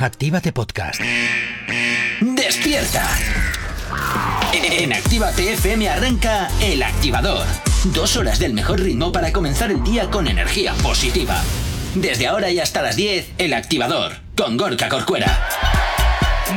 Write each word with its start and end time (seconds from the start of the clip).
Actívate 0.00 0.52
Podcast. 0.52 1.00
¡Despierta! 2.20 3.04
En 4.52 4.92
Actívate 4.92 5.54
FM 5.54 5.88
arranca 5.88 6.48
El 6.60 6.84
Activador. 6.84 7.44
Dos 7.86 8.16
horas 8.16 8.38
del 8.38 8.54
mejor 8.54 8.78
ritmo 8.78 9.10
para 9.10 9.32
comenzar 9.32 9.72
el 9.72 9.82
día 9.82 10.08
con 10.08 10.28
energía 10.28 10.72
positiva. 10.74 11.42
Desde 11.96 12.28
ahora 12.28 12.48
y 12.48 12.60
hasta 12.60 12.80
las 12.80 12.94
10, 12.94 13.32
El 13.38 13.54
Activador, 13.54 14.12
con 14.36 14.56
Gorka 14.56 14.88
Corcuera. 14.88 15.48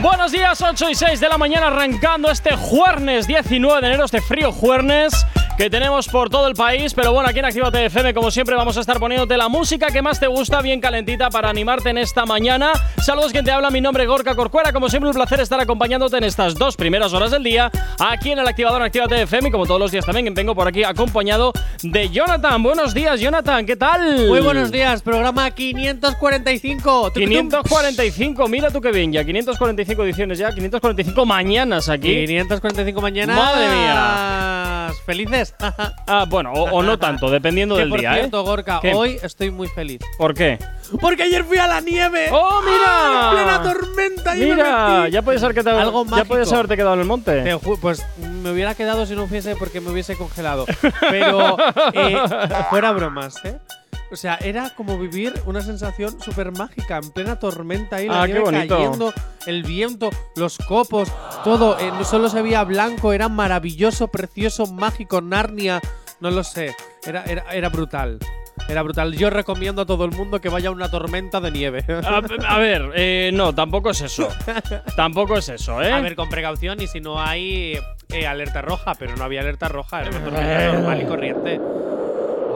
Buenos 0.04 0.32
días, 0.32 0.62
8 0.62 0.92
y 0.92 0.96
6 0.96 1.20
de 1.20 1.28
la 1.28 1.40
mañana 1.40 1.68
arrancando 1.68 2.30
este 2.30 2.56
jueves 2.56 3.26
19 3.26 3.82
de 3.82 3.88
enero, 3.88 4.06
este 4.06 4.22
frío 4.22 4.52
jueves 4.52 5.26
que 5.62 5.70
tenemos 5.70 6.08
por 6.08 6.32
todo 6.32 6.48
el 6.48 6.56
país. 6.56 6.92
Pero 6.96 7.14
bueno, 7.14 7.30
aquí 7.30 7.38
en 7.38 7.46
Actívate 7.46 7.86
FM, 7.86 8.16
como 8.16 8.32
siempre, 8.32 8.56
vamos 8.56 8.78
a 8.78 8.80
estar 8.80 9.00
poniéndote 9.00 9.38
la 9.38 9.48
música 9.48 9.92
que 9.92 10.02
más 10.02 10.20
te 10.20 10.26
gusta, 10.26 10.60
bien 10.60 10.82
calentita, 10.82 11.30
para 11.30 11.52
animarte 11.52 11.92
en 11.92 12.00
esta 12.00 12.26
mañana. 12.26 12.72
Saludos, 12.98 13.32
quien 13.32 13.46
te 13.46 13.52
habla, 13.52 13.70
mi 13.70 13.80
nombre 13.80 14.02
es 14.02 14.10
Gorka 14.10 14.34
Corcuera. 14.34 14.74
Como 14.74 14.90
siempre, 14.90 15.12
un 15.12 15.16
placer 15.16 15.40
estar 15.40 15.62
acompañándote 15.62 16.18
en 16.18 16.24
estas 16.24 16.56
dos 16.56 16.76
primeras 16.76 17.14
horas 17.14 17.30
del 17.30 17.44
día, 17.44 17.70
aquí 18.00 18.32
en 18.32 18.40
el 18.40 18.48
activador 18.48 18.82
Actívate 18.82 19.22
FM. 19.22 19.50
Y 19.50 19.52
como 19.52 19.68
todos 19.68 19.80
los 19.80 19.92
días 19.92 20.04
también, 20.04 20.34
vengo 20.34 20.56
por 20.56 20.68
aquí 20.68 20.84
acompañado 20.84 21.54
de 21.84 22.10
Jonathan. 22.10 22.64
Buenos 22.64 22.96
días, 22.96 23.20
Jonathan, 23.20 23.64
¿qué 23.64 23.76
tal? 23.76 24.30
Muy 24.30 24.42
buenos 24.42 24.72
días, 24.72 25.04
programa 25.04 25.52
545. 25.52 27.12
545, 27.14 28.48
mira 28.48 28.72
tú 28.72 28.82
qué 28.82 28.92
bien, 28.92 29.14
ya 29.14 29.24
545 29.24 30.04
ediciones 30.06 30.40
ya, 30.40 30.52
545 30.52 31.24
mañanas 31.24 31.88
aquí. 31.88 32.26
545 32.26 33.00
mañanas. 33.00 33.36
Madre 33.38 33.70
mía. 33.70 34.92
¿Felices? 35.06 35.51
ah, 36.08 36.26
bueno, 36.28 36.52
o, 36.54 36.84
no 36.84 36.98
tanto, 36.98 37.30
dependiendo 37.30 37.76
del 37.78 37.90
por 37.90 38.00
día, 38.00 38.14
cierto, 38.14 38.42
¿eh? 38.42 38.44
Gorka, 38.44 38.82
hoy 38.94 39.20
estoy 39.22 39.52
muy 39.52 39.68
feliz. 39.68 40.02
¿Por 40.18 40.34
qué? 40.34 40.60
Porque 41.00 41.24
ayer 41.24 41.44
fui 41.44 41.58
a 41.58 41.68
la 41.68 41.80
nieve. 41.80 42.30
¡Oh, 42.32 42.62
mira! 42.62 42.86
¡Ah, 42.88 43.30
en 43.30 43.38
plena 43.38 43.64
tormenta. 43.64 44.36
y 44.36 44.40
Mira, 44.42 45.08
ya 45.10 45.22
puedes 45.22 45.42
haber 45.44 45.56
quedado, 45.56 45.80
Algo 45.80 46.06
ya 46.16 46.26
puedes 46.26 46.52
haberte 46.52 46.76
quedado 46.76 46.96
en 46.96 47.02
el 47.02 47.06
monte. 47.06 47.44
Te 47.44 47.58
pues 47.58 48.06
me 48.18 48.52
hubiera 48.52 48.76
quedado 48.76 49.06
si 49.06 49.16
no 49.16 49.28
fuese 49.28 49.56
porque 49.56 49.80
me 49.80 49.92
hubiese 49.92 50.16
congelado. 50.16 50.66
Pero 51.10 51.58
eh, 51.94 52.18
fuera 52.70 52.92
bromas, 52.92 53.44
¿eh? 53.46 53.58
O 54.12 54.16
sea, 54.18 54.36
era 54.42 54.72
como 54.76 54.98
vivir 54.98 55.34
una 55.46 55.62
sensación 55.62 56.20
súper 56.22 56.52
mágica, 56.52 56.98
en 56.98 57.10
plena 57.12 57.40
tormenta 57.40 57.96
ahí, 57.96 58.08
la 58.08 58.24
Ah, 58.24 58.28
nieve 58.28 58.44
cayendo, 58.68 59.14
el 59.48 59.64
viento, 59.64 60.10
los 60.36 60.58
copos, 60.58 61.10
todo. 61.46 61.80
eh, 61.80 61.90
no 61.92 62.04
solo 62.04 62.28
se 62.28 62.42
veía 62.42 62.64
blanco, 62.66 63.14
era 63.14 63.30
maravilloso, 63.30 64.10
precioso, 64.10 64.68
mágico, 64.68 65.22
Narnia, 65.22 65.80
no 66.20 66.30
lo 66.30 66.44
sé. 66.44 66.76
Era, 67.06 67.24
era, 67.24 67.46
era 67.54 67.70
brutal. 67.70 68.20
Era 68.68 68.84
brutal. 68.84 69.14
Yo 69.16 69.30
recomiendo 69.30 69.82
a 69.84 69.86
todo 69.86 70.04
el 70.06 70.12
mundo 70.12 70.40
que 70.42 70.50
vaya 70.50 70.70
a 70.70 70.72
una 70.72 70.92
tormenta 70.92 71.40
de 71.40 71.50
nieve. 71.52 71.84
A, 72.06 72.22
a 72.48 72.58
ver, 72.60 72.92
eh, 72.96 73.32
no, 73.34 73.56
tampoco 73.56 73.90
es 73.92 74.02
eso. 74.02 74.28
tampoco 74.96 75.38
es 75.38 75.48
eso, 75.50 75.82
¿eh? 75.82 75.92
A 75.92 76.02
ver, 76.02 76.16
con 76.16 76.30
precaución 76.30 76.80
y 76.82 76.88
si 76.88 77.00
no 77.00 77.20
hay 77.20 77.80
eh, 78.10 78.28
alerta 78.28 78.62
roja, 78.62 78.94
pero 78.96 79.16
no 79.16 79.24
había 79.24 79.40
alerta 79.40 79.68
roja, 79.70 80.02
era 80.02 80.10
una 80.12 80.20
tormenta 80.26 80.74
normal 80.74 81.02
y 81.02 81.06
corriente. 81.06 81.62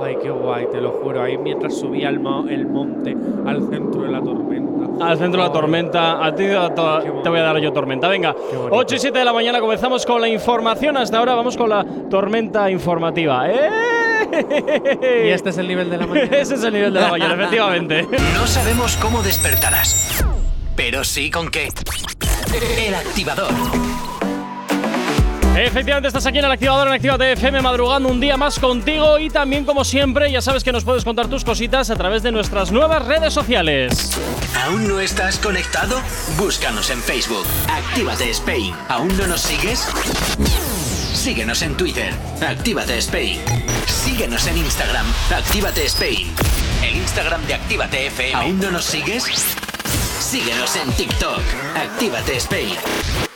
Ay, 0.04 0.18
qué 0.22 0.30
guay, 0.30 0.68
te 0.72 0.80
lo 0.82 0.92
juro. 0.92 1.22
Ahí 1.24 1.38
mientras 1.38 1.78
subía 1.78 2.10
el, 2.10 2.20
mo- 2.20 2.46
el 2.48 2.66
monte 2.68 3.16
al 3.46 3.68
centro 3.70 4.02
de 4.04 4.12
la 4.12 4.22
tormenta. 4.22 5.06
Al 5.06 5.18
centro 5.18 5.42
de 5.42 5.48
la 5.48 5.54
tormenta, 5.54 6.26
a 6.26 6.34
ti 6.34 6.44
te 6.46 7.30
voy 7.30 7.40
a 7.40 7.44
dar 7.44 7.58
yo 7.60 7.74
tormenta. 7.74 8.08
Venga, 8.08 8.34
Qué 8.34 8.56
bonito. 8.56 8.76
8 8.76 8.96
y 8.96 9.00
7 9.00 9.20
de 9.20 9.26
la 9.26 9.34
mañana 9.34 9.60
comenzamos 9.60 10.06
con 10.06 10.22
la 10.22 10.28
información. 10.30 10.96
Hasta 10.98 11.18
ahora 11.18 11.36
vamos 11.36 11.58
con 11.58 11.70
la 11.70 11.86
tormenta 12.10 12.70
informativa. 12.72 13.50
¡Eh! 13.50 15.26
Y 15.26 15.30
este 15.30 15.50
es 15.50 15.58
el 15.58 15.68
nivel 15.68 15.90
de 15.90 15.98
la 15.98 16.08
mañana. 16.08 16.28
Ese 16.38 16.56
es 16.56 16.64
el 16.64 16.74
nivel 16.74 16.94
de 16.94 17.02
la 17.02 17.10
mañana, 17.10 17.34
efectivamente. 17.36 18.04
No 18.04 18.48
sabemos 18.48 18.98
cómo 19.02 19.22
despertarás, 19.22 20.26
pero 20.76 21.04
sí 21.04 21.30
con 21.30 21.50
qué. 21.50 21.70
El 22.88 22.96
Activador. 22.96 23.52
Efectivamente, 25.58 26.10
estás 26.10 26.26
aquí 26.26 26.40
en 26.40 26.46
el 26.46 26.52
activador 26.52 26.88
en 26.88 26.94
Actívate 26.94 27.32
FM 27.32 27.62
madrugando 27.62 28.10
un 28.10 28.20
día 28.20 28.36
más 28.36 28.60
contigo 28.60 29.18
y 29.20 29.30
también, 29.30 29.64
como 29.64 29.86
siempre, 29.86 30.30
ya 30.30 30.42
sabes 30.42 30.66
que 30.66 30.74
nos 30.74 30.84
puedes 30.84 31.06
contar 31.06 31.28
tus 31.28 31.46
cositas 31.46 31.90
a 31.90 31.96
través 31.96 32.24
de 32.24 32.32
nuestras 32.34 32.74
nuevas 32.74 33.06
redes 33.06 33.34
sociales. 33.34 34.20
¿Aún 34.66 34.86
no 34.86 35.00
estás 35.00 35.40
conectado? 35.40 36.02
Búscanos 36.38 36.90
en 36.90 37.02
Facebook. 37.02 37.46
Actívate 37.70 38.30
Spain. 38.32 38.76
¿Aún 38.90 39.18
no 39.18 39.28
nos 39.28 39.42
sigues? 39.42 39.88
Síguenos 41.14 41.62
en 41.62 41.78
Twitter. 41.78 42.14
Actívate 42.46 42.98
Spain. 42.98 43.40
Síguenos 43.88 44.46
en 44.48 44.58
Instagram. 44.58 45.06
Actívate 45.34 45.86
Spain. 45.86 46.34
El 46.84 46.98
Instagram 46.98 47.42
de 47.48 47.54
Actívate 47.54 48.08
FM. 48.08 48.34
¿Aún 48.34 48.60
no 48.60 48.72
nos 48.72 48.84
sigues? 48.84 49.24
Síguenos 50.20 50.76
en 50.76 50.92
TikTok. 50.92 51.42
Actívate 51.76 52.36
Spain. 52.36 52.76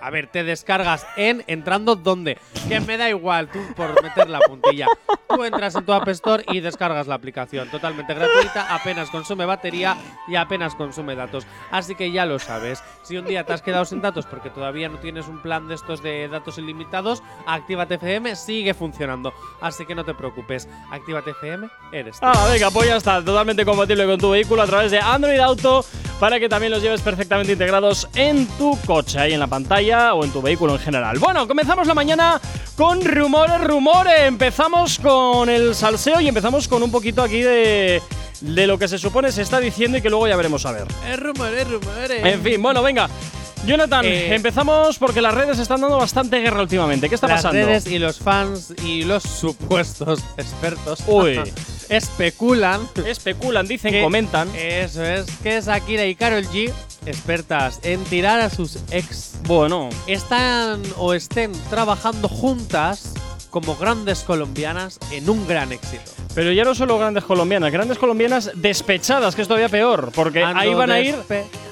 A 0.00 0.10
ver, 0.10 0.26
te 0.26 0.44
descargas 0.44 1.06
en 1.16 1.44
entrando 1.46 1.96
donde. 1.96 2.38
Que 2.68 2.80
me 2.80 2.96
da 2.96 3.08
igual, 3.08 3.48
tú 3.48 3.58
por 3.76 4.02
meter 4.02 4.28
la 4.28 4.40
puntilla. 4.40 4.86
Tú 5.28 5.44
entras 5.44 5.74
en 5.76 5.84
tu 5.84 5.92
App 5.92 6.08
Store 6.08 6.44
y 6.48 6.60
descargas 6.60 7.06
la 7.06 7.14
aplicación. 7.14 7.68
Totalmente 7.70 8.14
gratuita, 8.14 8.74
apenas 8.74 9.10
consume 9.10 9.44
batería 9.44 9.96
y 10.26 10.36
apenas 10.36 10.74
consume 10.74 11.14
datos. 11.14 11.46
Así 11.70 11.94
que 11.94 12.10
ya 12.10 12.26
lo 12.26 12.38
sabes. 12.38 12.82
Si 13.02 13.16
un 13.16 13.26
día 13.26 13.44
te 13.44 13.52
has 13.52 13.62
quedado 13.62 13.84
sin 13.84 14.00
datos 14.00 14.26
porque 14.26 14.50
todavía 14.50 14.88
no 14.88 14.98
tienes 14.98 15.28
un 15.28 15.40
plan 15.40 15.68
de 15.68 15.74
estos 15.76 16.02
de 16.02 16.28
datos 16.28 16.58
ilimitados, 16.58 17.22
Actívate 17.46 17.94
FM 17.94 18.34
sigue 18.36 18.74
funcionando. 18.74 19.32
Así 19.60 19.86
que 19.86 19.94
no 19.94 20.04
te 20.04 20.14
preocupes. 20.14 20.68
Actívate 20.90 21.30
FM 21.30 21.68
eres 21.92 22.18
tú. 22.18 22.26
Ah, 22.26 22.48
venga, 22.50 22.70
pues 22.70 22.88
ya 22.88 22.96
está. 22.96 23.24
Totalmente 23.24 23.64
compatible 23.64 24.06
con 24.06 24.18
tu 24.18 24.30
vehículo 24.30 24.62
a 24.62 24.66
través 24.66 24.90
de 24.90 24.98
Android 24.98 25.38
Auto 25.38 25.84
para 26.20 26.38
que 26.38 26.48
también 26.50 26.70
los 26.70 26.82
lleves 26.82 27.00
perfectamente 27.00 27.52
integrados 27.52 28.06
en 28.14 28.46
tu 28.58 28.78
coche, 28.86 29.18
ahí 29.18 29.32
en 29.32 29.40
la 29.40 29.46
pantalla 29.46 30.12
o 30.14 30.22
en 30.22 30.30
tu 30.30 30.42
vehículo 30.42 30.74
en 30.74 30.78
general. 30.78 31.18
Bueno, 31.18 31.48
comenzamos 31.48 31.86
la 31.86 31.94
mañana 31.94 32.40
con 32.76 33.02
rumores, 33.02 33.64
rumores. 33.64 34.20
Empezamos 34.26 34.98
con 34.98 35.48
el 35.48 35.74
salseo 35.74 36.20
y 36.20 36.28
empezamos 36.28 36.68
con 36.68 36.82
un 36.82 36.90
poquito 36.90 37.22
aquí 37.22 37.40
de, 37.40 38.02
de 38.42 38.66
lo 38.66 38.78
que 38.78 38.86
se 38.86 38.98
supone 38.98 39.32
se 39.32 39.40
está 39.40 39.60
diciendo 39.60 39.96
y 39.96 40.02
que 40.02 40.10
luego 40.10 40.28
ya 40.28 40.36
veremos 40.36 40.66
a 40.66 40.72
ver. 40.72 40.86
Es 41.08 41.18
rumores, 41.18 41.66
rumores. 41.68 42.24
En 42.24 42.42
fin, 42.42 42.62
bueno, 42.62 42.82
venga. 42.82 43.08
Jonathan, 43.66 44.04
Eh, 44.06 44.34
empezamos 44.34 44.98
porque 44.98 45.20
las 45.20 45.34
redes 45.34 45.58
están 45.58 45.82
dando 45.82 45.98
bastante 45.98 46.38
guerra 46.40 46.62
últimamente. 46.62 47.08
¿Qué 47.08 47.14
está 47.14 47.26
Las 47.28 47.42
pasando? 47.42 47.66
redes 47.66 47.86
y 47.86 47.98
los 47.98 48.18
fans 48.18 48.72
y 48.84 49.04
los 49.04 49.22
supuestos 49.22 50.20
expertos 50.38 51.00
Uy. 51.06 51.40
especulan 51.90 52.88
Especulan, 53.06 53.66
dicen, 53.68 53.92
que- 53.92 54.02
comentan. 54.02 54.48
Eso 54.56 55.04
es 55.04 55.26
que 55.42 55.60
Shakira 55.60 56.06
y 56.06 56.14
Karol 56.14 56.46
G, 56.48 56.72
expertas 57.06 57.80
en 57.82 58.02
tirar 58.04 58.40
a 58.40 58.48
sus 58.50 58.78
ex, 58.90 59.32
Bueno, 59.46 59.90
están 60.06 60.82
o 60.96 61.12
estén 61.12 61.52
trabajando 61.68 62.28
juntas 62.28 63.12
como 63.50 63.76
grandes 63.76 64.20
colombianas 64.20 64.98
en 65.10 65.28
un 65.28 65.46
gran 65.46 65.72
éxito. 65.72 66.10
pero 66.34 66.52
ya 66.52 66.64
no 66.64 66.74
solo 66.74 66.98
grandes 66.98 67.24
colombianas, 67.24 67.72
grandes 67.72 67.98
colombianas 67.98 68.50
despechadas, 68.54 69.34
que 69.34 69.42
es 69.42 69.48
todavía 69.48 69.68
peor, 69.68 70.12
porque 70.14 70.42
Ando 70.42 70.60
ahí 70.60 70.74
van 70.74 70.90
a 70.90 71.00
ir, 71.00 71.16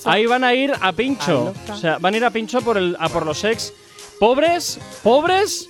ahí 0.04 0.26
van 0.26 0.44
a 0.44 0.54
ir 0.54 0.72
a 0.80 0.92
pincho, 0.92 1.54
o 1.70 1.76
sea, 1.76 1.98
van 1.98 2.14
a 2.14 2.16
ir 2.16 2.24
a 2.24 2.30
pincho 2.30 2.60
por 2.60 2.76
el, 2.76 2.96
a 2.98 3.08
por 3.08 3.24
los 3.24 3.44
ex, 3.44 3.72
pobres, 4.18 4.78
pobres 5.02 5.68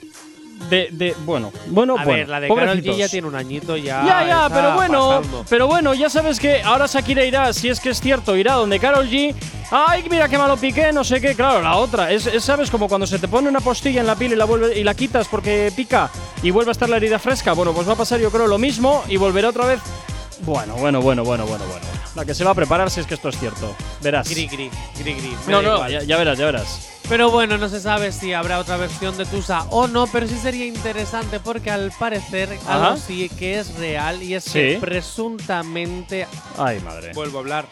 de, 0.70 0.88
de 0.92 1.14
bueno, 1.24 1.52
bueno, 1.68 1.94
A 1.98 2.04
bueno. 2.04 2.18
ver, 2.18 2.28
la 2.28 2.40
de 2.40 2.48
Karol 2.48 2.82
G 2.82 2.96
ya 2.96 3.08
tiene 3.08 3.26
un 3.28 3.34
añito 3.34 3.76
ya. 3.76 4.04
Ya, 4.04 4.26
ya, 4.26 4.48
pero 4.52 4.74
bueno, 4.74 5.08
pasando. 5.08 5.44
pero 5.48 5.66
bueno, 5.66 5.94
ya 5.94 6.10
sabes 6.10 6.38
que 6.40 6.62
ahora 6.62 6.86
Shakira 6.86 7.24
irá, 7.24 7.52
si 7.52 7.68
es 7.68 7.80
que 7.80 7.90
es 7.90 8.00
cierto, 8.00 8.36
irá 8.36 8.54
donde 8.54 8.78
Carol 8.78 9.08
G. 9.08 9.34
Ay, 9.70 10.06
mira 10.10 10.28
qué 10.28 10.38
malo 10.38 10.56
piqué, 10.56 10.92
no 10.92 11.04
sé 11.04 11.20
qué. 11.20 11.34
Claro, 11.34 11.60
la 11.62 11.76
otra, 11.76 12.10
es, 12.10 12.26
es, 12.26 12.42
sabes 12.42 12.70
como 12.70 12.88
cuando 12.88 13.06
se 13.06 13.18
te 13.18 13.28
pone 13.28 13.48
una 13.48 13.60
postilla 13.60 14.00
en 14.00 14.06
la 14.06 14.16
piel 14.16 14.32
y 14.32 14.36
la 14.36 14.46
vuelve 14.46 14.78
y 14.78 14.82
la 14.84 14.94
quitas 14.94 15.28
porque 15.28 15.70
pica 15.76 16.10
y 16.42 16.50
vuelve 16.50 16.70
a 16.70 16.72
estar 16.72 16.88
la 16.88 16.96
herida 16.96 17.18
fresca. 17.18 17.52
Bueno, 17.52 17.72
pues 17.72 17.86
va 17.88 17.92
a 17.92 17.96
pasar 17.96 18.18
yo 18.20 18.30
creo 18.30 18.46
lo 18.46 18.58
mismo 18.58 19.02
y 19.08 19.16
volverá 19.18 19.50
otra 19.50 19.66
vez. 19.66 19.80
Bueno, 20.40 20.74
bueno, 20.76 21.00
bueno, 21.02 21.24
bueno, 21.24 21.46
bueno, 21.46 21.64
bueno. 21.66 21.86
La 22.14 22.24
que 22.24 22.34
se 22.34 22.44
va 22.44 22.52
a 22.52 22.54
preparar 22.54 22.90
si 22.90 23.00
es 23.00 23.06
que 23.06 23.14
esto 23.14 23.28
es 23.28 23.38
cierto. 23.38 23.74
Verás. 24.02 24.28
Gri, 24.28 24.46
gri, 24.46 24.70
gri, 24.98 25.14
gri. 25.14 25.36
No, 25.46 25.62
no, 25.62 25.88
ya, 25.88 26.02
ya 26.02 26.16
verás, 26.16 26.38
ya 26.38 26.46
verás. 26.46 26.88
Pero 27.08 27.30
bueno, 27.30 27.56
no 27.58 27.68
se 27.68 27.80
sabe 27.80 28.12
si 28.12 28.32
habrá 28.34 28.58
otra 28.58 28.76
versión 28.76 29.16
de 29.16 29.24
Tusa 29.24 29.62
o 29.70 29.86
no, 29.88 30.06
pero 30.08 30.26
sí 30.28 30.36
sería 30.38 30.66
interesante 30.66 31.40
porque 31.40 31.70
al 31.70 31.90
parecer 31.98 32.58
Ajá. 32.66 32.88
algo 32.88 32.96
sí 32.98 33.28
que 33.30 33.58
es 33.58 33.74
real 33.76 34.22
y 34.22 34.34
es 34.34 34.44
que 34.50 34.76
presuntamente, 34.80 36.26
Ay, 36.58 36.80
madre. 36.80 37.12
vuelvo 37.14 37.38
a 37.38 37.40
hablar, 37.40 37.66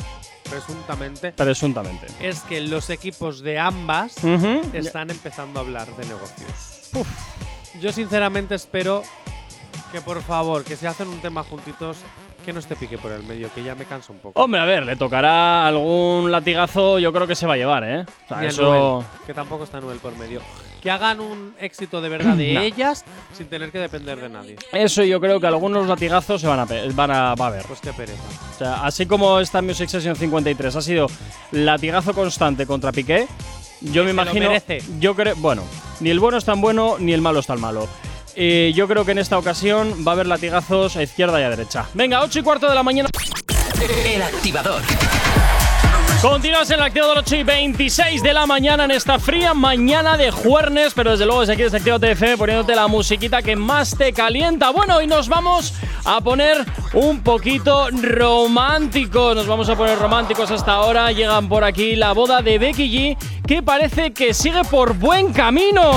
presuntamente, 0.49 1.33
Presuntamente. 1.33 2.07
es 2.21 2.41
que 2.41 2.63
los 2.63 2.89
equipos 2.89 3.43
de 3.43 3.59
ambas 3.59 4.15
están 4.73 5.11
empezando 5.11 5.61
a 5.61 5.63
hablar 5.63 5.89
de 5.97 6.07
negocios. 6.07 6.91
Yo 7.81 7.93
sinceramente 7.93 8.55
espero 8.55 9.03
que 9.93 10.01
por 10.01 10.23
favor, 10.23 10.65
que 10.65 10.77
si 10.77 10.87
hacen 10.87 11.09
un 11.09 11.21
tema 11.21 11.45
juntitos, 11.45 11.99
que 12.47 12.53
no 12.53 12.61
esté 12.61 12.77
pique 12.77 12.97
por 12.97 13.11
el 13.11 13.25
medio, 13.25 13.51
que 13.53 13.63
ya 13.65 13.75
me 13.75 13.85
canso 13.85 14.13
un 14.13 14.21
poco. 14.21 14.41
Hombre, 14.41 14.61
a 14.61 14.65
ver, 14.65 14.87
le 14.87 14.95
tocará 14.95 15.67
algún 15.67 16.31
latigazo, 16.31 17.01
yo 17.01 17.13
creo 17.13 17.27
que 17.27 17.35
se 17.35 17.45
va 17.45 17.55
a 17.55 17.57
llevar, 17.57 17.83
¿eh? 17.83 18.07
O 18.25 18.29
sea, 18.29 18.45
eso. 18.45 19.05
Que 19.27 19.35
tampoco 19.35 19.65
está 19.65 19.81
Noel 19.81 19.99
por 19.99 20.17
medio. 20.17 20.41
Que 20.81 20.91
hagan 20.91 21.19
un 21.19 21.55
éxito 21.59 22.01
de 22.01 22.09
verdad 22.09 22.37
de 22.37 22.53
No. 22.55 22.61
ellas 22.61 23.05
sin 23.33 23.49
tener 23.49 23.73
que 23.73 23.81
depender 23.81 24.21
de 24.21 24.29
nadie. 24.29 24.57
Eso 24.73 25.03
yo 25.03 25.21
creo 25.21 25.41
que 25.41 25.49
algunos 25.49 25.89
latigazos 25.89 26.41
se 26.41 26.47
van 26.47 26.61
a, 26.61 26.67
van 26.95 27.11
a, 27.11 27.35
va 27.35 27.47
a 27.47 27.49
haber. 27.49 27.65
Pues 27.67 27.81
qué 27.81 27.93
pereza. 27.93 28.23
O 28.55 28.59
sea, 28.59 28.75
así 28.87 29.07
como 29.07 29.41
esta 29.41 29.61
Music 29.61 29.89
Session 29.89 30.15
53 30.15 30.77
ha 30.77 30.81
sido 30.81 31.09
latigazo 31.51 32.15
constante 32.15 32.65
contra 32.65 32.93
Piqué, 32.93 33.27
yo 33.81 34.05
me 34.05 34.11
imagino. 34.11 34.51
Yo 35.01 35.17
creo. 35.17 35.35
Bueno, 35.37 35.65
ni 35.99 36.11
el 36.11 36.21
bueno 36.21 36.39
es 36.39 36.45
tan 36.45 36.61
bueno, 36.61 36.97
ni 37.01 37.13
el 37.13 37.21
malo 37.21 37.41
es 37.41 37.47
tan 37.47 37.61
malo. 37.61 37.89
Eh, 38.37 38.73
yo 38.75 38.87
creo 38.87 39.05
que 39.05 39.13
en 39.13 39.19
esta 39.19 39.39
ocasión 39.39 40.05
va 40.07 40.13
a 40.13 40.15
haber 40.15 40.27
latigazos 40.27 40.97
a 40.97 41.03
izquierda 41.03 41.41
y 41.41 41.45
a 41.45 41.51
derecha. 41.51 41.87
Venga, 41.95 42.23
8 42.23 42.41
y 42.41 42.43
cuarto 42.43 42.69
de 42.69 42.75
la 42.75 42.83
mañana. 42.83 43.09
El 44.05 44.23
activador. 44.23 44.83
Continúas 46.21 46.69
en 46.71 46.81
el 46.81 46.83
activador 46.87 47.19
8 47.19 47.37
y 47.37 47.43
26 47.45 48.23
de 48.23 48.33
la 48.33 48.47
mañana 48.47 48.85
en 48.85 48.91
esta 48.91 49.19
fría 49.19 49.55
mañana 49.55 50.17
de 50.17 50.31
jueves, 50.31 50.93
pero 50.95 51.13
desde 51.13 51.25
luego 51.25 51.41
desde 51.41 51.53
aquí 51.53 51.63
desde 51.63 51.77
Actívate 51.77 52.11
FM 52.13 52.37
poniéndote 52.39 52.75
la 52.75 52.89
musiquita 52.89 53.43
que 53.43 53.55
más 53.55 53.97
te 53.97 54.13
calienta. 54.13 54.71
Bueno, 54.71 55.01
y 55.01 55.07
nos 55.07 55.29
vamos 55.29 55.75
a 56.05 56.21
poner 56.21 56.65
un 56.95 57.23
poquito 57.23 57.89
románticos. 57.91 59.37
Nos 59.37 59.47
vamos 59.47 59.69
a 59.69 59.77
poner 59.77 59.99
románticos 59.99 60.51
hasta 60.51 60.73
ahora. 60.73 61.13
Llegan 61.13 61.49
por 61.49 61.65
aquí 61.65 61.97
la 61.97 62.13
boda 62.13 62.43
de 62.43 62.59
Becky 62.59 62.91
G, 62.91 63.17
que 63.47 63.63
parece 63.63 64.13
que 64.13 64.35
sigue 64.35 64.63
por 64.65 64.95
buen 64.95 65.33
camino. 65.33 65.93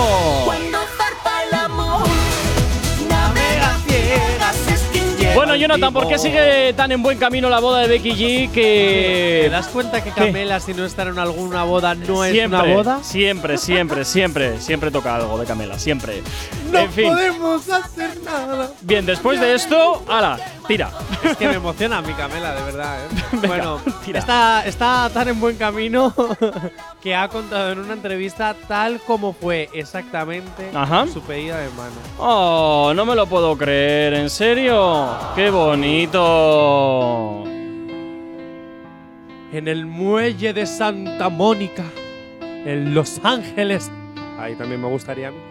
Bueno, 5.36 5.56
Jonathan, 5.56 5.94
¿por 5.94 6.08
qué 6.08 6.18
sigue 6.18 6.74
tan 6.74 6.92
en 6.92 7.02
buen 7.02 7.18
camino 7.18 7.50
la 7.50 7.60
boda 7.60 7.80
de 7.80 7.88
Becky 7.88 8.12
G 8.12 8.52
que 8.52 9.42
¿Te 9.46 9.50
das 9.50 9.68
cuenta 9.68 10.04
que 10.04 10.12
Camela, 10.12 10.60
si 10.60 10.74
no 10.74 10.86
está 10.86 11.04
en 11.04 11.18
alguna 11.18 11.64
boda, 11.64 11.96
no 11.96 12.26
es 12.26 12.32
siempre, 12.34 12.60
una 12.60 12.74
boda? 12.74 13.00
Siempre, 13.04 13.58
siempre, 13.58 14.06
siempre, 14.06 14.60
siempre 14.60 14.92
toca 14.92 15.16
algo 15.16 15.38
de 15.38 15.46
Camela, 15.46 15.80
siempre. 15.80 16.24
No 16.72 16.80
en 16.80 16.92
fin, 16.92 17.14
podemos 17.14 17.70
hacer 17.70 18.22
nada. 18.24 18.72
bien, 18.82 19.06
después 19.06 19.40
de 19.40 19.56
esto, 19.56 20.04
ala, 20.10 20.40
tira. 20.70 20.92
Es 21.24 21.36
que 21.36 21.48
me 21.48 21.56
emociona 21.56 22.00
mi 22.00 22.14
Camela, 22.14 22.54
de 22.54 22.62
verdad. 22.62 23.00
¿eh? 23.04 23.08
Venga, 23.32 23.48
bueno, 23.48 23.82
tira. 24.06 24.20
está, 24.20 24.64
está 24.68 25.10
tan 25.12 25.28
en 25.28 25.40
buen 25.40 25.58
camino 25.58 26.14
que 27.02 27.16
ha 27.16 27.28
contado 27.28 27.72
en 27.72 27.80
una 27.80 27.94
entrevista 27.94 28.56
tal 28.68 29.00
como 29.00 29.34
fue 29.34 29.68
exactamente 29.74 30.70
Ajá. 30.76 31.08
su 31.08 31.22
pedida 31.22 31.58
de 31.58 31.70
mano. 31.70 31.96
Oh, 32.20 32.94
no 32.96 33.04
me 33.04 33.16
lo 33.16 33.26
puedo 33.26 33.58
creer, 33.58 34.14
¿en 34.14 34.30
serio? 34.30 35.10
¡Qué 35.36 35.50
bonito! 35.50 37.46
En 39.52 39.68
el 39.68 39.88
muelle 39.88 40.54
de 40.54 40.68
Santa 40.68 41.30
Mónica, 41.30 41.84
en 42.42 42.94
Los 42.94 43.20
Ángeles. 43.24 43.90
Ahí 44.40 44.54
también 44.54 44.80
me 44.80 44.88
gustaría. 44.88 45.30
a 45.30 45.32
mí. 45.32 45.49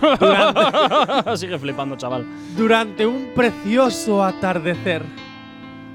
Durante, 0.00 1.36
Sigue 1.36 1.58
flipando, 1.58 1.96
chaval. 1.96 2.24
durante 2.56 3.06
un 3.06 3.28
precioso 3.34 4.24
atardecer, 4.24 5.02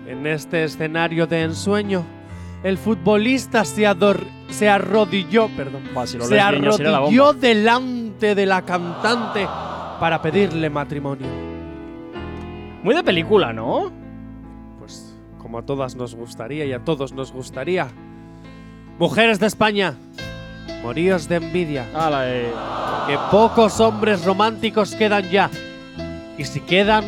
en 0.07 0.28
este 0.28 0.63
escenario 0.63 1.25
de 1.28 1.42
ensueño, 1.44 2.04
el 2.63 2.78
futbolista 2.78 3.63
se, 3.66 3.84
ador- 3.88 4.25
se 4.50 4.69
arrodilló, 4.69 5.50
perdón, 5.56 5.84
Buah, 5.94 6.07
si 6.07 6.18
lo 6.18 6.25
se 6.25 6.40
arrodilló 6.40 7.34
delante 7.34 8.36
de 8.36 8.46
la 8.46 8.62
cantante 8.63 9.48
para 10.00 10.22
pedirle 10.22 10.69
matrimonio. 10.69 11.28
Muy 12.84 12.94
de 12.96 13.04
película, 13.04 13.52
¿no? 13.54 13.92
Pues 14.80 15.16
como 15.40 15.57
a 15.60 15.63
todas 15.63 15.96
nos 15.96 16.13
gustaría 16.16 16.66
y 16.66 16.74
a 16.74 16.80
todos 16.84 17.13
nos 17.13 17.31
gustaría. 17.31 17.88
Mujeres 19.00 19.40
de 19.40 19.48
España, 19.48 19.96
moríos 20.81 21.27
de 21.27 21.35
envidia, 21.38 21.85
Ala, 21.94 22.29
eh. 22.29 22.51
que 23.07 23.17
pocos 23.31 23.79
hombres 23.79 24.23
románticos 24.25 24.94
quedan 24.95 25.29
ya. 25.29 25.50
Y 26.38 26.45
si 26.45 26.59
quedan, 26.62 27.03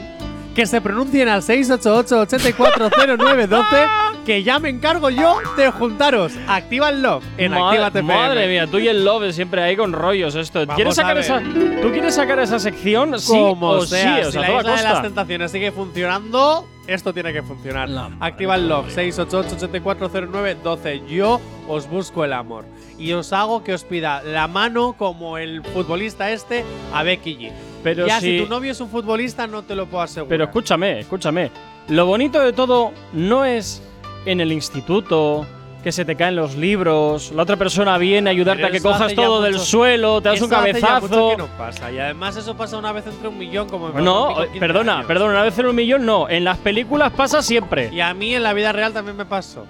que 0.55 0.65
se 0.65 0.81
pronuncien 0.81 1.29
al 1.29 1.41
688-840912, 1.41 3.87
que 4.25 4.43
ya 4.43 4.59
me 4.59 4.69
encargo 4.69 5.09
yo 5.09 5.37
de 5.55 5.71
juntaros. 5.71 6.33
Activa 6.47 6.89
el 6.89 7.01
love 7.01 7.23
en 7.37 7.51
Ma- 7.51 7.69
Actívate 7.69 7.99
FM. 7.99 8.15
Madre 8.19 8.47
mía, 8.47 8.67
tú 8.67 8.77
y 8.79 8.87
el 8.87 9.03
Love 9.05 9.31
siempre 9.33 9.61
ahí 9.61 9.75
con 9.75 9.93
rollos 9.93 10.35
esto. 10.35 10.59
Vamos 10.59 10.75
¿Quieres 10.75 10.95
sacar 10.95 11.17
esa, 11.17 11.39
¿Tú 11.41 11.91
quieres 11.91 12.15
sacar 12.15 12.39
esa 12.39 12.59
sección? 12.59 13.19
Sí 13.19 13.31
Como 13.31 13.69
o 13.69 13.85
sea, 13.85 14.15
sí, 14.15 14.21
o 14.21 14.25
si 14.25 14.31
sea, 14.33 14.41
la 14.41 14.47
a 14.47 14.49
toda 14.49 14.61
isla 14.61 14.71
de 14.75 14.83
las 14.83 14.91
costa. 14.93 15.07
tentaciones 15.07 15.51
sigue 15.51 15.71
funcionando, 15.71 16.67
esto 16.87 17.13
tiene 17.13 17.31
que 17.33 17.43
funcionar. 17.43 17.89
Activa 18.19 18.55
el 18.55 18.63
mía. 18.63 18.77
688-8409-12. 18.87 21.05
Yo 21.07 21.39
os 21.67 21.87
busco 21.89 22.23
el 22.25 22.33
amor. 22.33 22.65
Y 22.97 23.13
os 23.13 23.31
hago 23.33 23.63
que 23.63 23.73
os 23.73 23.83
pida 23.83 24.23
la 24.23 24.47
mano 24.47 24.93
como 24.97 25.37
el 25.37 25.63
futbolista 25.63 26.31
este 26.31 26.63
a 26.93 27.03
Becky 27.03 27.37
G. 27.37 27.51
Pero 27.83 28.07
ya, 28.07 28.19
si- 28.19 28.39
si 28.39 28.43
tu 28.43 28.49
novio 28.49 28.71
es 28.71 28.81
un 28.81 28.89
futbolista, 28.89 29.45
no 29.47 29.63
te 29.63 29.75
lo 29.75 29.85
puedo 29.85 30.03
asegurar. 30.03 30.29
Pero 30.29 30.43
escúchame, 30.45 30.99
escúchame. 31.01 31.51
Lo 31.89 32.05
bonito 32.05 32.39
de 32.39 32.53
todo 32.53 32.91
no 33.13 33.45
es 33.45 33.81
en 34.25 34.41
el 34.41 34.51
instituto, 34.51 35.45
que 35.87 35.93
se 35.93 36.03
te 36.03 36.17
caen 36.17 36.35
los 36.35 36.57
libros, 36.57 37.31
la 37.31 37.43
otra 37.43 37.55
persona 37.55 37.97
viene 37.97 38.29
a 38.29 38.31
ayudarte 38.31 38.57
Pero 38.61 38.67
a 38.67 38.71
que 38.71 38.81
cojas 38.81 39.13
todo 39.15 39.41
del 39.41 39.53
mucho- 39.53 39.63
suelo, 39.63 40.19
te 40.21 40.27
das 40.27 40.41
un 40.41 40.49
ya 40.49 40.57
cabezazo. 40.57 41.37
no 41.37 41.47
pasa. 41.57 41.89
Y 41.93 41.97
además 41.97 42.35
eso 42.35 42.57
pasa 42.57 42.77
una 42.77 42.91
vez 42.91 43.07
entre 43.07 43.29
un 43.29 43.37
millón, 43.37 43.69
como 43.69 43.87
No, 43.91 44.33
con 44.33 44.43
15 44.47 44.59
perdona, 44.59 44.95
años. 44.95 45.07
perdona, 45.07 45.31
una 45.31 45.43
vez 45.43 45.57
en 45.57 45.65
un 45.67 45.75
millón 45.77 46.05
no. 46.05 46.27
En 46.27 46.43
las 46.43 46.57
películas 46.57 47.13
pasa 47.13 47.41
siempre. 47.41 47.89
Y 47.93 48.01
a 48.01 48.13
mí 48.13 48.35
en 48.35 48.43
la 48.43 48.51
vida 48.51 48.73
real 48.73 48.91
también 48.91 49.15
me 49.15 49.23
pasó. 49.23 49.65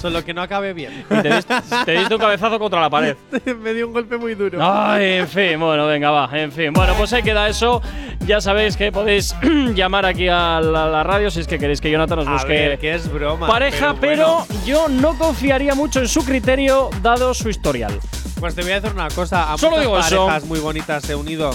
Solo 0.00 0.24
que 0.24 0.32
no 0.32 0.42
acabe 0.42 0.72
bien. 0.72 1.04
Y 1.10 1.22
te 1.22 1.34
diste, 1.34 1.54
te 1.84 1.92
diste 1.92 2.14
un 2.14 2.20
cabezazo 2.20 2.58
contra 2.58 2.80
la 2.80 2.88
pared. 2.90 3.16
me 3.62 3.74
dio 3.74 3.86
un 3.86 3.92
golpe 3.92 4.16
muy 4.16 4.34
duro. 4.34 4.58
Ay, 4.62 5.18
en 5.18 5.28
fin, 5.28 5.60
bueno, 5.60 5.86
venga, 5.86 6.10
va, 6.10 6.30
en 6.32 6.50
fin. 6.52 6.72
Bueno, 6.72 6.94
pues 6.96 7.12
ahí 7.12 7.22
queda 7.22 7.48
eso. 7.48 7.82
Ya 8.26 8.40
sabéis 8.40 8.76
que 8.76 8.92
podéis 8.92 9.34
llamar 9.74 10.06
aquí 10.06 10.28
a 10.28 10.60
la, 10.60 10.86
la 10.86 11.02
radio 11.02 11.30
si 11.30 11.40
es 11.40 11.46
que 11.46 11.58
queréis 11.58 11.80
que 11.80 11.90
Jonathan 11.90 12.20
os 12.20 12.28
a 12.28 12.32
busque 12.32 12.48
ver, 12.52 12.78
que 12.78 12.94
es 12.94 13.12
broma. 13.12 13.46
pareja, 13.46 13.94
pero, 14.00 14.44
bueno. 14.46 14.64
yo 14.64 14.88
no 14.88 15.18
confiaría 15.18 15.74
mucho 15.74 16.00
en 16.00 16.08
su 16.08 16.24
criterio 16.24 16.90
dado 17.02 17.34
su 17.34 17.48
historial. 17.50 17.98
Pues 18.40 18.54
te 18.54 18.62
voy 18.62 18.72
a 18.72 18.80
decir 18.80 18.92
una 18.94 19.08
cosa. 19.10 19.52
A 19.52 19.58
Solo 19.58 19.72
muchas 19.76 19.84
digo 19.84 19.98
eso. 19.98 20.26
parejas 20.26 20.44
muy 20.48 20.58
bonitas 20.60 21.04
se 21.04 21.12
han 21.12 21.18
unido. 21.18 21.50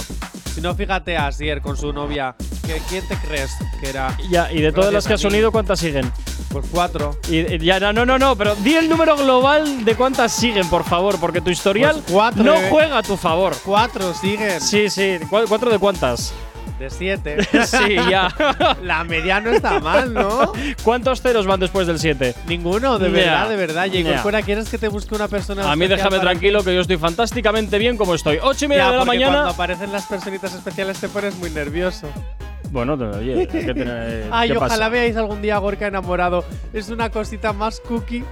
Si 0.54 0.60
no, 0.62 0.74
fíjate 0.74 1.16
a 1.18 1.26
Asier 1.26 1.60
con 1.60 1.76
su 1.76 1.92
novia. 1.92 2.34
¿Qué- 2.64 2.80
¿Quién 2.88 3.06
te 3.06 3.16
crees 3.18 3.50
que 3.80 3.90
era? 3.90 4.16
Ya, 4.30 4.50
y 4.50 4.60
de 4.62 4.72
todas 4.72 4.92
las 4.92 5.06
que 5.06 5.14
has 5.14 5.24
unido, 5.24 5.52
¿cuántas 5.52 5.78
siguen? 5.80 6.10
Pues 6.50 6.64
cuatro. 6.70 7.18
Y, 7.28 7.40
y 7.54 7.58
ya, 7.58 7.78
no, 7.78 7.92
no, 7.92 8.06
no, 8.06 8.18
no, 8.18 8.34
pero 8.36 8.54
di 8.56 8.74
el 8.74 8.88
número 8.88 9.16
global 9.16 9.84
de 9.84 9.94
cuántas 9.94 10.32
siguen, 10.32 10.68
por 10.70 10.84
favor, 10.84 11.18
porque 11.20 11.40
tu 11.42 11.50
historial 11.50 11.94
Pues 11.96 12.04
cuatro, 12.12 12.42
no 12.42 12.54
eh. 12.54 12.68
juega 12.70 12.98
a 12.98 13.02
tu 13.02 13.16
favor. 13.16 13.54
Cuatro 13.64 14.14
siguen. 14.14 14.60
Sí, 14.60 14.88
sí, 14.88 15.18
¿cu- 15.28 15.44
¿cuatro 15.48 15.70
de 15.70 15.78
cuántas? 15.78 16.32
De 16.78 16.90
siete. 16.90 17.38
sí, 17.66 17.94
ya. 18.10 18.28
La 18.82 19.02
media 19.04 19.40
no 19.40 19.50
está 19.50 19.80
mal, 19.80 20.12
¿no? 20.12 20.52
¿Cuántos 20.82 21.22
ceros 21.22 21.46
van 21.46 21.58
después 21.58 21.86
del 21.86 21.98
7? 21.98 22.34
Ninguno, 22.46 22.98
de 22.98 23.08
Ya. 23.08 23.14
verdad, 23.16 23.48
de 23.48 23.56
verdad. 23.56 23.86
Jacob, 23.90 24.10
Ya. 24.12 24.18
fuera, 24.18 24.42
¿quieres 24.42 24.68
que 24.68 24.76
te 24.76 24.88
busque 24.88 25.14
una 25.14 25.26
persona? 25.28 25.70
A 25.72 25.74
mí 25.76 25.86
déjame 25.86 26.18
tranquilo 26.18 26.62
que 26.62 26.74
yo 26.74 26.82
estoy 26.82 26.98
fantásticamente 26.98 27.78
bien 27.78 27.96
como 27.96 28.14
estoy. 28.14 28.38
Ocho 28.42 28.66
y 28.66 28.68
media 28.68 28.84
Ya, 28.86 28.92
de 28.92 28.96
la 28.98 29.04
mañana. 29.06 29.32
Cuando 29.32 29.50
aparecen 29.50 29.90
las 29.92 30.04
personitas 30.06 30.52
especiales 30.54 30.98
te 31.00 31.08
pones 31.08 31.34
muy 31.36 31.48
nervioso. 31.50 32.08
Bueno, 32.70 32.92
oye, 32.94 33.38
hay 33.40 33.46
que 33.46 33.62
tener- 33.72 34.28
Ay, 34.32 34.50
¿qué 34.50 34.56
ojalá 34.58 34.74
pasa? 34.74 34.88
veáis 34.90 35.16
algún 35.16 35.40
día 35.40 35.54
a 35.56 35.58
Gorka 35.58 35.86
enamorado. 35.86 36.44
Es 36.74 36.90
una 36.90 37.08
cosita 37.10 37.52
más 37.54 37.80
cookie. 37.80 38.22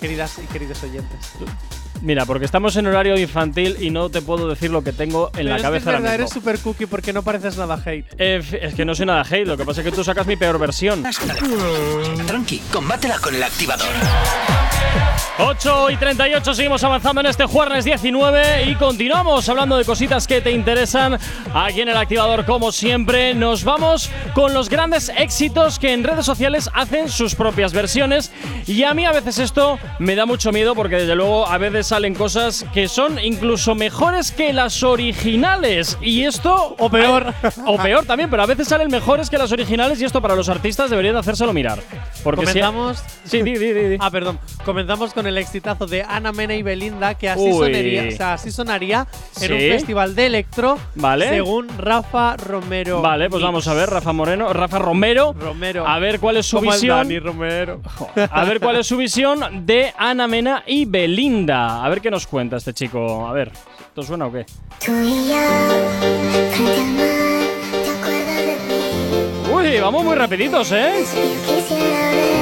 Queridas 0.00 0.38
y 0.42 0.46
queridos 0.46 0.82
oyentes. 0.84 1.32
Mira, 2.02 2.24
porque 2.26 2.44
estamos 2.44 2.76
en 2.76 2.86
horario 2.86 3.18
infantil 3.18 3.76
y 3.80 3.90
no 3.90 4.10
te 4.10 4.22
puedo 4.22 4.48
decir 4.48 4.70
lo 4.70 4.82
que 4.82 4.92
tengo 4.92 5.28
en 5.28 5.32
Pero 5.38 5.48
la 5.50 5.56
es 5.56 5.62
cabeza 5.62 5.90
que 5.90 5.96
es 5.96 6.02
verdad, 6.02 6.14
eres 6.14 6.30
super 6.30 6.58
cookie 6.58 6.86
porque 6.86 7.12
no 7.12 7.22
pareces 7.22 7.56
nada 7.56 7.80
hate. 7.84 8.06
Eh, 8.18 8.42
es 8.62 8.74
que 8.74 8.84
no 8.84 8.94
soy 8.94 9.06
nada 9.06 9.22
hate, 9.22 9.46
lo 9.46 9.56
que 9.56 9.64
pasa 9.64 9.80
es 9.80 9.84
que 9.86 9.92
tú 9.92 10.04
sacas 10.04 10.26
mi 10.26 10.36
peor 10.36 10.58
versión. 10.58 11.04
Tranqui, 12.26 12.58
combátela 12.72 13.18
con 13.18 13.34
el 13.34 13.42
activador. 13.42 13.88
8 15.38 15.90
y 15.90 15.96
38 15.96 16.54
seguimos 16.54 16.82
avanzando 16.82 17.20
en 17.20 17.26
este 17.26 17.44
jueves 17.44 17.84
19 17.84 18.64
y 18.70 18.74
continuamos 18.74 19.46
hablando 19.48 19.76
de 19.76 19.84
cositas 19.84 20.26
que 20.26 20.40
te 20.40 20.50
interesan 20.50 21.18
aquí 21.54 21.82
en 21.82 21.88
el 21.88 21.96
activador 21.96 22.46
como 22.46 22.72
siempre. 22.72 23.34
Nos 23.34 23.62
vamos 23.62 24.10
con 24.34 24.54
los 24.54 24.70
grandes 24.70 25.10
éxitos 25.10 25.78
que 25.78 25.92
en 25.92 26.04
redes 26.04 26.24
sociales 26.24 26.70
hacen 26.72 27.08
sus 27.10 27.34
propias 27.34 27.72
versiones 27.74 28.32
y 28.66 28.82
a 28.84 28.94
mí 28.94 29.04
a 29.04 29.12
veces 29.12 29.38
esto 29.38 29.78
me 29.98 30.14
da 30.14 30.24
mucho 30.24 30.52
miedo 30.52 30.74
porque 30.74 30.96
desde 30.96 31.14
luego 31.14 31.46
a 31.46 31.58
veces 31.58 31.86
salen 31.88 32.14
cosas 32.14 32.64
que 32.72 32.88
son 32.88 33.18
incluso 33.18 33.74
mejores 33.74 34.32
que 34.32 34.52
las 34.54 34.82
originales 34.82 35.98
y 36.00 36.24
esto 36.24 36.74
O 36.78 36.88
peor. 36.88 37.34
o 37.66 37.76
peor 37.76 38.06
también, 38.06 38.30
pero 38.30 38.42
a 38.42 38.46
veces 38.46 38.68
salen 38.68 38.90
mejores 38.90 39.28
que 39.28 39.36
las 39.38 39.52
originales 39.52 40.00
y 40.00 40.04
esto 40.06 40.22
para 40.22 40.34
los 40.34 40.48
artistas 40.48 40.88
deberían 40.88 41.14
de 41.14 41.20
hacérselo 41.20 41.52
mirar. 41.52 41.78
Porque 42.24 42.46
si-. 42.46 42.60
Sí, 43.24 43.42
di, 43.42 43.52
di, 43.58 43.72
di, 43.72 43.88
di. 43.90 43.96
Ah, 44.00 44.10
perdón. 44.10 44.38
Comenzamos 44.76 45.14
con 45.14 45.26
el 45.26 45.38
exitazo 45.38 45.86
de 45.86 46.02
Ana 46.02 46.32
Mena 46.32 46.54
y 46.54 46.62
Belinda, 46.62 47.14
que 47.14 47.30
así 47.30 47.50
sonaría, 47.50 48.08
o 48.08 48.10
sea, 48.10 48.32
así 48.34 48.50
sonaría 48.52 49.06
en 49.40 49.52
un 49.54 49.58
festival 49.58 50.14
de 50.14 50.26
electro, 50.26 50.78
Vale. 50.96 51.30
según 51.30 51.66
Rafa 51.78 52.36
Romero. 52.36 53.00
Vale, 53.00 53.30
pues 53.30 53.40
Mix. 53.40 53.46
vamos 53.46 53.68
a 53.68 53.72
ver, 53.72 53.88
Rafa 53.88 54.12
Moreno, 54.12 54.52
Rafa 54.52 54.78
Romero. 54.78 55.32
Romero. 55.32 55.88
A 55.88 55.98
ver 55.98 56.20
cuál 56.20 56.36
es 56.36 56.44
su 56.44 56.58
Como 56.58 56.74
el 56.74 56.76
visión. 56.76 56.98
Dani 56.98 57.18
Romero. 57.18 57.80
A 58.30 58.44
ver 58.44 58.60
cuál 58.60 58.76
es 58.76 58.86
su 58.86 58.98
visión 58.98 59.64
de 59.64 59.94
Ana 59.96 60.26
Mena 60.28 60.62
y 60.66 60.84
Belinda. 60.84 61.82
A 61.82 61.88
ver 61.88 62.02
qué 62.02 62.10
nos 62.10 62.26
cuenta 62.26 62.58
este 62.58 62.74
chico. 62.74 63.26
A 63.26 63.32
ver, 63.32 63.50
¿esto 63.80 64.02
suena 64.02 64.26
o 64.26 64.32
qué? 64.32 64.44
Uy, 69.54 69.80
vamos 69.80 70.04
muy 70.04 70.14
rapiditos, 70.16 70.70
¿eh? 70.72 72.35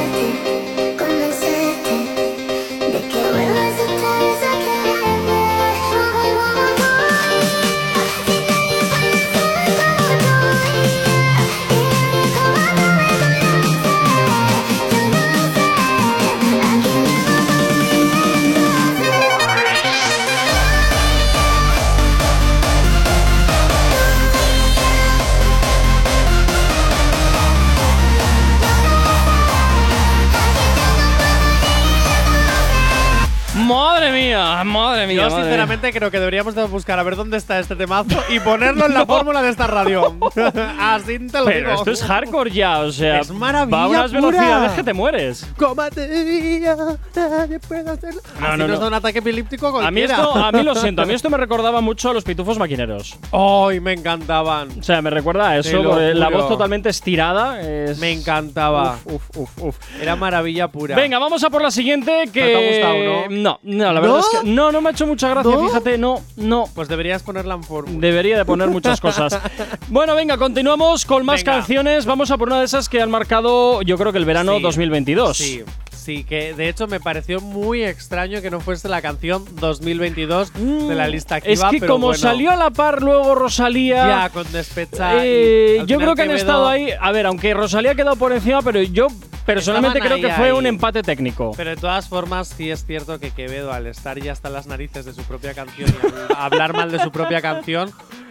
Mía, 34.75 34.84
madre 35.05 35.15
mía. 35.15 35.23
Yo 35.25 35.31
madre 35.31 35.45
sinceramente 35.45 35.93
creo 35.93 36.11
que 36.11 36.19
deberíamos 36.19 36.55
de 36.55 36.65
buscar 36.65 36.99
a 36.99 37.03
ver 37.03 37.17
dónde 37.17 37.37
está 37.37 37.59
este 37.59 37.77
temazo 37.77 38.17
y 38.29 38.41
ponerlo 38.41 38.87
en 38.87 38.95
la 38.95 39.07
fórmula 39.07 39.43
de 39.43 39.51
esta 39.51 39.67
radio. 39.67 40.17
Así 40.81 41.19
te 41.19 41.39
lo 41.39 41.47
mía. 41.47 41.55
Pero 41.55 41.69
digo. 41.71 41.73
esto 41.75 41.91
es 41.91 42.03
hardcore 42.03 42.51
ya, 42.51 42.81
o 42.81 42.93
sea. 42.93 43.21
Es 43.21 43.31
maravilla 43.31 43.77
Va 43.77 43.85
a 43.85 43.89
unas 43.89 44.11
pura. 44.11 44.21
velocidades 44.21 44.73
que 44.73 44.83
te 44.85 44.93
mueres. 44.93 45.47
Cómate 45.57 46.61
ya, 46.61 46.77
nadie 47.15 47.59
puede 47.61 47.91
hacerlo. 47.91 48.21
No, 48.41 48.47
Así 48.49 48.59
no, 48.59 48.67
nos 48.69 48.77
no. 48.77 48.81
da 48.83 48.87
un 48.89 48.95
ataque 48.95 49.19
epiléptico 49.19 49.81
A 49.81 49.91
mí 49.91 50.03
esto, 50.03 50.35
a 50.35 50.53
mí 50.53 50.63
lo 50.63 50.75
siento, 50.77 51.03
a 51.03 51.07
mí 51.07 51.15
esto 51.15 51.31
me 51.31 51.37
recordaba 51.37 51.81
mucho 51.81 52.11
a 52.11 52.15
los 52.15 52.25
pitufos 52.25 52.59
maquineros. 52.59 53.17
¡Ay, 53.33 53.81
me 53.81 53.93
encantaban! 53.93 54.69
O 54.79 54.83
sea, 54.83 55.01
me 55.03 55.11
recuerda 55.11 55.51
a 55.51 55.59
eso, 55.59 55.83
la 56.15 56.29
voz 56.29 56.49
totalmente 56.49 56.89
estirada. 56.89 57.61
es- 57.61 57.99
Me 57.99 58.13
encantaba. 58.13 58.99
Uf, 59.05 59.23
uf, 59.37 59.49
uf, 59.59 59.63
uf. 59.63 59.77
Era 60.01 60.17
maravilla 60.17 60.69
pura. 60.69 60.97
Venga, 60.97 61.19
vamos 61.19 61.43
a 61.45 61.51
por 61.51 61.63
la 61.63 61.71
siguiente 61.71 62.25
que. 62.33 62.41
te 62.43 62.57
ha 62.57 62.69
gustado, 62.71 63.29
no? 63.31 63.37
No, 63.45 63.61
no, 63.63 63.85
la 63.93 63.95
¿No? 63.95 64.01
verdad 64.01 64.19
es 64.21 64.41
que 64.41 64.49
no, 64.49 64.73
no 64.73 64.81
me 64.81 64.91
ha 64.91 64.93
hecho 64.95 65.07
mucha 65.07 65.29
gracia, 65.29 65.51
¿No? 65.55 65.67
fíjate, 65.67 65.99
no, 65.99 66.23
no. 66.37 66.65
Pues 66.75 66.89
deberías 66.89 67.23
ponerla 67.23 67.55
en 67.55 67.63
fórmula. 67.63 67.99
Debería 68.01 68.37
de 68.39 68.45
poner 68.45 68.69
muchas 68.69 69.01
cosas. 69.01 69.39
bueno, 69.89 70.15
venga, 70.15 70.37
continuamos 70.39 71.05
con 71.05 71.25
más 71.27 71.45
Venga. 71.45 71.59
canciones. 71.59 72.07
Vamos 72.07 72.31
a 72.31 72.39
por 72.39 72.49
una 72.49 72.61
de 72.61 72.65
esas 72.65 72.89
que 72.89 73.03
han 73.03 73.11
marcado, 73.11 73.83
yo 73.83 73.99
creo 73.99 74.13
que 74.13 74.19
el 74.19 74.25
verano 74.25 74.57
Sí. 74.57 74.63
2022. 74.63 75.37
Sí, 75.37 75.63
sí, 76.05 76.25
que 76.25 76.55
de 76.55 76.69
hecho 76.69 76.87
me 76.87 77.01
pareció 77.01 77.41
muy 77.41 77.83
extraño 77.85 78.43
que 78.43 78.51
no 78.51 78.61
fuese 78.61 78.89
la 78.89 79.01
canción 79.03 79.45
2022 79.61 80.53
de 80.89 80.95
la 80.95 81.09
lista 81.09 81.37
Mm, 81.37 81.39
Es 81.47 81.61
activa, 81.63 81.71
que 81.71 81.81
pero 81.81 81.93
como 81.95 82.07
bueno, 82.09 82.19
salió 82.21 82.51
a 82.51 82.57
la 82.57 82.71
par 82.71 83.03
luego 83.03 83.35
Rosalía. 83.35 84.07
ya 84.07 84.29
con 84.31 84.51
despecha. 84.53 85.25
eh, 85.25 85.83
yo 85.87 85.99
creo 85.99 86.15
que 86.15 86.23
han 86.23 86.31
estado 86.31 86.69
ahí. 86.69 86.89
A 87.01 87.13
ver, 87.13 87.27
aunque 87.27 87.55
Rosalía 87.55 87.93
ha 87.93 87.95
quedado 87.95 88.17
por 88.17 88.33
encima, 88.33 88.61
pero 88.63 88.83
yo 88.83 89.07
personalmente 89.47 89.99
Estaban 89.99 90.19
creo 90.21 90.31
que 90.31 90.37
fue 90.37 90.47
ahí. 90.47 90.53
un 90.53 90.67
empate 90.67 91.03
técnico. 91.03 91.53
Pero 91.57 91.71
de 91.71 91.77
todas 91.77 92.09
formas, 92.09 92.49
sí 92.49 92.71
es 92.71 92.85
cierto 92.87 93.19
que 93.21 93.31
Quevedo, 93.31 93.73
al 93.73 93.87
estar 93.87 94.19
ya 94.21 94.33
hasta 94.33 94.51
las 94.51 94.67
narices 94.67 95.05
de 95.05 95.13
su 95.15 95.23
propia 95.23 95.55
canción 95.55 95.89
y 95.91 96.33
hablar 96.37 96.75
mal 96.75 96.91
de 96.91 96.99
su 97.01 97.11
propia 97.11 97.41
canción, 97.43 97.91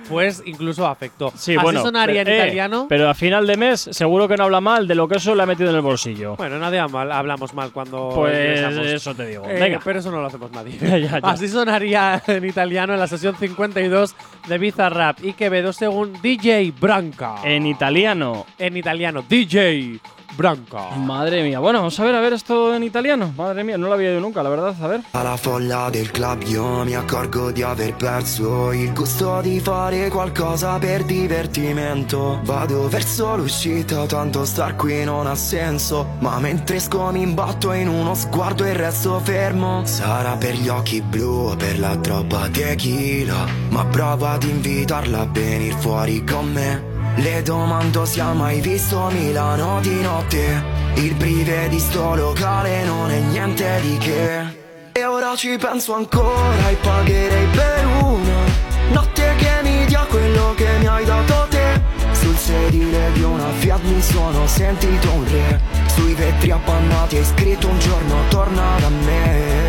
pues 0.10 0.42
incluso 0.46 0.86
afectó. 0.88 1.32
Sí, 1.36 1.56
Así 1.56 1.64
bueno. 1.64 1.82
sonaría 1.82 2.22
en 2.22 2.26
pero, 2.26 2.36
eh, 2.38 2.46
italiano. 2.46 2.86
Pero 2.90 3.10
a 3.10 3.14
final 3.14 3.48
de 3.48 3.58
mes, 3.58 3.90
seguro 3.92 4.28
que 4.28 4.36
no 4.38 4.44
habla 4.46 4.62
mal 4.62 4.88
de 4.88 4.96
lo 4.96 5.08
que 5.08 5.18
eso 5.18 5.34
le 5.36 5.44
ha 5.44 5.46
metido 5.46 5.70
en 5.70 5.76
el 5.76 5.82
bolsillo. 5.82 6.36
bueno, 6.36 6.60
nadie 6.60 6.86
mal, 6.88 7.12
hablamos 7.12 7.54
mal 7.54 7.72
cuando 7.72 8.12
Pues 8.14 8.58
ingresamos. 8.60 8.88
eso 8.88 9.16
te 9.16 9.26
digo. 9.28 9.46
Eh, 9.48 9.58
Venga. 9.60 9.80
pero 9.84 10.00
eso 10.00 10.12
no 10.12 10.22
lo 10.22 10.28
hacemos 10.28 10.52
nadie. 10.52 10.74
Ya, 10.84 10.98
ya, 10.98 11.20
ya. 11.20 11.28
Así 11.30 11.48
sonaría 11.48 12.22
en 12.28 12.46
italiano 12.46 12.94
en 12.94 13.00
la 13.00 13.08
sesión 13.08 13.36
52 13.36 14.16
de 14.48 14.58
Bizarrap 14.58 15.24
y 15.24 15.34
Quevedo 15.34 15.72
según 15.74 16.14
DJ 16.22 16.74
Branca. 16.80 17.36
En 17.44 17.66
italiano. 17.66 18.46
En 18.60 18.78
italiano, 18.78 19.24
DJ 19.28 20.00
Branca. 20.36 20.90
Madre 20.98 21.44
mía. 21.44 21.60
Bueno, 21.60 21.80
vamos 21.80 22.00
a 22.00 22.04
ver, 22.04 22.16
a 22.16 22.22
ver 22.22 22.34
esto 22.34 22.74
en 22.74 22.84
italiano. 22.84 23.34
Madre 23.36 23.64
mía, 23.64 23.78
no 23.78 23.88
lo 23.88 23.94
había 23.94 24.10
oído 24.10 24.22
nunca, 24.22 24.42
la 24.44 24.50
verdad. 24.50 24.76
A 24.82 24.88
ver. 24.88 25.02
Alla 25.12 25.38
folla 25.38 25.90
del 25.90 26.12
club 26.12 26.44
io 26.48 26.84
mi 26.84 26.96
accorgo 26.96 27.52
di 27.52 27.62
aver 27.62 27.96
perso 27.96 28.72
il 28.72 28.94
gusto 28.94 29.42
di 29.42 29.60
fare 29.60 30.10
qualcosa 30.10 30.78
per 30.78 31.04
divertimento 31.04 32.40
Vado 32.44 32.88
verso 32.88 33.36
l'uscita, 33.36 34.06
tanto 34.06 34.46
star 34.46 34.76
qui 34.76 35.04
non 35.04 35.28
ha 35.28 35.36
senso 35.36 36.16
Ma 36.20 36.40
mentre 36.40 36.78
esco 36.78 37.12
mi 37.12 37.22
imbatto 37.22 37.72
in 37.74 37.88
uno 37.88 38.14
sguardo 38.16 38.64
e 38.64 38.74
resto 38.74 39.20
fermo 39.20 39.86
Sarà 39.86 40.36
per 40.36 40.56
gli 40.56 40.68
occhi 40.68 41.02
blu 41.02 41.50
o 41.52 41.56
per 41.56 41.80
la 41.80 41.96
troppa 41.98 42.48
tequila 42.50 43.46
Ma 43.70 43.86
provo 43.86 44.26
ad 44.26 44.44
invitarla 44.44 45.22
a 45.22 45.26
venire 45.26 45.76
fuori 45.78 46.24
con 46.24 46.52
me 46.52 46.93
le 47.16 47.42
domando 47.44 48.06
se 48.06 48.22
ha 48.22 48.34
mai 48.34 48.60
visto 48.60 49.10
Milano 49.12 49.80
di 49.82 50.02
notte? 50.02 50.64
Il 50.96 51.16
prive 51.16 51.68
di 51.70 51.80
sto 51.80 52.16
locale 52.16 52.84
non 52.84 53.12
è 53.12 53.20
niente 53.20 53.80
di 53.82 53.98
che. 53.98 54.62
E 54.92 55.06
ora 55.06 55.36
ci 55.36 55.58
penso 55.58 55.96
ancora 55.96 56.70
e 56.70 56.76
pagherei 56.76 57.48
per 57.48 57.86
una 58.02 58.62
Notte 58.92 59.36
che 59.38 59.52
mi 59.64 59.86
dia 59.86 60.06
quello 60.10 60.54
che 60.56 60.68
mi 60.80 60.88
hai 60.88 61.06
dato 61.06 61.48
te. 61.50 61.82
Sul 62.12 62.36
sedile 62.36 63.12
di 63.14 63.24
una 63.24 63.50
Fiat 63.52 63.82
mi 63.84 64.02
sono 64.02 64.46
sentito 64.46 65.12
un 65.12 65.26
re. 65.32 65.60
Sui 65.88 66.14
vetri 66.14 66.52
appannati 66.52 67.18
hai 67.18 67.26
scritto 67.26 67.68
un 67.68 67.80
giorno 67.80 68.16
torna 68.30 68.78
da 68.80 68.90
me 68.90 69.63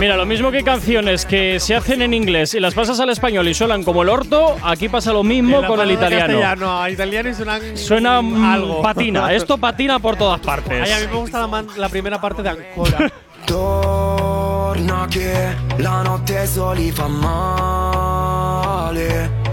Mira, 0.00 0.16
lo 0.16 0.26
mismo 0.26 0.50
que 0.50 0.62
canciones 0.62 1.24
que 1.26 1.58
se 1.60 1.74
hacen 1.74 2.02
en 2.02 2.14
inglés 2.14 2.54
y 2.54 2.60
las 2.60 2.74
pasas 2.74 3.00
al 3.00 3.10
español 3.10 3.48
y 3.48 3.54
suenan 3.54 3.82
como 3.82 4.02
el 4.02 4.08
orto, 4.08 4.56
aquí 4.62 4.88
pasa 4.88 5.12
lo 5.12 5.24
mismo 5.24 5.66
con 5.66 5.80
el 5.80 5.90
italiano. 5.90 6.88
Italiano 6.88 7.28
y 7.28 7.34
suenan 7.34 7.76
Suena 7.76 8.18
algo. 8.18 8.82
patina. 8.88 9.32
Esto 9.32 9.58
patina 9.58 9.98
por 9.98 10.16
todas 10.16 10.40
partes. 10.40 10.82
Ay, 10.82 10.92
a 10.92 10.98
mí 11.00 11.06
me 11.10 11.16
gusta 11.16 11.48
la, 11.76 11.88
primera 11.88 12.20
parte 12.20 12.42
de 12.42 12.50
Ancora. 12.50 13.10
Torna 13.46 15.06
che 15.08 15.56
la 15.78 16.02
notte 16.02 16.46
soli 16.46 16.90
fa 16.92 17.08
male 17.08 18.18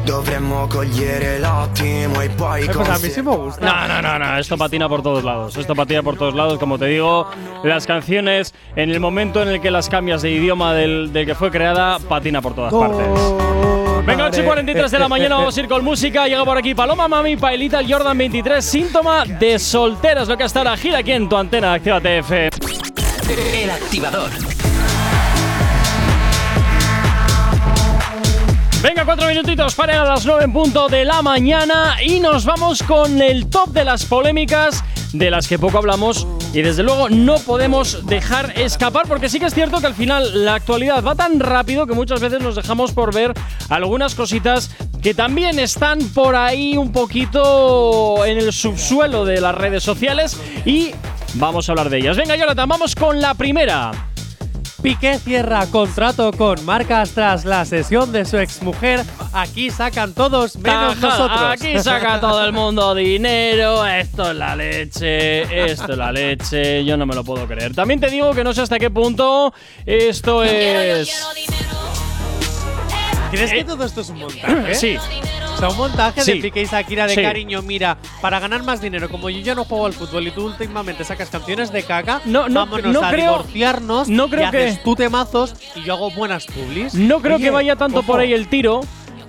Dovremmo 0.06 0.68
cogliere 0.68 1.40
l'attimo 1.40 2.22
e 2.22 2.30
poi 2.30 2.64
Eh, 2.64 2.70
pues 2.72 2.88
a 2.88 3.00
mí 3.00 3.10
sí 3.10 3.22
me 3.24 3.36
gusta. 3.36 3.66
No, 3.66 3.88
no, 3.88 4.02
no, 4.02 4.20
no, 4.20 4.38
esto 4.38 4.56
patina 4.56 4.88
por 4.88 5.02
todos 5.02 5.24
lados. 5.24 5.58
Esto 5.58 5.74
patina 5.76 6.04
por 6.04 6.16
todos 6.16 6.36
lados, 6.36 6.60
como 6.60 6.78
te 6.78 6.86
digo, 6.86 7.28
las 7.64 7.88
canciones, 7.88 8.54
en 8.76 8.92
el 8.92 9.00
momento 9.00 9.42
en 9.42 9.50
el 9.50 9.62
que 9.62 9.72
las 9.72 9.90
cambias 9.90 10.22
de 10.22 10.30
idioma 10.32 10.74
del, 10.74 11.12
del 11.12 11.26
que 11.26 11.34
fue 11.34 11.50
creada, 11.50 11.98
patina 12.00 12.40
por 12.42 12.54
todas 12.54 12.72
partes. 12.72 13.08
Venga, 14.06 14.26
8 14.26 14.42
y 14.42 14.46
43 14.46 14.92
de 14.92 15.00
la 15.00 15.10
mañana, 15.10 15.38
vamos 15.38 15.58
a 15.58 15.60
ir 15.60 15.68
con 15.68 15.84
música. 15.84 16.28
Llega 16.28 16.46
por 16.46 16.58
aquí 16.58 16.76
Paloma 16.76 17.08
Mami, 17.08 17.38
Pailita, 17.38 17.80
el 17.80 17.92
Jordan 17.92 18.16
23, 18.16 18.64
síntoma 18.64 19.26
de 19.26 19.58
solteras, 19.58 20.28
lo 20.28 20.38
que 20.38 20.44
hasta 20.44 20.60
ahora 20.60 20.78
gira 20.78 21.00
aquí 21.00 21.12
en 21.14 21.28
tu 21.28 21.36
antena 21.36 21.70
de 21.70 21.76
Activa 21.76 22.00
TF. 22.00 22.32
El 23.32 23.72
activador. 23.72 24.55
Venga, 28.86 29.04
cuatro 29.04 29.28
minutitos 29.28 29.74
para 29.74 30.06
las 30.06 30.28
9 30.28 30.44
en 30.44 30.54
punto 30.54 30.88
de 30.88 31.06
la 31.06 31.24
mañana 31.24 31.96
y 32.04 32.20
nos 32.20 32.46
vamos 32.46 32.84
con 32.84 33.20
el 33.20 33.50
top 33.50 33.70
de 33.70 33.84
las 33.84 34.06
polémicas 34.06 34.84
de 35.12 35.32
las 35.32 35.48
que 35.48 35.58
poco 35.58 35.80
hablamos 35.80 36.28
y 36.54 36.62
desde 36.62 36.84
luego 36.84 37.10
no 37.10 37.40
podemos 37.40 38.06
dejar 38.06 38.54
escapar 38.60 39.08
porque 39.08 39.28
sí 39.28 39.40
que 39.40 39.48
es 39.48 39.56
cierto 39.56 39.82
que 39.82 39.88
al 39.88 39.96
final 39.96 40.46
la 40.46 40.54
actualidad 40.54 41.04
va 41.04 41.16
tan 41.16 41.40
rápido 41.40 41.88
que 41.88 41.96
muchas 41.96 42.22
veces 42.22 42.42
nos 42.42 42.56
dejamos 42.56 42.92
por 42.92 43.12
ver 43.12 43.34
algunas 43.70 44.14
cositas 44.14 44.70
que 45.02 45.16
también 45.16 45.58
están 45.58 45.98
por 46.14 46.36
ahí 46.36 46.78
un 46.78 46.92
poquito 46.92 48.24
en 48.24 48.38
el 48.38 48.54
subsuelo 48.54 49.26
de 49.26 49.42
las 49.42 49.56
redes 49.56 49.82
sociales 49.82 50.40
y 50.64 50.92
vamos 51.34 51.68
a 51.68 51.72
hablar 51.72 51.90
de 51.90 51.98
ellas. 51.98 52.18
Venga, 52.18 52.36
Jonathan, 52.36 52.70
vamos 52.70 52.94
con 52.94 53.20
la 53.20 53.34
primera. 53.34 54.15
Piqué 54.86 55.18
cierra 55.18 55.66
contrato 55.66 56.32
con 56.32 56.64
marcas 56.64 57.10
tras 57.10 57.44
la 57.44 57.66
sesión 57.66 58.12
de 58.12 58.24
su 58.24 58.38
exmujer. 58.38 59.04
Aquí 59.34 59.72
sacan 59.72 60.14
todos 60.14 60.58
menos 60.58 60.96
Ajá, 60.98 61.08
nosotros. 61.08 61.42
Aquí 61.54 61.80
saca 61.80 62.20
todo 62.20 62.46
el 62.46 62.54
mundo 62.54 62.94
dinero. 62.94 63.84
Esto 63.84 64.30
es 64.30 64.38
la 64.38 64.56
leche. 64.56 65.72
Esto 65.72 65.94
es 65.94 65.98
la 65.98 66.12
leche. 66.12 66.86
Yo 66.86 66.98
no 66.98 67.08
me 67.08 67.16
lo 67.16 67.24
puedo 67.24 67.48
creer. 67.48 67.74
También 67.74 68.00
te 68.00 68.12
digo 68.12 68.32
que 68.36 68.44
no 68.44 68.54
sé 68.54 68.62
hasta 68.62 68.78
qué 68.78 68.92
punto 68.92 69.56
esto 69.88 70.44
es. 70.44 71.10
¿Crees 73.32 73.52
Eh, 73.54 73.56
que 73.56 73.64
todo 73.64 73.84
esto 73.86 74.02
es 74.02 74.10
un 74.10 74.20
montaje? 74.20 74.76
Sí. 74.76 74.98
O 75.56 75.58
sea, 75.58 75.70
un 75.70 75.78
montaje 75.78 76.22
Sí. 76.22 76.34
de 76.34 76.42
Piqué 76.42 76.64
y 76.64 76.66
Shakira 76.66 77.08
de 77.08 77.16
Sí. 77.16 77.22
cariño. 77.22 77.62
Mira, 77.62 77.98
para 78.22 78.40
ganar 78.42 78.64
más 78.64 78.82
dinero, 78.82 79.10
como 79.10 79.30
yo 79.30 79.40
ya 79.40 79.56
no 79.56 79.64
juego 79.64 79.86
al 79.86 79.94
fútbol 79.94 80.28
y 80.28 80.32
tú 80.32 80.46
últimamente 80.46 81.06
sacas 81.06 81.30
canciones 81.30 81.72
de 81.72 81.84
caca, 81.84 82.22
No, 82.26 82.50
no, 82.50 82.62
vámonos 82.66 82.92
no 82.94 83.02
a 83.02 83.10
creo- 83.10 83.32
divorciarnos 83.32 84.10
no 84.10 84.28
creo 84.30 84.42
y 84.42 84.46
haces 84.46 84.78
que- 84.80 84.84
tú 84.84 84.96
temazos 84.96 85.56
y 85.76 85.84
yo 85.84 85.94
hago 85.94 86.12
buenas 86.12 86.46
publis. 86.46 86.94
No 86.94 87.22
creo 87.22 87.36
Oye, 87.38 87.46
que 87.46 87.52
vaya 87.52 87.76
tanto 87.78 88.00
ojo. 88.00 88.08
por 88.08 88.20
ahí 88.20 88.34
el 88.34 88.50
tiro, 88.50 88.82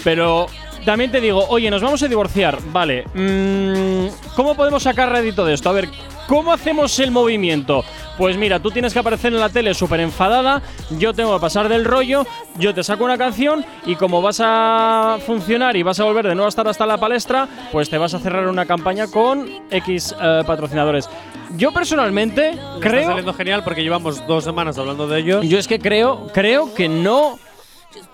pero 0.03 0.47
también 0.85 1.13
te 1.13 1.21
digo, 1.21 1.47
oye, 1.49 1.71
nos 1.71 1.81
vamos 1.83 2.03
a 2.03 2.09
divorciar. 2.09 2.59
Vale. 2.73 3.05
mm, 3.15 4.07
¿Cómo 4.35 4.55
podemos 4.57 4.83
sacar 4.83 5.11
rédito 5.13 5.45
de 5.45 5.55
esto? 5.55 5.71
A 5.71 5.73
ver, 5.73 5.89
¿cómo 6.27 6.53
hacemos 6.53 6.99
el 6.99 7.11
movimiento? 7.11 7.85
Pues 8.19 8.37
mira, 8.37 8.61
tú 8.61 8.71
tienes 8.71 8.93
que 8.93 8.99
aparecer 8.99 9.33
en 9.33 9.41
la 9.41 9.49
tele 9.51 9.75
súper 9.75 10.01
enfadada, 10.01 10.63
yo 10.99 11.13
tengo 11.13 11.35
que 11.35 11.41
pasar 11.41 11.69
del 11.69 11.85
rollo, 11.85 12.27
yo 12.59 12.75
te 12.75 12.83
saco 12.83 13.05
una 13.05 13.19
canción 13.19 13.65
y 13.85 13.97
como 13.97 14.23
vas 14.23 14.41
a 14.43 15.19
funcionar 15.27 15.77
y 15.77 15.83
vas 15.83 16.01
a 16.01 16.05
volver 16.05 16.27
de 16.27 16.35
nuevo 16.35 16.47
a 16.47 16.49
estar 16.49 16.67
hasta 16.67 16.87
la 16.87 16.97
palestra, 16.97 17.47
pues 17.73 17.91
te 17.91 17.99
vas 17.99 18.15
a 18.15 18.19
cerrar 18.19 18.47
una 18.49 18.65
campaña 18.65 19.07
con 19.09 19.49
X 19.71 20.15
eh, 20.21 20.43
patrocinadores. 20.47 21.11
Yo 21.57 21.73
personalmente 21.73 22.53
Le 22.53 22.59
Está 22.59 22.81
creo... 22.81 23.09
saliendo 23.09 23.35
genial 23.35 23.63
porque 23.65 23.83
llevamos 23.83 24.27
dos 24.27 24.45
semanas 24.45 24.79
hablando 24.79 25.07
de 25.07 25.21
ellos. 25.21 25.47
Yo 25.47 25.59
es 25.59 25.69
que 25.69 25.79
creo, 25.79 26.29
creo 26.33 26.75
que 26.75 26.89
no. 26.89 27.39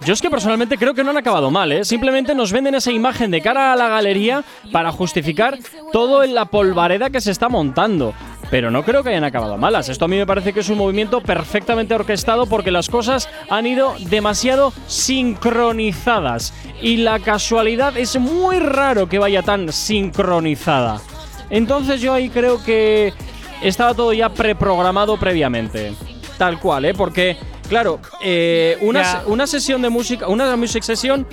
Yo 0.05 0.13
es 0.13 0.21
que 0.21 0.31
personalmente 0.31 0.79
creo 0.79 0.95
que 0.95 1.05
no 1.05 1.11
han 1.11 1.17
acabado 1.17 1.51
mal, 1.51 1.71
¿eh? 1.71 1.85
Simplemente 1.85 2.35
nos 2.35 2.53
venden 2.53 2.75
esa 2.75 2.91
imagen 2.91 3.31
de 3.31 3.41
cara 3.41 3.73
a 3.73 3.77
la 3.77 3.89
galería 3.89 4.45
para 4.73 4.91
justificar 4.91 5.59
todo 5.93 6.25
en 6.25 6.35
la 6.35 6.47
polvareda 6.47 7.11
que 7.11 7.21
se 7.21 7.31
está 7.31 7.49
montando. 7.49 8.13
Pero 8.51 8.71
no 8.71 8.83
creo 8.83 9.03
que 9.03 9.11
hayan 9.11 9.25
acabado 9.25 9.57
malas. 9.57 9.89
Esto 9.89 10.05
a 10.05 10.09
mí 10.09 10.17
me 10.17 10.27
parece 10.27 10.53
que 10.53 10.61
es 10.61 10.69
un 10.69 10.79
movimiento 10.79 11.21
perfectamente 11.21 11.95
orquestado 11.95 12.47
porque 12.47 12.71
las 12.71 12.89
cosas 12.89 13.29
han 13.49 13.67
ido 13.67 13.95
demasiado 14.11 14.73
sincronizadas. 14.87 16.53
Y 16.81 16.99
la 16.99 17.21
casualidad 17.21 17.97
es 17.97 18.19
muy 18.19 18.59
raro 18.59 19.09
que 19.09 19.19
vaya 19.19 19.43
tan 19.43 19.73
sincronizada. 19.73 21.01
Entonces 21.49 22.01
yo 22.01 22.13
ahí 22.13 22.29
creo 22.29 22.63
que 22.63 23.15
estaba 23.63 23.95
todo 23.95 24.13
ya 24.13 24.29
preprogramado 24.29 25.17
previamente. 25.17 25.95
Tal 26.37 26.59
cual, 26.59 26.85
¿eh? 26.87 26.95
Porque, 26.95 27.37
claro, 27.73 28.01
eh, 28.21 28.77
una, 28.83 29.23
una 29.27 29.47
sesión 29.47 29.81
de 29.81 29.89
música, 29.89 30.29
una 30.29 30.55
music 30.57 30.83
session, 30.83 31.27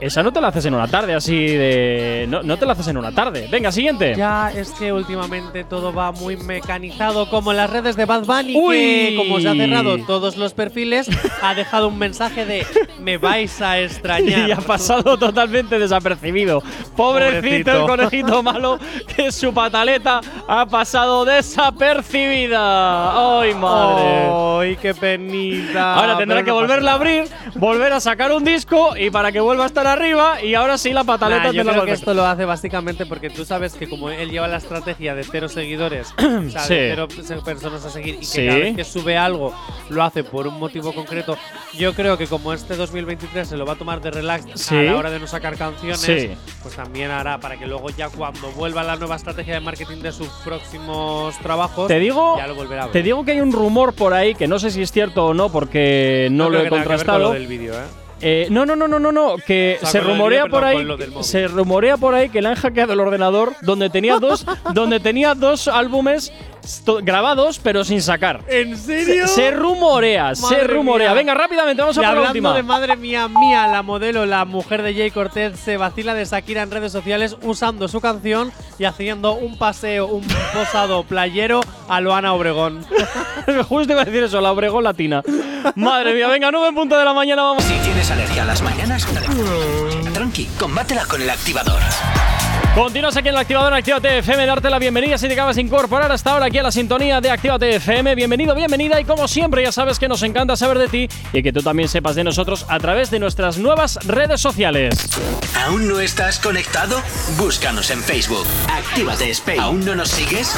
esa 0.00 0.22
no 0.22 0.32
te 0.32 0.40
la 0.40 0.48
haces 0.48 0.66
en 0.66 0.74
una 0.74 0.88
tarde 0.88 1.14
así 1.14 1.46
de... 1.46 2.26
No, 2.28 2.42
no 2.42 2.58
te 2.58 2.66
la 2.66 2.72
haces 2.72 2.88
en 2.88 2.96
una 2.96 3.12
tarde. 3.12 3.48
Venga, 3.50 3.72
siguiente. 3.72 4.14
Ya 4.16 4.50
es 4.50 4.70
que 4.72 4.92
últimamente 4.92 5.64
todo 5.64 5.92
va 5.92 6.12
muy 6.12 6.36
mecanizado, 6.36 7.28
como 7.30 7.52
en 7.52 7.58
las 7.58 7.70
redes 7.70 7.96
de 7.96 8.04
Bad 8.04 8.24
Bunny, 8.24 8.54
Uy. 8.56 8.76
que 8.76 9.14
como 9.16 9.40
se 9.40 9.48
ha 9.48 9.54
cerrado 9.54 9.98
todos 10.04 10.36
los 10.36 10.54
perfiles, 10.54 11.08
ha 11.42 11.54
dejado 11.54 11.88
un 11.88 11.98
mensaje 11.98 12.44
de 12.44 12.66
me 13.00 13.18
vais 13.18 13.60
a 13.60 13.80
extrañar. 13.80 14.26
Y 14.46 14.52
ha 14.52 14.56
pasado 14.56 15.16
totalmente 15.16 15.78
desapercibido. 15.78 16.62
Pobrecito, 16.94 17.40
Pobrecito. 17.40 17.72
el 17.72 17.86
conejito 17.86 18.42
malo, 18.42 18.78
que 19.16 19.32
su 19.32 19.52
pataleta 19.52 20.20
ha 20.46 20.66
pasado 20.66 21.24
desapercibida. 21.24 23.40
¡Ay, 23.40 23.54
madre! 23.54 24.28
¡Ay, 24.60 24.76
qué 24.76 24.94
penita! 24.94 25.94
Ahora 25.94 26.18
tendrá 26.18 26.36
Pero 26.36 26.44
que 26.44 26.50
volverla 26.52 26.92
a 26.92 26.94
abrir, 26.94 27.24
volver 27.54 27.92
a 27.92 28.00
sacar 28.00 28.32
un 28.32 28.44
disco 28.44 28.96
y 28.96 29.10
para 29.10 29.32
que 29.32 29.40
vuelva 29.40 29.64
a 29.64 29.66
estar 29.66 29.85
arriba 29.92 30.42
y 30.42 30.54
ahora 30.54 30.78
sí 30.78 30.92
la 30.92 31.04
pataleta 31.04 31.44
Nah, 31.44 31.50
te 31.50 31.56
yo 31.56 31.64
la 31.64 31.72
creo 31.72 31.84
que 31.84 31.92
esto 31.92 32.14
lo 32.14 32.24
hace 32.26 32.44
básicamente 32.44 33.06
porque 33.06 33.30
tú 33.30 33.44
sabes 33.44 33.74
que 33.74 33.88
como 33.88 34.10
él 34.10 34.30
lleva 34.30 34.48
la 34.48 34.56
estrategia 34.58 35.14
de 35.14 35.24
cero 35.24 35.48
seguidores, 35.48 36.12
o 36.18 36.50
sea, 36.50 36.60
Sí. 36.62 36.74
de 36.74 37.06
cero 37.22 37.42
personas 37.44 37.84
a 37.84 37.90
seguir 37.90 38.14
y 38.16 38.18
que 38.18 38.24
Sí. 38.24 38.46
cada 38.46 38.58
vez 38.58 38.76
que 38.76 38.84
sube 38.84 39.16
algo 39.16 39.52
lo 39.90 40.02
hace 40.02 40.24
por 40.24 40.46
un 40.46 40.58
motivo 40.58 40.92
concreto, 40.92 41.36
yo 41.74 41.94
creo 41.94 42.16
que 42.18 42.26
como 42.26 42.52
este 42.52 42.76
2023 42.76 43.48
se 43.48 43.56
lo 43.56 43.64
va 43.66 43.74
a 43.74 43.76
tomar 43.76 44.00
de 44.00 44.10
relax 44.10 44.44
Sí. 44.60 44.76
a 44.76 44.82
la 44.82 44.96
hora 44.96 45.10
de 45.10 45.18
no 45.20 45.26
sacar 45.26 45.56
canciones, 45.56 46.30
pues 46.62 46.74
también 46.76 47.10
hará 47.10 47.38
para 47.38 47.58
que 47.58 47.66
luego 47.66 47.90
ya 47.90 48.08
cuando 48.08 48.50
vuelva 48.52 48.82
la 48.82 48.96
nueva 48.96 49.16
estrategia 49.16 49.54
de 49.54 49.60
marketing 49.60 49.98
de 50.02 50.12
sus 50.12 50.28
próximos 50.44 51.36
trabajos, 51.38 51.88
Te 51.88 51.98
digo, 51.98 52.36
ya 52.38 52.46
lo 52.46 52.54
volverá 52.54 52.82
a 52.82 52.86
ver. 52.86 52.92
te 52.92 53.02
digo 53.02 53.24
que 53.24 53.32
hay 53.32 53.40
un 53.40 53.52
rumor 53.52 53.94
por 53.94 54.14
ahí 54.14 54.34
que 54.34 54.46
no 54.48 54.58
sé 54.58 54.70
si 54.70 54.82
es 54.82 54.90
cierto 54.92 55.26
o 55.26 55.34
no 55.34 55.50
porque 55.50 56.28
no, 56.30 56.44
lo 56.44 56.58
creo 56.58 56.66
he 56.66 56.68
contrastado. 56.68 57.18
lo 57.18 57.30
del 57.32 57.46
vídeo, 57.46 57.74
¿eh? 57.74 58.05
Eh, 58.20 58.48
no, 58.50 58.64
no, 58.64 58.74
no, 58.76 58.88
no, 58.88 58.98
no, 58.98 59.12
no, 59.12 59.36
que 59.36 59.76
O 59.76 59.80
sea, 59.86 59.90
se 59.90 60.00
rumorea 60.00 60.46
por 60.46 60.62
perdón, 60.62 60.98
ahí, 61.00 61.22
se 61.22 61.48
rumorea 61.48 61.98
por 61.98 62.14
ahí 62.14 62.30
que 62.30 62.40
le 62.40 62.48
han 62.48 62.54
hackeado 62.54 62.94
el 62.94 63.00
ordenador 63.00 63.52
donde 63.60 63.90
tenía 63.90 64.18
dos, 64.18 64.46
donde 64.72 65.00
tenía 65.00 65.34
dos 65.34 65.68
álbumes 65.68 66.32
grabados 67.02 67.58
pero 67.62 67.84
sin 67.84 68.02
sacar. 68.02 68.40
¿En 68.48 68.76
Se, 68.76 69.04
serio? 69.04 69.26
se 69.28 69.50
rumorea, 69.50 70.34
se 70.34 70.64
rumorea. 70.64 71.08
mía. 71.10 71.14
Venga, 71.14 71.34
rápidamente, 71.34 71.80
vamos 71.82 71.96
a 71.96 72.00
Y 72.00 72.04
por 72.04 72.04
la 72.04 72.08
hablando 72.18 72.30
última. 72.32 72.54
de 72.54 72.62
madre 72.62 72.96
mía, 72.96 73.28
mía, 73.28 73.66
la 73.66 73.82
modelo, 73.82 74.26
la 74.26 74.44
mujer 74.44 74.82
de 74.82 74.94
Jay 74.94 75.10
Cortez, 75.10 75.58
se 75.58 75.76
vacila 75.76 76.14
de 76.14 76.24
Shakira 76.24 76.62
en 76.62 76.70
redes 76.70 76.92
sociales 76.92 77.36
usando 77.42 77.88
su 77.88 78.00
canción 78.00 78.52
y 78.78 78.84
haciendo 78.84 79.32
un 79.34 79.58
paseo, 79.58 80.06
un 80.06 80.26
posado 80.52 81.02
playero 81.04 81.60
a 81.88 82.00
Loana 82.00 82.32
Obregón. 82.34 82.84
Justo 83.68 83.92
iba 83.92 84.02
a 84.02 84.04
decir 84.04 84.22
eso, 84.24 84.40
la 84.40 84.52
Obregón 84.52 84.84
Latina. 84.84 85.22
Madre 85.74 86.14
mía, 86.14 86.28
venga, 86.28 86.50
9 86.50 86.68
en 86.68 86.74
punto 86.74 86.96
de 86.98 87.04
la 87.04 87.12
mañana, 87.12 87.42
vamos. 87.42 87.64
Si 87.64 87.74
tienes 87.74 88.10
alergia 88.10 88.42
a 88.42 88.46
las 88.46 88.62
mañanas, 88.62 89.06
tranqui, 90.12 90.46
combátela 90.58 91.04
con 91.06 91.20
el 91.22 91.30
activador. 91.30 91.80
Continúas 92.76 93.16
aquí 93.16 93.28
en 93.28 93.34
el 93.34 93.40
activador 93.40 93.72
Actívate 93.72 94.18
FM, 94.18 94.44
darte 94.44 94.68
la 94.68 94.78
bienvenida 94.78 95.16
si 95.16 95.26
te 95.28 95.32
acabas 95.32 95.56
de 95.56 95.62
incorporar 95.62 96.12
hasta 96.12 96.32
ahora 96.32 96.44
aquí 96.44 96.58
a 96.58 96.62
la 96.62 96.70
sintonía 96.70 97.22
de 97.22 97.30
Actívate 97.30 97.76
FM. 97.76 98.14
Bienvenido, 98.14 98.54
bienvenida 98.54 99.00
y 99.00 99.04
como 99.04 99.26
siempre 99.28 99.62
ya 99.62 99.72
sabes 99.72 99.98
que 99.98 100.08
nos 100.08 100.22
encanta 100.22 100.56
saber 100.56 100.78
de 100.78 100.88
ti 100.88 101.08
y 101.32 101.42
que 101.42 101.54
tú 101.54 101.62
también 101.62 101.88
sepas 101.88 102.16
de 102.16 102.24
nosotros 102.24 102.66
a 102.68 102.78
través 102.78 103.10
de 103.10 103.18
nuestras 103.18 103.56
nuevas 103.56 103.98
redes 104.06 104.42
sociales. 104.42 105.08
¿Aún 105.64 105.88
no 105.88 106.00
estás 106.00 106.38
conectado? 106.38 107.00
Búscanos 107.38 107.90
en 107.90 108.02
Facebook. 108.02 108.46
Actívate 108.70 109.30
Spain. 109.30 109.58
¿Aún 109.58 109.82
no 109.82 109.94
nos 109.94 110.10
sigues? 110.10 110.54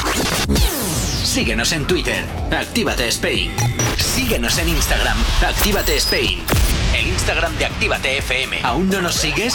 Síguenos 1.23 1.71
en 1.71 1.87
Twitter. 1.87 2.25
Actívate 2.51 3.07
Spain. 3.07 3.53
Síguenos 3.97 4.59
en 4.59 4.71
Instagram. 4.71 5.17
Actívate 5.47 5.97
Spain. 5.99 6.41
El 6.97 7.07
Instagram 7.07 7.57
de 7.59 7.67
Actívate 7.67 8.19
FM. 8.19 8.59
¿Aún 8.65 8.91
no 8.91 9.03
nos 9.03 9.15
sigues? 9.15 9.55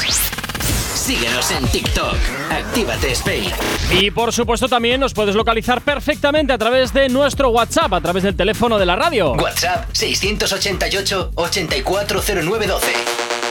Síguenos 1.03 1.51
en 1.51 1.67
TikTok. 1.67 2.15
Actívate 2.49 3.11
Spain. 3.11 3.51
Y 3.99 4.09
por 4.09 4.31
supuesto 4.31 4.69
también 4.69 5.01
nos 5.01 5.13
puedes 5.13 5.35
localizar 5.35 5.81
perfectamente 5.81 6.53
a 6.53 6.57
través 6.57 6.93
de 6.93 7.09
nuestro 7.09 7.49
WhatsApp, 7.49 7.91
a 7.91 7.99
través 7.99 8.23
del 8.23 8.37
teléfono 8.37 8.79
de 8.79 8.85
la 8.85 8.95
radio. 8.95 9.33
WhatsApp 9.33 9.89
688 9.91 11.31
840912. 11.35 13.42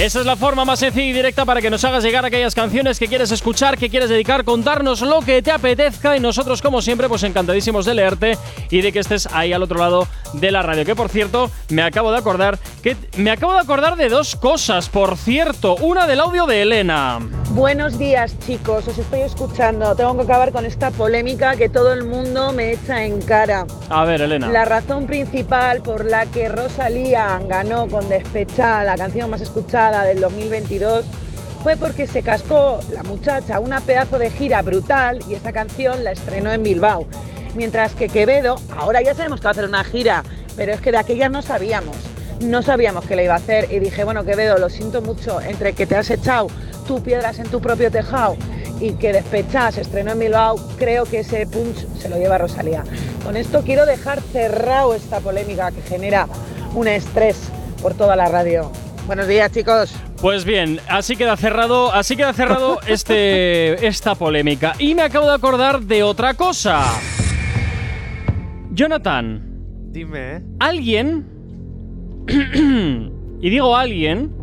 Esa 0.00 0.20
es 0.20 0.26
la 0.26 0.36
forma 0.36 0.66
más 0.66 0.80
sencilla 0.80 1.06
y 1.06 1.12
directa 1.14 1.46
para 1.46 1.62
que 1.62 1.70
nos 1.70 1.82
hagas 1.82 2.04
llegar 2.04 2.22
aquellas 2.26 2.54
canciones 2.54 2.98
que 2.98 3.08
quieres 3.08 3.32
escuchar, 3.32 3.78
que 3.78 3.88
quieres 3.88 4.10
dedicar, 4.10 4.44
contarnos 4.44 5.00
lo 5.00 5.20
que 5.20 5.40
te 5.40 5.50
apetezca 5.50 6.14
y 6.14 6.20
nosotros 6.20 6.60
como 6.60 6.82
siempre 6.82 7.08
pues 7.08 7.22
encantadísimos 7.22 7.86
de 7.86 7.94
leerte 7.94 8.38
y 8.70 8.82
de 8.82 8.92
que 8.92 8.98
estés 8.98 9.26
ahí 9.32 9.54
al 9.54 9.62
otro 9.62 9.78
lado 9.78 10.06
de 10.34 10.50
la 10.50 10.60
radio. 10.60 10.84
Que 10.84 10.94
por 10.94 11.08
cierto, 11.08 11.50
me 11.70 11.80
acabo 11.80 12.12
de 12.12 12.18
acordar 12.18 12.58
que 12.82 12.94
me 13.16 13.30
acabo 13.30 13.54
de 13.54 13.60
acordar 13.60 13.96
de 13.96 14.10
dos 14.10 14.36
cosas, 14.36 14.90
por 14.90 15.16
cierto, 15.16 15.76
una 15.76 16.06
del 16.06 16.20
audio 16.20 16.44
de 16.44 16.60
Elena. 16.60 17.18
Buenos 17.52 17.98
días 17.98 18.38
chicos, 18.40 18.86
os 18.86 18.98
estoy 18.98 19.20
escuchando. 19.20 19.96
Tengo 19.96 20.14
que 20.14 20.24
acabar 20.24 20.52
con 20.52 20.66
esta 20.66 20.90
polémica 20.90 21.56
que 21.56 21.70
todo 21.70 21.94
el 21.94 22.04
mundo 22.04 22.52
me 22.52 22.72
echa 22.72 23.02
en 23.02 23.22
cara. 23.22 23.66
A 23.88 24.04
ver, 24.04 24.20
Elena. 24.20 24.48
La 24.50 24.66
razón 24.66 25.06
principal 25.06 25.80
por 25.80 26.04
la 26.04 26.26
que 26.26 26.50
Rosalía 26.50 27.40
ganó 27.48 27.88
con 27.88 28.06
Despechada, 28.10 28.84
la 28.84 28.96
canción 28.96 29.30
más 29.30 29.40
escuchada 29.40 29.85
del 29.90 30.20
2022, 30.20 31.04
fue 31.62 31.76
porque 31.76 32.06
se 32.06 32.22
cascó 32.22 32.80
la 32.92 33.02
muchacha 33.02 33.60
una 33.60 33.80
pedazo 33.80 34.18
de 34.18 34.30
gira 34.30 34.62
brutal 34.62 35.20
y 35.28 35.34
esa 35.34 35.52
canción 35.52 36.04
la 36.04 36.12
estrenó 36.12 36.52
en 36.52 36.62
Bilbao. 36.62 37.06
Mientras 37.54 37.94
que 37.94 38.08
Quevedo, 38.08 38.56
ahora 38.76 39.02
ya 39.02 39.14
sabemos 39.14 39.40
que 39.40 39.44
va 39.44 39.50
a 39.50 39.52
hacer 39.52 39.64
una 39.64 39.84
gira, 39.84 40.22
pero 40.56 40.72
es 40.72 40.80
que 40.80 40.92
de 40.92 40.98
aquella 40.98 41.28
no 41.28 41.42
sabíamos. 41.42 41.96
No 42.40 42.62
sabíamos 42.62 43.06
que 43.06 43.16
la 43.16 43.22
iba 43.22 43.34
a 43.34 43.38
hacer 43.38 43.72
y 43.72 43.78
dije, 43.78 44.04
bueno, 44.04 44.24
Quevedo, 44.24 44.58
lo 44.58 44.68
siento 44.68 45.00
mucho, 45.00 45.40
entre 45.40 45.72
que 45.72 45.86
te 45.86 45.96
has 45.96 46.10
echado 46.10 46.48
tú 46.86 47.02
piedras 47.02 47.38
en 47.38 47.48
tu 47.48 47.60
propio 47.60 47.90
tejado 47.90 48.36
y 48.80 48.92
que 48.92 49.12
Despechada 49.12 49.72
se 49.72 49.80
estrenó 49.80 50.12
en 50.12 50.18
Bilbao, 50.18 50.56
creo 50.78 51.04
que 51.04 51.20
ese 51.20 51.46
punch 51.46 51.86
se 51.98 52.08
lo 52.08 52.16
lleva 52.16 52.38
Rosalía. 52.38 52.84
Con 53.24 53.36
esto 53.36 53.62
quiero 53.62 53.86
dejar 53.86 54.20
cerrado 54.20 54.94
esta 54.94 55.20
polémica 55.20 55.72
que 55.72 55.82
genera 55.82 56.28
un 56.74 56.86
estrés 56.88 57.36
por 57.82 57.94
toda 57.94 58.16
la 58.16 58.28
radio. 58.28 58.70
Buenos 59.06 59.28
días, 59.28 59.52
chicos. 59.52 59.94
Pues 60.20 60.44
bien, 60.44 60.80
así 60.88 61.14
queda 61.16 61.36
cerrado, 61.36 61.92
así 61.92 62.16
queda 62.16 62.32
cerrado 62.32 62.80
este, 62.88 63.86
esta 63.86 64.16
polémica. 64.16 64.74
Y 64.80 64.96
me 64.96 65.02
acabo 65.02 65.28
de 65.28 65.34
acordar 65.34 65.80
de 65.82 66.02
otra 66.02 66.34
cosa. 66.34 66.82
Jonathan, 68.72 69.42
Dime, 69.92 70.36
¿eh? 70.36 70.42
alguien, 70.58 71.24
y 73.40 73.48
digo 73.48 73.76
alguien, 73.76 74.34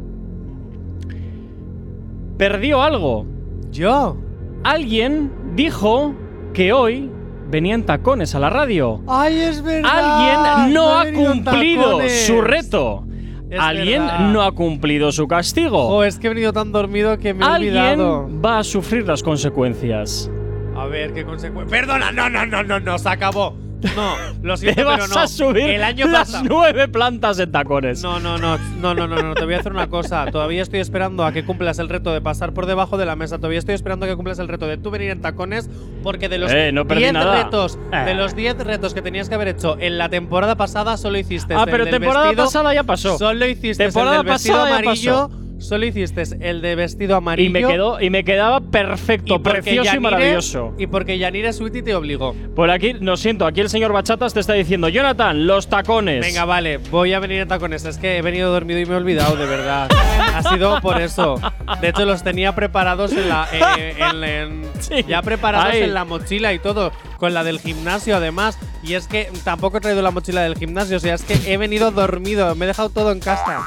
perdió 2.37 2.81
algo. 2.81 3.27
¿Yo? 3.69 4.17
Alguien 4.63 5.31
dijo 5.55 6.15
que 6.53 6.71
hoy 6.71 7.11
venían 7.49 7.83
tacones 7.83 8.33
a 8.33 8.39
la 8.39 8.49
radio. 8.49 9.01
¡Ay, 9.07 9.39
es 9.41 9.61
verdad! 9.61 9.91
Alguien 9.91 10.73
no 10.73 10.97
ha 10.97 11.03
cumplido 11.11 11.83
tacones. 11.97 12.25
su 12.25 12.41
reto. 12.41 13.05
Es 13.53 13.59
Alguien 13.59 14.01
verdad. 14.01 14.31
no 14.31 14.41
ha 14.41 14.51
cumplido 14.51 15.11
su 15.11 15.27
castigo. 15.27 15.87
Oh, 15.87 16.03
es 16.03 16.17
que 16.17 16.25
he 16.25 16.29
venido 16.29 16.51
tan 16.53 16.71
dormido 16.71 17.19
que 17.19 17.35
me 17.35 17.45
he 17.45 17.47
olvidado. 17.47 18.21
Alguien 18.23 18.41
va 18.43 18.57
a 18.57 18.63
sufrir 18.63 19.05
las 19.05 19.21
consecuencias. 19.21 20.31
A 20.75 20.87
ver, 20.87 21.13
qué 21.13 21.23
consecuencia. 21.23 21.69
Perdona, 21.69 22.11
no, 22.11 22.31
no, 22.31 22.47
no, 22.47 22.63
no, 22.63 22.79
no, 22.79 22.97
se 22.97 23.09
acabó. 23.09 23.55
No, 23.95 24.15
lo 24.41 24.57
siento, 24.57 24.81
Te 24.81 24.83
vas 24.85 24.95
pero 25.01 25.07
no. 25.13 25.19
a 25.21 25.27
subir 25.27 25.69
El 25.69 25.83
año 25.83 26.07
las 26.07 26.31
pasado. 26.31 26.45
nueve 26.47 26.87
plantas 26.87 27.39
en 27.39 27.51
tacones. 27.51 28.01
No, 28.01 28.19
no, 28.19 28.37
no, 28.37 28.57
no, 28.79 28.93
no, 28.93 29.07
no, 29.07 29.21
no, 29.21 29.33
te 29.35 29.45
voy 29.45 29.53
a 29.53 29.59
hacer 29.59 29.71
una 29.71 29.87
cosa. 29.87 30.25
Todavía 30.31 30.61
estoy 30.61 30.79
esperando 30.79 31.25
a 31.25 31.31
que 31.31 31.43
cumplas 31.45 31.79
el 31.79 31.89
reto 31.89 32.13
de 32.13 32.21
pasar 32.21 32.53
por 32.53 32.65
debajo 32.65 32.97
de 32.97 33.05
la 33.05 33.15
mesa. 33.15 33.37
Todavía 33.37 33.59
estoy 33.59 33.75
esperando 33.75 34.05
a 34.05 34.09
que 34.09 34.15
cumplas 34.15 34.39
el 34.39 34.47
reto 34.47 34.67
de 34.67 34.77
tú 34.77 34.89
venir 34.91 35.09
en 35.11 35.21
tacones, 35.21 35.69
porque 36.03 36.29
de 36.29 36.37
los 36.37 36.51
Eh, 36.51 36.71
no 36.71 36.85
perdí 36.87 37.01
10 37.03 37.13
nada. 37.13 37.43
retos, 37.43 37.77
Eh. 37.91 37.97
de 38.05 38.13
los 38.13 38.35
10 38.35 38.57
retos 38.57 38.93
que 38.93 39.01
tenías 39.01 39.29
que 39.29 39.35
haber 39.35 39.49
hecho 39.49 39.77
en 39.79 39.97
la 39.97 40.09
temporada 40.09 40.55
pasada, 40.55 40.97
solo 40.97 41.17
hiciste 41.17 41.53
Ah, 41.53 41.63
el 41.65 41.69
pero 41.71 41.85
del 41.85 41.93
temporada 41.93 42.25
vestido- 42.27 42.45
pasada 42.45 42.73
ya 42.73 42.83
pasó. 42.83 43.17
Solo 43.17 43.45
hiciste 43.47 43.83
Temporada 43.83 44.17
el 44.19 44.23
del 44.25 44.33
vestido 44.33 44.55
pasada 44.55 44.69
ya 44.69 44.77
amarillo. 44.79 45.29
Solo 45.63 45.85
hiciste 45.85 46.23
el 46.41 46.61
de 46.61 46.75
vestido 46.75 47.15
amarillo. 47.15 47.49
Y 47.49 47.51
me 47.51 47.65
quedó 47.65 48.01
y 48.01 48.09
me 48.09 48.23
quedaba 48.23 48.59
perfecto, 48.61 49.41
porque 49.41 49.61
precioso 49.61 49.95
y 49.95 49.99
maravilloso. 49.99 50.73
Y 50.77 50.87
porque 50.87 51.17
Yanire 51.17 51.53
Sweetie 51.53 51.81
te 51.83 51.95
obligó. 51.95 52.35
Por 52.55 52.69
aquí, 52.69 52.93
lo 52.93 53.17
siento, 53.17 53.45
aquí 53.45 53.61
el 53.61 53.69
señor 53.69 53.93
Bachatas 53.93 54.33
te 54.33 54.39
está 54.39 54.53
diciendo, 54.53 54.89
Jonathan, 54.89 55.47
los 55.47 55.67
tacones. 55.67 56.21
Venga, 56.25 56.45
vale, 56.45 56.77
voy 56.77 57.13
a 57.13 57.19
venir 57.19 57.39
en 57.41 57.47
tacones. 57.47 57.85
Es 57.85 57.97
que 57.97 58.17
he 58.17 58.21
venido 58.21 58.51
dormido 58.51 58.79
y 58.79 58.85
me 58.85 58.93
he 58.93 58.97
olvidado, 58.97 59.35
de 59.35 59.45
verdad. 59.45 59.89
ha 60.33 60.43
sido 60.43 60.79
por 60.81 61.01
eso. 61.01 61.39
De 61.81 61.89
hecho, 61.89 62.05
los 62.05 62.23
tenía 62.23 62.53
preparados 62.55 63.11
en 63.13 63.29
la. 63.29 63.47
eh, 63.53 63.95
en- 63.97 64.23
en- 64.23 64.63
Sí. 64.79 65.05
Ya 65.07 65.21
preparados 65.21 65.73
en 65.75 65.93
la 65.93 66.03
mochila 66.03 66.51
y 66.53 66.59
todo. 66.59 66.91
Con 67.17 67.33
la 67.33 67.45
del 67.45 67.59
gimnasio, 67.61 68.17
además. 68.17 68.57
Y 68.83 68.95
es 68.95 69.07
que 69.07 69.29
tampoco 69.45 69.77
he 69.77 69.79
traído 69.81 70.01
la 70.01 70.11
mochila 70.11 70.41
del 70.41 70.57
gimnasio. 70.57 70.97
O 70.97 70.99
sea, 70.99 71.13
es 71.15 71.23
que 71.23 71.39
he 71.53 71.55
venido 71.55 71.89
dormido. 71.91 72.53
Me 72.55 72.65
he 72.65 72.67
dejado 72.67 72.89
todo 72.89 73.13
en 73.13 73.21
casa. 73.21 73.61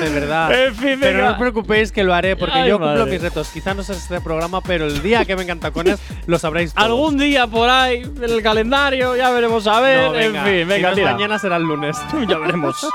De 0.00 0.08
verdad. 0.10 0.66
En 0.66 0.74
fin, 0.76 0.96
pero 1.00 1.24
no 1.26 1.36
preocupéis 1.40 1.90
que 1.90 2.04
lo 2.04 2.14
haré, 2.14 2.36
porque 2.36 2.58
Ay, 2.58 2.68
yo 2.68 2.78
cumplo 2.78 2.98
madre. 3.00 3.10
mis 3.10 3.20
retos. 3.22 3.48
Quizá 3.48 3.74
no 3.74 3.82
sea 3.82 3.96
este 3.96 4.20
programa, 4.20 4.60
pero 4.60 4.86
el 4.86 5.02
día 5.02 5.24
que 5.24 5.34
vengan 5.34 5.58
tacones 5.58 5.98
lo 6.26 6.38
sabréis 6.38 6.72
todos. 6.72 6.84
Algún 6.86 7.18
día 7.18 7.48
por 7.48 7.68
ahí, 7.68 8.02
en 8.02 8.22
el 8.22 8.42
calendario, 8.42 9.16
ya 9.16 9.30
veremos 9.30 9.66
a 9.66 9.80
ver. 9.80 10.06
No, 10.06 10.12
venga, 10.12 10.38
en 10.40 10.44
fin, 10.44 10.58
si 10.58 10.64
venga, 10.64 10.90
no 10.90 10.94
tira. 10.94 11.12
mañana 11.12 11.38
será 11.40 11.56
el 11.56 11.64
lunes. 11.64 11.96
ya 12.28 12.38
veremos. 12.38 12.86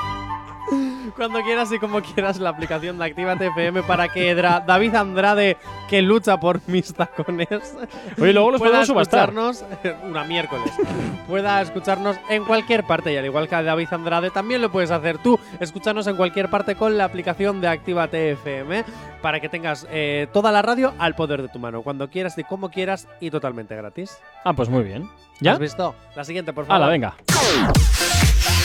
Cuando 1.16 1.42
quieras 1.44 1.72
y 1.72 1.80
como 1.80 2.02
quieras 2.02 2.40
la 2.40 2.50
aplicación 2.50 2.98
de 2.98 3.06
Actívate 3.06 3.48
FM 3.48 3.84
para 3.84 4.10
que 4.10 4.36
Dra- 4.36 4.64
David 4.66 4.96
Andrade, 4.96 5.56
que 5.90 6.02
lucha 6.02 6.38
por 6.40 6.60
mis 6.68 6.94
tacones, 6.94 7.48
Oye, 8.20 8.34
luego 8.34 8.52
los 8.52 8.60
pueda 8.60 8.72
podemos 8.82 8.88
subastar. 8.88 9.30
escucharnos 9.30 9.64
una 10.04 10.26
miércoles, 10.26 10.72
pueda 11.26 11.62
escucharnos 11.62 12.18
en 12.30 12.44
cualquier 12.44 12.84
parte 12.86 13.14
y 13.14 13.18
al 13.18 13.24
igual 13.26 13.48
que 13.48 13.56
a 13.56 13.64
David 13.64 13.88
Andrade 13.92 14.30
también 14.30 14.62
lo 14.62 14.70
puedes 14.72 14.92
hacer 14.92 15.18
tú, 15.20 15.40
escucharnos 15.62 16.06
en 16.08 16.18
cualquier 16.18 16.50
parte 16.50 16.76
con 16.76 16.98
la 16.98 17.06
aplicación 17.06 17.62
de 17.62 17.70
Actívate 17.70 18.32
FM 18.32 18.84
para 19.22 19.40
que 19.40 19.48
tengas 19.48 19.88
eh, 19.90 20.28
toda 20.34 20.52
la 20.52 20.62
radio 20.62 20.94
al 21.00 21.16
poder 21.16 21.42
de 21.42 21.48
tu 21.48 21.60
mano, 21.60 21.82
cuando 21.82 22.10
quieras 22.10 22.38
y 22.38 22.44
como 22.44 22.70
quieras 22.70 23.08
y 23.22 23.32
totalmente 23.32 23.74
gratis. 23.76 24.18
Ah, 24.44 24.52
pues 24.52 24.68
muy 24.68 24.84
bien. 24.84 25.10
¿Ya? 25.40 25.54
¿Has 25.54 25.60
visto? 25.60 25.96
La 26.16 26.26
siguiente, 26.26 26.52
por 26.52 26.66
favor. 26.66 26.76
Hala, 26.84 26.92
venga. 26.92 27.16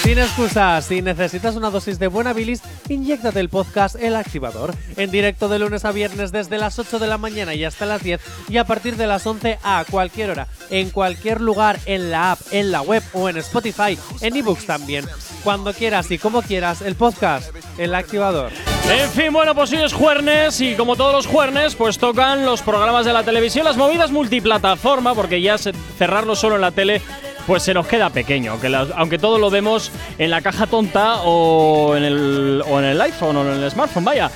Sin 0.02 0.18
excusas, 0.18 0.86
si 0.86 1.02
necesitas 1.02 1.56
una 1.56 1.68
dosis 1.68 1.98
de 1.98 2.08
buena 2.08 2.32
bilis, 2.32 2.62
inyéctate 2.88 3.38
el 3.38 3.50
podcast 3.50 3.96
El 3.96 4.16
Activador. 4.16 4.74
En 4.96 5.10
directo 5.10 5.46
de 5.48 5.58
lunes 5.58 5.84
a 5.84 5.92
viernes 5.92 6.32
desde 6.32 6.56
las 6.56 6.78
8 6.78 6.98
de 6.98 7.06
la 7.06 7.18
mañana 7.18 7.54
y 7.54 7.64
hasta 7.64 7.84
las 7.84 8.02
10 8.02 8.18
y 8.48 8.56
a 8.56 8.64
partir 8.64 8.96
de 8.96 9.06
las 9.06 9.26
11 9.26 9.58
a 9.62 9.84
cualquier 9.90 10.30
hora, 10.30 10.48
en 10.70 10.88
cualquier 10.88 11.42
lugar, 11.42 11.78
en 11.84 12.10
la 12.10 12.32
app, 12.32 12.40
en 12.50 12.72
la 12.72 12.80
web 12.80 13.02
o 13.12 13.28
en 13.28 13.36
Spotify, 13.36 13.98
en 14.22 14.36
ebooks 14.36 14.64
también. 14.64 15.04
Cuando 15.44 15.74
quieras 15.74 16.10
y 16.10 16.18
como 16.18 16.40
quieras, 16.40 16.80
el 16.80 16.94
podcast 16.94 17.54
El 17.78 17.94
Activador. 17.94 18.52
En 18.90 19.10
fin, 19.10 19.32
bueno, 19.32 19.54
pues 19.54 19.70
hoy 19.72 19.82
es 19.82 19.92
jueves 19.92 20.60
y 20.62 20.74
como 20.74 20.96
todos 20.96 21.12
los 21.12 21.26
jueves, 21.26 21.76
pues 21.76 21.98
tocan 21.98 22.46
los 22.46 22.62
programas 22.62 23.04
de 23.04 23.12
la 23.12 23.22
televisión, 23.22 23.66
las 23.66 23.76
movidas 23.76 24.10
multiplataforma, 24.10 25.14
porque 25.14 25.42
ya 25.42 25.56
cerrarlo 25.58 26.34
solo 26.34 26.56
en 26.56 26.62
la 26.62 26.70
tele, 26.70 27.02
pues 27.46 27.62
se 27.62 27.74
nos 27.74 27.86
queda 27.86 28.10
pequeño, 28.10 28.52
aunque, 28.52 28.68
las- 28.68 28.90
aunque 28.96 29.18
todo 29.18 29.38
lo 29.38 29.50
vemos 29.50 29.90
en 30.18 30.30
la 30.30 30.40
caja 30.40 30.66
tonta 30.66 31.22
o 31.24 31.96
en, 31.96 32.04
el, 32.04 32.62
o 32.68 32.78
en 32.78 32.84
el 32.84 33.00
iPhone 33.00 33.36
o 33.36 33.42
en 33.52 33.62
el 33.62 33.70
smartphone, 33.70 34.04
vaya. 34.04 34.30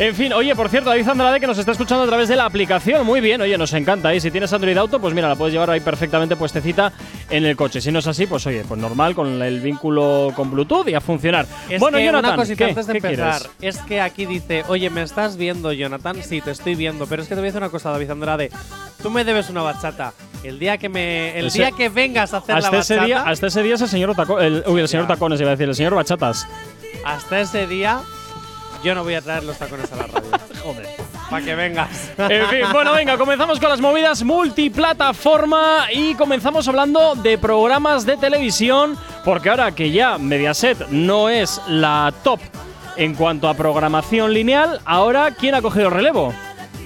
En 0.00 0.14
fin, 0.14 0.32
oye, 0.32 0.54
por 0.56 0.70
cierto, 0.70 0.88
David 0.88 1.06
Andrade 1.06 1.38
que 1.40 1.46
nos 1.46 1.58
está 1.58 1.72
escuchando 1.72 2.04
a 2.04 2.06
través 2.06 2.26
de 2.26 2.34
la 2.34 2.46
aplicación. 2.46 3.04
Muy 3.04 3.20
bien, 3.20 3.38
oye, 3.42 3.58
nos 3.58 3.70
encanta. 3.74 4.14
Y 4.14 4.20
si 4.20 4.30
tienes 4.30 4.50
Android 4.50 4.74
Auto, 4.78 4.98
pues 4.98 5.12
mira, 5.12 5.28
la 5.28 5.36
puedes 5.36 5.52
llevar 5.52 5.68
ahí 5.68 5.80
perfectamente 5.80 6.36
puestecita 6.36 6.90
en 7.28 7.44
el 7.44 7.54
coche. 7.54 7.82
Si 7.82 7.92
no 7.92 7.98
es 7.98 8.06
así, 8.06 8.26
pues 8.26 8.46
oye, 8.46 8.64
pues 8.66 8.80
normal, 8.80 9.14
con 9.14 9.42
el 9.42 9.60
vínculo 9.60 10.32
con 10.34 10.50
Bluetooth 10.50 10.88
y 10.88 10.94
a 10.94 11.02
funcionar. 11.02 11.44
Es 11.68 11.78
bueno, 11.78 11.98
que 11.98 12.06
Jonathan, 12.06 12.30
una 12.30 12.36
cosita 12.36 12.64
¿qué? 12.64 12.70
antes 12.70 12.86
de 12.86 12.92
¿Qué 12.94 12.98
empezar. 13.08 13.42
quieres? 13.58 13.76
Es 13.78 13.82
que 13.84 14.00
aquí 14.00 14.24
dice, 14.24 14.64
oye, 14.68 14.88
¿me 14.88 15.02
estás 15.02 15.36
viendo, 15.36 15.70
Jonathan? 15.70 16.16
Sí, 16.22 16.40
te 16.40 16.52
estoy 16.52 16.76
viendo. 16.76 17.06
Pero 17.06 17.20
es 17.20 17.28
que 17.28 17.34
te 17.34 17.40
voy 17.42 17.48
a 17.48 17.50
decir 17.50 17.60
una 17.60 17.68
cosa, 17.70 17.90
David 17.90 18.10
Andrade. 18.10 18.50
Tú 19.02 19.10
me 19.10 19.22
debes 19.22 19.50
una 19.50 19.60
bachata. 19.60 20.14
El 20.42 20.58
día 20.58 20.78
que 20.78 20.88
me. 20.88 21.38
El 21.38 21.48
Ese- 21.48 21.58
día 21.58 21.72
que 21.72 21.90
vengas 21.90 22.32
a 22.32 22.38
hacer 22.38 22.54
Hasta 22.56 22.70
la 22.70 22.78
ese, 22.78 22.94
bachata. 22.94 23.06
día, 23.06 23.22
hasta 23.24 23.48
ese 23.48 23.62
día 23.62 23.74
es 23.74 23.82
el 23.82 23.88
señor 23.88 24.14
Taco- 24.16 24.40
el, 24.40 24.64
uy, 24.66 24.80
el 24.80 24.88
señor 24.88 25.04
Ya. 25.06 25.14
Tacones, 25.14 25.38
iba 25.42 25.50
a 25.50 25.56
decir, 25.56 25.68
el 25.68 25.74
señor 25.74 25.94
Bachatas. 25.94 26.46
hasta 27.04 27.40
ese 27.40 27.66
día, 27.66 28.00
yo 28.82 28.94
no 28.94 29.04
voy 29.04 29.14
a 29.14 29.22
traer 29.22 29.44
los 29.44 29.58
tacones 29.58 29.90
a 29.92 29.96
la 29.96 30.06
radio. 30.06 30.30
Joder. 30.62 30.86
Para 31.30 31.44
que 31.44 31.54
vengas. 31.54 32.10
En 32.18 32.46
fin, 32.48 32.60
bueno, 32.72 32.92
venga, 32.92 33.16
comenzamos 33.16 33.60
con 33.60 33.68
las 33.68 33.80
movidas 33.80 34.22
multiplataforma 34.24 35.86
y 35.92 36.14
comenzamos 36.14 36.66
hablando 36.66 37.14
de 37.14 37.38
programas 37.38 38.04
de 38.04 38.16
televisión, 38.16 38.96
porque 39.24 39.48
ahora 39.48 39.72
que 39.72 39.92
ya 39.92 40.18
Mediaset 40.18 40.88
no 40.88 41.28
es 41.28 41.60
la 41.68 42.12
top 42.24 42.40
en 42.96 43.14
cuanto 43.14 43.48
a 43.48 43.54
programación 43.54 44.34
lineal, 44.34 44.80
ahora 44.84 45.30
¿quién 45.30 45.54
ha 45.54 45.62
cogido 45.62 45.86
el 45.86 45.94
relevo? 45.94 46.34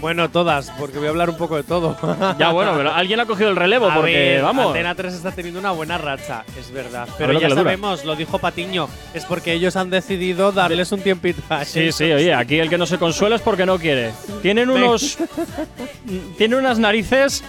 Bueno, 0.00 0.30
todas, 0.30 0.70
porque 0.78 0.98
voy 0.98 1.06
a 1.06 1.10
hablar 1.10 1.30
un 1.30 1.36
poco 1.36 1.56
de 1.56 1.62
todo. 1.62 1.96
Ya 2.38 2.50
bueno, 2.50 2.72
pero 2.76 2.92
alguien 2.92 3.20
ha 3.20 3.26
cogido 3.26 3.50
el 3.50 3.56
relevo, 3.56 3.90
A 3.90 3.94
porque 3.94 4.12
ver, 4.12 4.42
vamos. 4.42 4.66
Antena 4.68 4.94
3 4.94 5.14
está 5.14 5.30
teniendo 5.32 5.60
una 5.60 5.70
buena 5.70 5.98
racha, 5.98 6.44
es 6.58 6.70
verdad. 6.70 7.08
Pero 7.16 7.32
lo 7.32 7.40
ya 7.40 7.48
dura. 7.48 7.62
sabemos, 7.62 8.04
lo 8.04 8.16
dijo 8.16 8.38
Patiño, 8.38 8.88
es 9.14 9.24
porque 9.24 9.52
ellos 9.52 9.76
han 9.76 9.90
decidido 9.90 10.52
darles 10.52 10.90
un 10.92 11.00
tiempito 11.00 11.40
a 11.48 11.64
Sí, 11.64 11.92
sí, 11.92 12.10
oye, 12.12 12.34
aquí 12.34 12.58
el 12.58 12.68
que 12.68 12.78
no 12.78 12.86
se 12.86 12.98
consuela 12.98 13.36
es 13.36 13.42
porque 13.42 13.66
no 13.66 13.78
quiere. 13.78 14.12
Tienen 14.42 14.68
unos. 14.70 15.16
tienen 16.36 16.58
unas 16.58 16.78
narices 16.78 17.42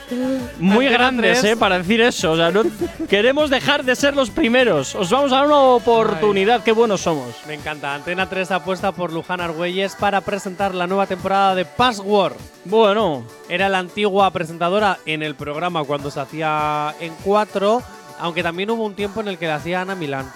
muy 0.60 0.86
Antena 0.88 0.97
grandes, 1.05 1.39
3. 1.41 1.53
¿eh? 1.53 1.58
Para 1.58 1.77
decir 1.79 2.01
eso. 2.01 2.31
O 2.34 2.36
sea, 2.38 2.51
no 2.51 2.63
queremos 3.10 3.49
dejar 3.49 3.84
de 3.84 3.95
ser 3.95 4.15
los 4.15 4.29
primeros. 4.29 4.95
Os 4.95 5.10
vamos 5.10 5.31
a 5.31 5.38
dar 5.38 5.47
una 5.47 5.60
oportunidad. 5.60 6.63
Qué 6.63 6.71
buenos 6.71 7.01
somos. 7.01 7.36
Me 7.47 7.53
encanta. 7.55 7.93
Antena 7.95 8.27
3 8.29 8.51
apuesta 8.51 8.91
por 8.91 9.12
Luján 9.12 9.41
Argüelles 9.41 9.95
para 9.95 10.21
presentar 10.21 10.73
la 10.75 10.88
nueva 10.88 11.05
temporada 11.08 11.55
de 11.55 11.65
Password. 11.65 12.35
Bueno, 12.65 13.24
Era 13.50 13.69
la 13.69 13.78
antigua 13.80 14.32
presentadora 14.32 14.98
en 15.06 15.21
el 15.24 15.36
programa 15.36 15.84
cuando 15.84 16.10
se 16.12 16.19
hacía 16.19 16.93
en 17.00 17.13
4, 17.24 17.82
aunque 18.19 18.41
también 18.43 18.69
hubo 18.71 18.84
un 18.84 18.95
tiempo 18.95 19.21
en 19.21 19.28
el 19.28 19.38
que 19.38 19.48
la 19.48 19.56
hacía 19.56 19.82
Ana 19.82 19.95
Milán. 19.95 20.32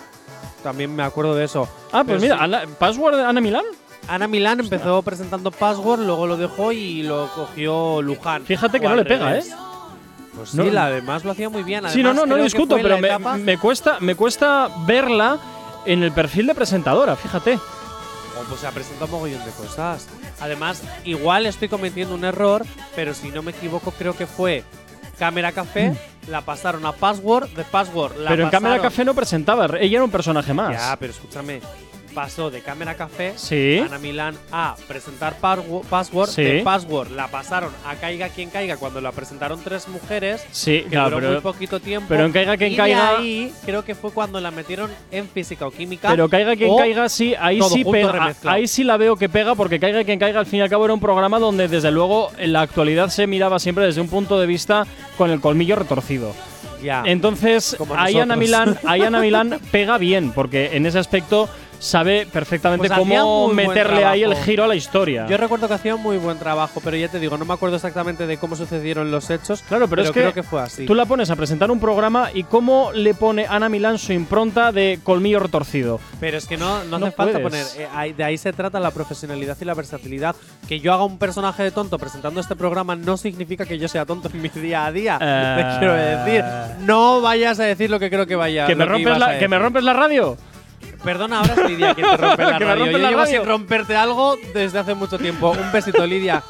También 0.63 0.95
me 0.95 1.03
acuerdo 1.03 1.35
de 1.35 1.45
eso. 1.45 1.67
Ah, 1.91 2.03
pues 2.03 2.05
Pero 2.05 2.19
mira, 2.21 2.35
sí, 2.37 2.41
Ana- 2.43 2.63
¿Password 2.77 3.15
de 3.17 3.23
Ana 3.25 3.41
Milán? 3.41 3.63
Ana 4.07 4.27
Milán 4.27 4.59
empezó 4.59 5.01
presentando 5.01 5.51
Password, 5.51 6.01
luego 6.01 6.27
lo 6.27 6.35
dejó 6.37 6.71
y 6.71 7.03
lo 7.03 7.27
cogió 7.33 8.01
Luján. 8.01 8.43
Fíjate 8.45 8.79
que 8.79 8.87
no 8.87 8.95
le 8.95 9.05
pega, 9.05 9.29
revés. 9.29 9.47
¿eh? 9.49 9.55
Pues 10.35 10.49
sí, 10.51 10.57
No- 10.57 10.63
la 10.65 10.85
además 10.85 11.23
lo 11.25 11.31
hacía 11.31 11.49
muy 11.49 11.63
bien. 11.63 11.81
Sí, 11.89 12.01
no, 12.03 12.09
Además, 12.09 12.27
no, 12.27 12.37
no 12.37 12.43
discuto, 12.43 12.75
pero 12.81 12.97
me, 12.99 13.37
me 13.39 13.57
cuesta, 13.57 13.97
me 13.99 14.15
cuesta 14.15 14.69
verla 14.85 15.37
en 15.85 16.03
el 16.03 16.11
perfil 16.11 16.47
de 16.47 16.55
presentadora, 16.55 17.15
fíjate. 17.15 17.57
Oh, 18.39 18.43
pues 18.47 18.61
se 18.61 18.67
ha 18.67 18.71
presentado 18.71 19.05
un 19.07 19.11
mogollón 19.11 19.43
de 19.45 19.51
cosas. 19.51 20.07
Además, 20.39 20.81
igual 21.03 21.45
estoy 21.45 21.67
cometiendo 21.67 22.15
un 22.15 22.23
error, 22.25 22.65
pero 22.95 23.13
si 23.13 23.29
no 23.29 23.41
me 23.41 23.51
equivoco, 23.51 23.91
creo 23.91 24.15
que 24.15 24.25
fue 24.27 24.63
Cámara 25.17 25.51
Café, 25.51 25.93
la 26.27 26.41
pasaron 26.41 26.85
a 26.85 26.93
Password, 26.93 27.49
de 27.49 27.63
Password 27.65 28.17
la 28.17 28.29
Mm. 28.29 28.33
pero 28.33 28.43
en 28.43 28.49
Cámara 28.49 28.81
Café 28.81 29.03
no 29.03 29.13
presentaba, 29.13 29.65
ella 29.79 29.97
era 29.97 30.03
un 30.03 30.11
personaje 30.11 30.53
más. 30.53 30.71
Ya, 30.71 30.95
pero 30.97 31.11
escúchame. 31.11 31.59
Pasó 32.09 32.49
de 32.51 32.61
Cámara 32.61 32.95
Café 32.95 33.33
Sí. 33.35 33.79
Ana 33.85 33.97
Milán 33.97 34.35
a 34.51 34.75
presentar 34.87 35.35
Password. 35.39 36.29
Sí. 36.29 36.43
De 36.43 36.61
Password 36.61 37.11
la 37.11 37.27
pasaron 37.29 37.71
a 37.85 37.95
Caiga 37.95 38.29
quien 38.29 38.49
caiga 38.49 38.77
cuando 38.77 39.01
la 39.01 39.11
presentaron 39.11 39.61
tres 39.63 39.87
mujeres. 39.87 40.43
Sí, 40.51 40.81
Que 40.83 40.89
claro, 40.89 41.11
duró 41.11 41.19
pero, 41.21 41.31
muy 41.33 41.41
poquito 41.41 41.79
tiempo. 41.79 42.07
pero 42.09 42.25
en 42.25 42.31
Caiga 42.31 42.57
quien 42.57 42.73
y 42.73 42.75
caiga- 42.75 43.11
De 43.11 43.17
ahí 43.17 43.53
creo 43.65 43.83
que 43.85 43.95
fue 43.95 44.11
cuando 44.11 44.39
la 44.41 44.51
metieron 44.51 44.89
en 45.11 45.27
física 45.27 45.65
o 45.67 45.71
química. 45.71 46.09
pero 46.09 46.27
caiga 46.29 46.55
quien 46.55 46.75
caiga, 46.77 47.09
sí, 47.09 47.33
ahí 47.39 47.61
sí 47.61 47.83
pega. 47.85 48.11
remezclado. 48.11 48.55
Ahí 48.57 48.67
sí 48.67 48.83
la 48.83 48.97
veo 48.97 49.15
que 49.15 49.29
pega, 49.29 49.55
porque 49.55 49.79
caiga 49.79 50.03
quien 50.03 50.19
caiga, 50.19 50.39
al 50.39 50.45
fin 50.45 50.59
y 50.59 50.61
al 50.61 50.69
cabo 50.69 50.85
era 50.85 50.93
un 50.93 50.99
programa 50.99 51.39
donde 51.39 51.67
desde 51.67 51.91
luego 51.91 52.31
en 52.37 52.53
la 52.53 52.61
actualidad 52.61 53.09
se 53.09 53.27
miraba 53.27 53.59
siempre 53.59 53.85
desde 53.85 54.01
un 54.01 54.07
punto 54.09 54.39
de 54.39 54.47
vista 54.47 54.85
con 55.17 55.29
el 55.31 55.39
colmillo 55.41 55.75
retorcido. 55.75 56.33
Ya. 56.81 57.03
Entonces, 57.05 57.75
ahí 57.97 58.15
Ana, 58.19 58.35
nosotros. 58.35 58.37
Milán, 58.39 58.79
ahí 58.85 59.01
Ana 59.01 59.19
Milán 59.19 59.59
pega 59.71 59.97
bien, 59.97 60.31
porque 60.31 60.69
en 60.77 60.85
ese 60.85 60.97
aspecto 60.97 61.49
sabe 61.79 62.27
perfectamente 62.31 62.87
Pues 62.87 62.99
cómo 62.99 63.47
meterle 63.49 64.05
ahí 64.05 64.23
el 64.23 64.35
giro 64.35 64.63
a 64.63 64.67
la 64.67 64.75
historia. 64.75 65.25
Yo 65.27 65.37
recuerdo 65.37 65.67
que 65.67 65.73
hacía 65.73 65.95
un 65.95 66.01
muy 66.03 66.17
buen 66.17 66.37
trabajo, 66.37 66.81
pero 66.83 66.97
ya 66.97 67.07
te 67.07 67.19
digo, 67.19 67.37
no 67.37 67.45
me 67.45 67.53
acuerdo 67.53 67.77
exactamente 67.77 68.27
de 68.27 68.37
cómo 68.37 68.55
sucedieron 68.55 69.11
los 69.11 69.29
hechos. 69.29 69.61
Claro, 69.67 69.87
pero, 69.87 70.03
es 70.03 70.11
que, 70.11 70.21
creo 70.21 70.33
que 70.33 70.43
fue 70.43 70.61
así. 70.61 70.85
tú 70.85 70.93
la 70.95 71.05
pones 71.05 71.29
a 71.29 71.35
presentar 71.35 71.71
un 71.71 71.79
programa 71.79 72.29
y 72.33 72.43
cómo 72.43 72.91
le 72.93 73.13
pone 73.13 73.45
Ana 73.47 73.69
Milán 73.69 73.97
su 73.97 74.13
impronta 74.13 74.71
de 74.71 74.99
colmillo 75.03 75.39
retorcido. 75.39 75.99
Pero 76.19 76.37
es 76.37 76.45
que 76.45 76.57
no, 76.57 76.83
no, 76.85 76.99
No 76.99 77.07
hace 77.07 77.15
falta 77.15 77.39
poner. 77.39 77.65
eh, 77.77 77.87
ahí- 77.93 78.13
de 78.13 78.23
ahí 78.23 78.37
se 78.37 78.53
trata 78.53 78.79
la 78.79 78.91
profesionalidad 78.91 79.57
y 79.61 79.65
la 79.65 79.73
versatilidad. 79.73 80.35
Que 80.67 80.79
yo 80.79 80.93
haga 80.93 81.05
un 81.05 81.17
personaje 81.17 81.63
de 81.63 81.71
tonto 81.71 81.97
presentando 81.97 82.39
este 82.41 82.55
programa 82.55 82.95
no 82.95 83.17
significa 83.17 83.65
que 83.65 83.77
yo 83.77 83.87
sea 83.87 84.05
tonto 84.05 84.29
en 84.33 84.41
mi 84.41 84.49
día 84.49 84.85
a 84.85 84.91
día. 84.91 85.17
Eh. 85.29 85.55
Te 85.57 85.79
quiero 85.79 85.93
decir. 85.93 86.43
No 86.81 87.21
vayas 87.21 87.59
a 87.59 87.63
decir 87.63 87.89
lo 87.89 87.99
que 87.99 88.09
creo 88.09 88.25
que 88.25 88.35
vaya. 88.35 88.65
¿Que 88.65 88.75
me, 88.75 88.85
rompes 88.85 89.17
la, 89.17 89.37
¿Que 89.37 89.47
me 89.47 89.59
rompes 89.59 89.83
la 89.83 89.93
radio? 89.93 90.37
Perdona, 91.03 91.39
ahora 91.39 91.53
es 91.53 91.69
Lidia 91.69 91.93
quien 91.95 92.07
te 92.09 92.17
rompe 92.17 92.43
la 92.43 92.59
radio. 92.59 92.75
rompe 92.75 92.91
Yo 92.91 92.97
la 92.97 93.09
llevo 93.09 93.21
radio. 93.23 93.39
sin 93.39 93.47
romperte 93.49 93.95
algo 93.95 94.35
desde 94.53 94.79
hace 94.79 94.93
mucho 94.95 95.17
tiempo. 95.17 95.51
Un 95.51 95.71
besito, 95.71 96.05
Lidia. 96.05 96.43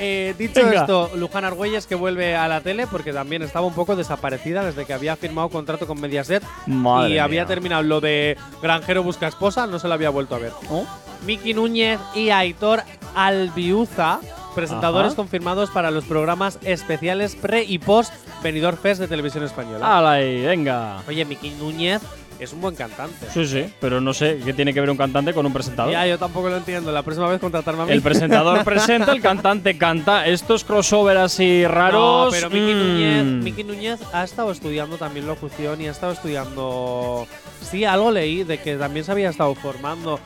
Eh, 0.00 0.32
dicho 0.38 0.64
Venga. 0.64 0.82
esto, 0.82 1.10
Luján 1.16 1.44
Argüelles 1.44 1.86
que 1.88 1.96
vuelve 1.96 2.36
a 2.36 2.46
la 2.46 2.60
tele 2.60 2.86
porque 2.86 3.12
también 3.12 3.42
estaba 3.42 3.66
un 3.66 3.74
poco 3.74 3.96
desaparecida 3.96 4.64
desde 4.64 4.84
que 4.84 4.92
había 4.94 5.16
firmado 5.16 5.48
contrato 5.48 5.88
con 5.88 6.00
Mediaset 6.00 6.44
Madre 6.66 7.10
y 7.14 7.18
había 7.18 7.40
mía. 7.40 7.46
terminado 7.46 7.82
lo 7.82 8.00
de 8.00 8.36
Granjero 8.62 9.02
busca 9.02 9.26
esposa, 9.26 9.66
no 9.66 9.80
se 9.80 9.88
la 9.88 9.94
había 9.94 10.10
vuelto 10.10 10.36
a 10.36 10.38
ver. 10.38 10.52
¿Oh? 10.70 10.86
Miki 11.26 11.52
Núñez 11.52 11.98
y 12.14 12.30
Aitor 12.30 12.84
Albiuza, 13.16 14.20
presentadores 14.54 15.08
Ajá. 15.12 15.16
confirmados 15.16 15.70
para 15.70 15.90
los 15.90 16.04
programas 16.04 16.58
especiales 16.62 17.34
pre 17.34 17.64
y 17.64 17.78
post 17.80 18.12
Benidorm 18.42 18.76
Fest 18.78 19.00
de 19.00 19.08
Televisión 19.08 19.42
Española. 19.42 19.98
¡Hala 19.98 20.12
ahí, 20.12 20.42
venga! 20.44 21.02
Oye, 21.08 21.24
Miki 21.24 21.50
Núñez 21.50 22.00
es 22.38 22.52
un 22.52 22.60
buen 22.60 22.74
cantante. 22.74 23.26
Sí, 23.32 23.46
sí, 23.46 23.72
pero 23.80 24.00
no 24.00 24.14
sé 24.14 24.38
qué 24.44 24.52
tiene 24.52 24.72
que 24.72 24.80
ver 24.80 24.90
un 24.90 24.96
cantante 24.96 25.34
con 25.34 25.44
un 25.44 25.52
presentador. 25.52 25.92
Ya, 25.92 26.06
yo 26.06 26.18
tampoco 26.18 26.48
lo 26.48 26.56
entiendo. 26.56 26.92
La 26.92 27.02
próxima 27.02 27.28
vez 27.28 27.40
contratarme 27.40 27.82
a 27.82 27.86
mí. 27.86 27.92
El 27.92 28.02
presentador 28.02 28.64
presenta, 28.64 29.12
el 29.12 29.20
cantante 29.20 29.76
canta. 29.76 30.26
Estos 30.26 30.64
crossover 30.64 31.16
así 31.16 31.66
raros. 31.66 32.26
No, 32.26 32.30
pero 32.30 32.50
Miki, 32.50 32.74
mm, 32.74 32.78
Núñez, 32.78 33.44
Miki 33.44 33.64
Núñez 33.64 34.00
ha 34.12 34.24
estado 34.24 34.52
estudiando 34.52 34.96
también 34.96 35.26
locución 35.26 35.80
y 35.80 35.88
ha 35.88 35.90
estado 35.90 36.12
estudiando. 36.12 37.26
Sí, 37.68 37.84
algo 37.84 38.10
leí 38.10 38.44
de 38.44 38.58
que 38.58 38.76
también 38.76 39.04
se 39.04 39.12
había 39.12 39.30
estado 39.30 39.54
formando 39.54 40.20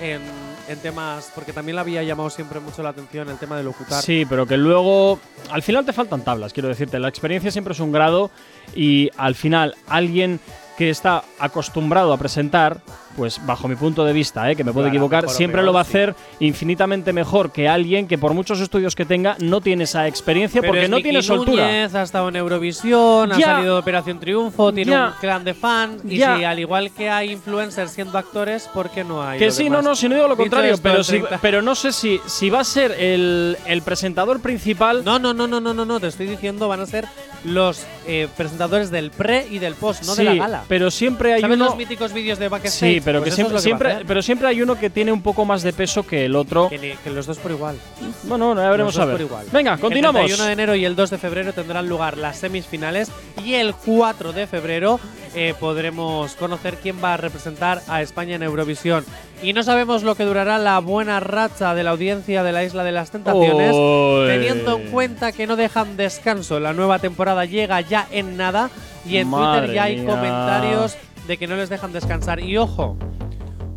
en, 0.00 0.20
en 0.68 0.78
temas. 0.78 1.30
Porque 1.34 1.52
también 1.52 1.76
le 1.76 1.80
había 1.80 2.02
llamado 2.02 2.30
siempre 2.30 2.60
mucho 2.60 2.82
la 2.82 2.90
atención 2.90 3.28
el 3.28 3.36
tema 3.38 3.56
de 3.56 3.64
locutar. 3.64 4.02
Sí, 4.02 4.24
pero 4.28 4.46
que 4.46 4.56
luego. 4.56 5.18
Al 5.50 5.62
final 5.62 5.84
te 5.84 5.92
faltan 5.92 6.22
tablas, 6.22 6.52
quiero 6.52 6.68
decirte. 6.68 6.98
La 6.98 7.08
experiencia 7.08 7.50
siempre 7.50 7.74
es 7.74 7.80
un 7.80 7.92
grado 7.92 8.30
y 8.74 9.10
al 9.16 9.34
final 9.34 9.76
alguien 9.86 10.40
que 10.76 10.90
está 10.90 11.22
acostumbrado 11.38 12.12
a 12.12 12.18
presentar, 12.18 12.80
pues 13.16 13.40
bajo 13.46 13.68
mi 13.68 13.76
punto 13.76 14.04
de 14.04 14.12
vista, 14.12 14.50
¿eh? 14.50 14.56
que 14.56 14.64
me 14.64 14.72
puedo 14.72 14.84
Claro, 14.86 14.94
equivocar, 14.96 15.28
siempre 15.30 15.58
peor, 15.58 15.66
lo 15.66 15.72
va 15.72 15.80
a 15.80 15.84
sí. 15.84 15.90
hacer 15.90 16.14
infinitamente 16.40 17.12
mejor 17.12 17.52
que 17.52 17.68
alguien 17.68 18.06
que 18.06 18.18
por 18.18 18.34
muchos 18.34 18.60
estudios 18.60 18.94
que 18.94 19.04
tenga 19.04 19.36
no 19.40 19.60
tiene 19.60 19.84
esa 19.84 20.06
experiencia 20.06 20.60
Pero 20.60 20.72
porque 20.72 20.84
es 20.84 20.90
no 20.90 20.96
Miki 20.96 21.08
tiene 21.10 21.22
soltura. 21.22 21.64
Núñez, 21.66 21.94
ha 21.94 22.02
estado 22.02 22.28
en 22.28 22.36
Eurovisión, 22.36 23.32
ha 23.32 23.40
salido 23.40 23.74
de 23.74 23.80
Operación 23.80 24.20
Triunfo, 24.20 24.72
tiene 24.72 24.90
Ya. 24.92 25.06
un 25.08 25.12
clan 25.20 25.44
de 25.44 25.54
fans. 25.54 26.02
Y 26.04 26.16
Ya. 26.18 26.36
si 26.36 26.44
al 26.44 26.58
igual 26.58 26.90
que 26.90 27.08
hay 27.10 27.30
influencers 27.32 27.90
siendo 27.92 28.18
actores, 28.18 28.68
¿por 28.72 28.90
qué 28.90 29.04
no 29.04 29.22
hay? 29.22 29.38
Que 29.38 29.50
sí, 29.50 29.64
demás? 29.64 29.82
no, 29.84 29.90
no, 29.90 29.96
si 29.96 30.08
no 30.08 30.14
digo 30.16 30.28
lo 30.28 30.36
contrario, 30.36 30.76
pero, 30.82 31.02
si- 31.04 31.12
30 31.18 31.38
pero 31.40 31.62
no 31.62 31.74
sé 31.74 31.92
si, 31.92 32.20
si 32.26 32.50
va 32.50 32.60
a 32.60 32.64
ser 32.64 32.92
el, 32.92 33.56
el 33.66 33.82
presentador 33.82 34.40
principal. 34.40 35.02
No, 35.04 35.18
no, 35.18 35.32
no, 35.34 35.46
no, 35.46 35.60
no, 35.60 35.72
no, 35.74 35.84
no, 35.84 36.00
te 36.00 36.08
estoy 36.08 36.26
diciendo, 36.26 36.68
van 36.68 36.80
a 36.80 36.86
ser 36.86 37.06
los 37.44 37.84
eh, 38.06 38.26
presentadores 38.36 38.90
del 38.90 39.10
pre 39.10 39.46
y 39.50 39.58
del 39.58 39.74
post, 39.74 40.04
no 40.04 40.14
sí, 40.14 40.24
de 40.24 40.30
la 40.30 40.34
gala. 40.34 40.64
pero 40.66 40.90
siempre 40.90 41.34
hay 41.34 41.42
¿Sabes 41.42 41.56
uno. 41.56 41.66
los 41.66 41.76
míticos 41.76 42.12
vídeos 42.14 42.38
de 42.38 42.48
backstage? 42.48 42.94
Sí, 42.94 43.00
pero 43.04 43.20
Pues 43.20 43.30
que 43.30 43.36
siempre, 43.36 43.56
que 43.56 43.62
siempre, 43.62 43.96
pero 44.06 44.22
siempre 44.22 44.48
hay 44.48 44.62
uno 44.62 44.78
que 44.78 44.90
tiene 44.90 45.12
un 45.12 45.22
poco 45.22 45.44
más 45.44 45.62
de 45.62 45.72
peso 45.72 46.06
que 46.06 46.24
el 46.24 46.36
otro. 46.36 46.68
Que, 46.68 46.96
que 47.02 47.10
los 47.10 47.26
dos 47.26 47.38
por 47.38 47.50
igual. 47.50 47.76
Bueno, 48.24 48.54
ya 48.56 48.70
veremos 48.70 48.98
a 48.98 49.04
ver. 49.04 49.16
por 49.16 49.20
igual. 49.20 49.46
Venga, 49.52 49.76
continuamos. 49.78 50.22
El 50.22 50.28
31 50.28 50.46
de 50.46 50.52
enero 50.52 50.74
y 50.74 50.84
el 50.84 50.96
2 50.96 51.10
de 51.10 51.18
febrero 51.18 51.52
tendrán 51.52 51.88
lugar 51.88 52.16
las 52.18 52.38
semifinales 52.38 53.10
y 53.44 53.54
el 53.54 53.74
4 53.74 54.32
de 54.32 54.46
febrero 54.46 55.00
eh, 55.34 55.54
podremos 55.58 56.34
conocer 56.36 56.76
quién 56.82 57.02
va 57.02 57.14
a 57.14 57.16
representar 57.16 57.82
a 57.88 58.02
España 58.02 58.36
en 58.36 58.42
Eurovisión. 58.42 59.04
Y 59.42 59.52
no 59.52 59.62
sabemos 59.62 60.02
lo 60.02 60.14
que 60.14 60.24
durará 60.24 60.58
la 60.58 60.78
buena 60.78 61.20
racha 61.20 61.74
de 61.74 61.82
la 61.82 61.90
audiencia 61.90 62.42
de 62.42 62.52
la 62.52 62.64
Isla 62.64 62.84
de 62.84 62.92
las 62.92 63.10
Tentaciones, 63.10 63.72
Oy. 63.74 64.28
teniendo 64.28 64.78
en 64.78 64.90
cuenta 64.90 65.32
que 65.32 65.46
no 65.46 65.56
dejan 65.56 65.96
descanso. 65.96 66.60
La 66.60 66.72
nueva 66.72 66.98
temporada 66.98 67.44
llega 67.44 67.80
ya 67.80 68.06
en 68.10 68.36
nada 68.36 68.70
y 69.06 69.18
en 69.18 69.28
Madre 69.28 69.60
Twitter 69.60 69.74
ya 69.74 69.82
hay 69.84 69.96
mía. 69.96 70.06
comentarios 70.06 70.96
de 71.26 71.36
que 71.36 71.46
no 71.46 71.56
les 71.56 71.68
dejan 71.68 71.92
descansar. 71.92 72.40
Y 72.40 72.56
ojo, 72.58 72.96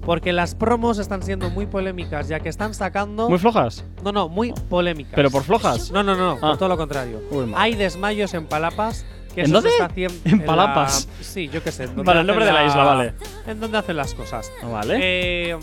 porque 0.05 0.31
las 0.33 0.55
promos 0.55 0.99
están 0.99 1.21
siendo 1.23 1.49
muy 1.49 1.65
polémicas, 1.65 2.27
ya 2.27 2.39
que 2.39 2.49
están 2.49 2.73
sacando. 2.73 3.29
Muy 3.29 3.39
flojas. 3.39 3.83
no, 4.03 4.11
no, 4.11 4.29
muy 4.29 4.53
polémicas. 4.69 5.13
Pero 5.15 5.29
por 5.31 5.43
flojas. 5.43 5.91
No, 5.91 6.03
no, 6.03 6.15
no, 6.15 6.35
no, 6.35 6.37
Ah. 6.37 6.49
por 6.51 6.57
todo 6.57 6.69
lo 6.69 6.77
contrario. 6.77 7.21
Uy. 7.31 7.51
Hay 7.55 7.75
desmayos 7.75 8.33
en 8.33 8.45
Palapas. 8.45 9.05
Que 9.35 9.43
¿En 9.43 9.51
dónde? 9.51 9.69
En 10.25 10.39
la- 10.39 10.45
Palapas. 10.45 11.07
sí, 11.21 11.47
yo 11.49 11.61
qué 11.63 11.71
sé. 11.71 11.85
Vale, 11.87 12.21
el 12.21 12.27
nombre 12.27 12.43
de 12.45 12.51
la 12.53 12.65
isla, 12.65 12.83
vale. 12.83 13.13
En 13.45 13.59
donde 13.59 13.77
hacen 13.77 13.95
las 13.95 14.15
cosas. 14.15 14.51
Vale. 14.63 14.97
Eh, 14.99 15.57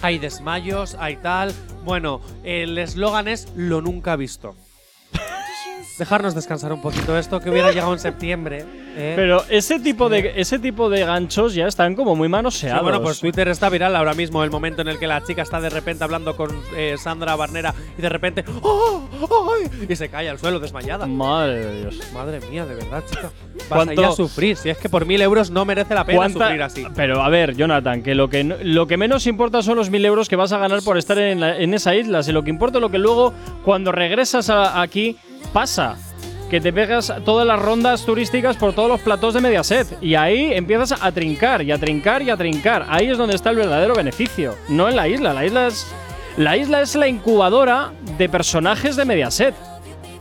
hay 0.00 0.18
desmayos, 0.18 0.96
hay 0.98 1.16
tal. 1.16 1.52
Bueno, 1.84 2.20
el 2.44 2.78
eslogan 2.78 3.28
es 3.28 3.52
lo 3.56 3.82
nunca 3.82 4.16
visto. 4.16 4.54
Dejarnos 5.98 6.34
descansar 6.34 6.72
un 6.72 6.80
poquito 6.80 7.18
esto 7.18 7.40
que 7.40 7.50
hubiera 7.50 7.72
llegado 7.72 7.92
en 7.92 7.98
septiembre. 7.98 8.64
¿eh? 8.96 9.14
Pero 9.16 9.42
ese 9.48 9.80
tipo 9.80 10.08
de 10.08 10.32
ese 10.36 10.58
tipo 10.60 10.88
de 10.88 11.04
ganchos 11.04 11.54
ya 11.54 11.66
están 11.66 11.94
como 11.96 12.14
muy 12.14 12.26
Sí, 12.28 12.30
manoseados. 12.30 12.82
bueno, 12.82 13.02
pues 13.02 13.18
Twitter 13.20 13.48
está 13.48 13.68
viral 13.68 13.96
ahora 13.96 14.14
mismo, 14.14 14.44
el 14.44 14.50
momento 14.50 14.82
en 14.82 14.88
el 14.88 14.98
que 14.98 15.06
la 15.08 15.22
chica 15.24 15.42
está 15.42 15.60
de 15.60 15.70
repente 15.70 16.04
hablando 16.04 16.36
con 16.36 16.50
eh, 16.76 16.94
Sandra 16.98 17.34
Barnera 17.34 17.74
y 17.98 18.02
de 18.02 18.08
repente 18.08 18.44
¡Oh! 18.62 19.02
¡Ay! 19.60 19.86
y 19.88 19.96
se 19.96 20.08
cae 20.08 20.28
al 20.28 20.38
suelo 20.38 20.60
desmayada. 20.60 21.06
Madre 21.06 21.64
de 21.66 21.80
Dios. 21.80 22.00
Madre 22.14 22.40
mía, 22.48 22.64
de 22.64 22.74
verdad, 22.76 23.02
chica. 23.08 23.22
Vas 23.22 23.66
¿Cuánto- 23.68 23.90
a 23.90 23.94
ir 23.94 24.04
a 24.04 24.12
sufrir. 24.12 24.56
Si 24.56 24.70
es 24.70 24.78
que 24.78 24.88
por 24.88 25.04
mil 25.04 25.20
euros 25.20 25.50
no 25.50 25.64
merece 25.64 25.94
la 25.94 26.04
pena 26.04 26.18
¿Cuánta- 26.18 26.44
sufrir 26.44 26.62
así. 26.62 26.86
Pero 26.94 27.22
a 27.22 27.28
ver, 27.28 27.56
Jonathan, 27.56 28.02
que 28.02 28.14
lo 28.14 28.28
que, 28.30 28.44
no- 28.44 28.56
lo 28.62 28.86
que 28.86 28.96
menos 28.96 29.26
importa 29.26 29.62
son 29.62 29.76
los 29.76 29.90
mil 29.90 30.04
euros 30.04 30.28
que 30.28 30.36
vas 30.36 30.52
a 30.52 30.58
ganar 30.58 30.80
por 30.82 30.96
estar 30.96 31.18
en, 31.18 31.40
la- 31.40 31.58
en 31.58 31.74
esa 31.74 31.94
isla. 31.96 32.22
Si 32.22 32.30
lo 32.30 32.44
que 32.44 32.50
importa 32.50 32.78
es 32.78 32.82
lo 32.82 32.90
que 32.90 32.98
luego, 32.98 33.32
cuando 33.64 33.90
regresas 33.90 34.48
a- 34.48 34.80
aquí, 34.80 35.16
pasa. 35.52 35.96
Que 36.50 36.60
te 36.60 36.72
pegas 36.72 37.12
todas 37.26 37.46
las 37.46 37.60
rondas 37.60 38.06
turísticas 38.06 38.56
por 38.56 38.72
todos 38.72 38.88
los 38.88 39.00
platós 39.00 39.34
de 39.34 39.40
Mediaset. 39.40 40.02
Y 40.02 40.14
ahí 40.14 40.52
empiezas 40.54 41.02
a 41.02 41.12
trincar, 41.12 41.60
y 41.62 41.72
a 41.72 41.78
trincar, 41.78 42.22
y 42.22 42.30
a 42.30 42.36
trincar. 42.38 42.86
Ahí 42.88 43.08
es 43.08 43.18
donde 43.18 43.36
está 43.36 43.50
el 43.50 43.56
verdadero 43.56 43.94
beneficio. 43.94 44.54
No 44.68 44.88
en 44.88 44.96
la 44.96 45.08
isla. 45.08 45.34
La 45.34 45.44
isla 45.44 45.66
es. 45.66 45.86
La 46.38 46.56
isla 46.56 46.80
es 46.80 46.94
la 46.94 47.08
incubadora 47.08 47.92
de 48.16 48.28
personajes 48.28 48.96
de 48.96 49.04
Mediaset. 49.04 49.54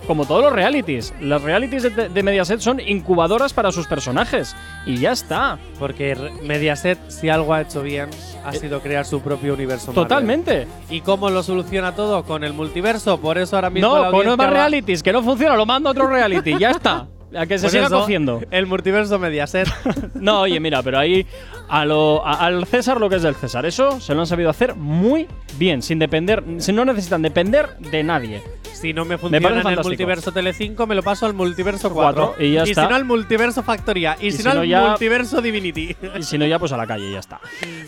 Como 0.08 0.26
todos 0.26 0.42
los 0.44 0.54
realities. 0.54 1.14
Las 1.20 1.42
realities 1.42 1.84
de, 1.84 2.08
de 2.10 2.24
Mediaset 2.24 2.62
son 2.62 2.80
incubadoras 2.80 3.52
para 3.54 3.72
sus 3.74 3.88
personajes. 3.88 4.56
Y 4.86 4.98
ya 4.98 5.12
está. 5.12 5.60
Porque 5.80 6.16
Mediaset, 6.44 6.98
si 7.10 7.28
algo 7.30 7.54
ha 7.54 7.62
hecho 7.62 7.82
bien, 7.84 8.10
ha 8.46 8.54
sido 8.54 8.80
crear 8.80 9.06
su 9.06 9.20
propio 9.22 9.54
universo. 9.54 9.88
Marvel. 9.88 10.04
Totalmente. 10.06 10.68
¿Y 10.90 11.02
cómo 11.02 11.30
lo 11.30 11.44
soluciona 11.44 11.94
todo? 11.94 12.24
Con 12.24 12.44
el 12.46 12.54
multiverso. 12.54 13.20
Por 13.20 13.38
eso 13.38 13.58
ahora 13.58 13.70
mismo. 13.70 13.90
No, 13.90 14.00
la 14.02 14.08
audiencia 14.08 14.38
más 14.38 14.48
va- 14.48 14.52
realities, 14.52 15.04
que 15.04 15.12
no 15.12 15.22
funciona, 15.22 15.56
lo 15.58 15.66
mando 15.66 15.90
a 15.90 15.92
otro 15.92 16.08
reality, 16.08 16.58
ya 16.58 16.72
está. 16.72 17.08
A 17.36 17.46
que 17.46 17.58
se 17.58 17.64
Pues 17.64 17.74
siga 17.74 17.88
eso, 17.88 18.00
cociendo. 18.00 18.42
El 18.52 18.68
multiverso 18.68 19.20
Mediaset. 19.20 19.68
No, 20.16 20.42
oye, 20.42 20.60
mira, 20.60 20.82
pero 20.82 20.98
ahí 20.98 21.26
a 21.70 21.86
lo, 21.86 22.26
a- 22.26 22.46
al 22.46 22.66
César 22.66 23.00
lo 23.00 23.10
que 23.10 23.18
es 23.18 23.22
del 23.22 23.36
César. 23.36 23.66
Eso 23.66 24.00
se 24.00 24.14
lo 24.16 24.22
han 24.22 24.28
sabido 24.28 24.50
hacer 24.50 24.76
muy 24.76 25.28
bien, 25.58 25.82
sin 25.82 26.00
depender, 26.00 26.44
si 26.60 26.72
no 26.74 26.86
necesitan 26.86 27.22
depender 27.22 27.78
de 27.80 28.04
nadie. 28.04 28.42
si 28.74 28.94
no 28.94 29.06
me 29.06 29.18
funciona 29.18 29.50
en 29.62 29.68
el 29.68 29.80
multiverso 29.84 30.32
Tele5, 30.32 30.88
me 30.88 30.96
lo 30.96 31.04
paso 31.04 31.26
al 31.26 31.34
multiverso 31.34 31.92
4. 31.92 32.26
Cuatro, 32.28 32.44
y 32.46 32.54
ya 32.54 32.64
está. 32.64 32.84
si 32.84 32.90
no 32.90 32.96
al 32.96 33.06
multiverso 33.06 33.62
Factoría. 33.64 34.16
Y, 34.20 34.32
si, 34.32 34.44
no 34.44 34.52
al 34.52 34.68
ya- 34.68 34.82
multiverso 34.88 35.42
Divinity. 35.42 35.96
Y 36.18 36.24
si 36.24 36.38
no, 36.38 36.46
ya 36.46 36.58
pues 36.60 36.72
a 36.72 36.78
la 36.78 36.88
calle 36.88 37.10
y 37.10 37.14
ya 37.14 37.20
está. 37.20 37.40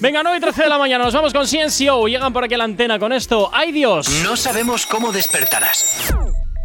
Venga, 0.02 0.22
9 0.22 0.38
y 0.38 0.42
13 0.42 0.64
de 0.64 0.70
la 0.70 0.78
mañana, 0.78 1.06
nos 1.06 1.14
vamos 1.14 1.34
con 1.34 1.48
Ciencio. 1.48 2.08
Llegan 2.08 2.34
por 2.34 2.44
aquí 2.44 2.54
a 2.56 2.58
la 2.58 2.66
antena 2.66 3.00
con 3.00 3.14
esto. 3.14 3.50
¡Ay 3.54 3.72
Dios! 3.72 4.10
No 4.24 4.36
sabemos 4.36 4.86
cómo 4.86 5.12
despertarás, 5.12 6.14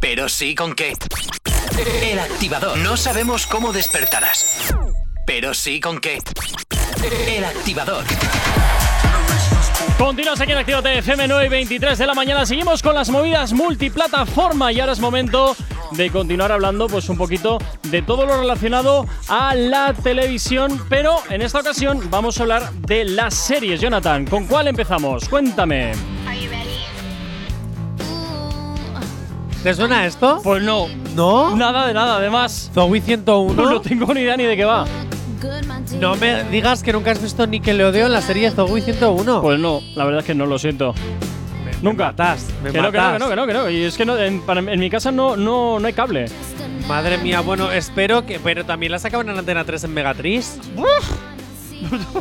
pero 0.00 0.28
sí 0.28 0.54
con 0.54 0.74
qué. 0.74 0.92
El 1.76 2.20
activador. 2.20 2.78
No 2.78 2.96
sabemos 2.96 3.48
cómo 3.48 3.72
despertarás, 3.72 4.72
pero 5.26 5.54
sí 5.54 5.80
con 5.80 6.00
qué. 6.00 6.18
El 7.26 7.44
activador. 7.44 8.04
Continuas 9.98 10.40
aquí 10.40 10.52
en 10.52 10.58
Activo 10.58 10.78
FM 10.78 11.26
9 11.26 11.46
y 11.46 11.48
23 11.48 11.98
de 11.98 12.06
la 12.06 12.14
mañana. 12.14 12.46
Seguimos 12.46 12.80
con 12.80 12.94
las 12.94 13.10
movidas 13.10 13.52
multiplataforma 13.52 14.70
y 14.70 14.78
ahora 14.78 14.92
es 14.92 15.00
momento 15.00 15.56
de 15.90 16.10
continuar 16.10 16.52
hablando 16.52 16.86
pues 16.86 17.08
un 17.08 17.16
poquito 17.16 17.58
de 17.82 18.02
todo 18.02 18.24
lo 18.24 18.38
relacionado 18.38 19.06
a 19.28 19.56
la 19.56 19.94
televisión, 19.94 20.80
pero 20.88 21.16
en 21.28 21.42
esta 21.42 21.58
ocasión 21.58 22.08
vamos 22.08 22.38
a 22.38 22.42
hablar 22.42 22.72
de 22.72 23.04
las 23.04 23.34
series. 23.34 23.80
Jonathan, 23.80 24.26
¿con 24.26 24.46
cuál 24.46 24.68
empezamos? 24.68 25.28
Cuéntame. 25.28 25.92
¿Te 29.64 29.74
suena 29.74 30.04
esto? 30.06 30.40
Pues 30.44 30.62
no, 30.62 30.86
¿No? 31.16 31.56
nada 31.56 31.86
de 31.86 31.94
nada, 31.94 32.16
además. 32.18 32.70
Zoe 32.72 33.00
No 33.00 33.04
101. 33.04 33.80
tengo 33.80 34.12
ni 34.14 34.20
idea 34.20 34.36
ni 34.36 34.44
de 34.44 34.56
qué 34.56 34.64
va. 34.64 34.84
No 35.98 36.14
me 36.16 36.44
digas 36.44 36.82
que 36.82 36.92
nunca 36.92 37.10
has 37.10 37.20
visto 37.22 37.46
Nickelodeon 37.46 38.12
la 38.12 38.20
serie 38.22 38.50
Zoe 38.50 38.80
101. 38.82 39.40
Pues 39.42 39.58
no, 39.58 39.80
la 39.96 40.04
verdad 40.04 40.20
es 40.20 40.26
que 40.26 40.34
no 40.34 40.44
lo 40.46 40.58
siento. 40.58 40.94
Me- 41.64 41.70
me 41.72 41.76
nunca. 41.82 42.04
matas, 42.06 42.46
me 42.62 42.70
Que 42.72 42.78
no, 42.78 42.82
que 42.82 42.82
no, 42.82 42.92
que 42.92 42.98
matas. 42.98 43.20
no, 43.20 43.28
que 43.30 43.36
no, 43.36 43.46
que 43.46 43.52
no. 43.54 43.70
Y 43.70 43.82
es 43.84 43.96
que 43.96 44.04
no, 44.04 44.16
en, 44.18 44.42
para- 44.42 44.60
en 44.60 44.78
mi 44.80 44.90
casa 44.90 45.10
no, 45.10 45.34
no, 45.36 45.80
no 45.80 45.86
hay 45.86 45.92
cable. 45.94 46.26
Madre 46.86 47.16
mía, 47.18 47.40
bueno, 47.40 47.72
espero 47.72 48.26
que. 48.26 48.38
Pero 48.40 48.64
también 48.66 48.92
la 48.92 48.98
sacaban 48.98 49.28
en 49.30 49.38
Antena 49.38 49.64
3 49.64 49.84
en 49.84 49.94
Megatriz. 49.94 50.58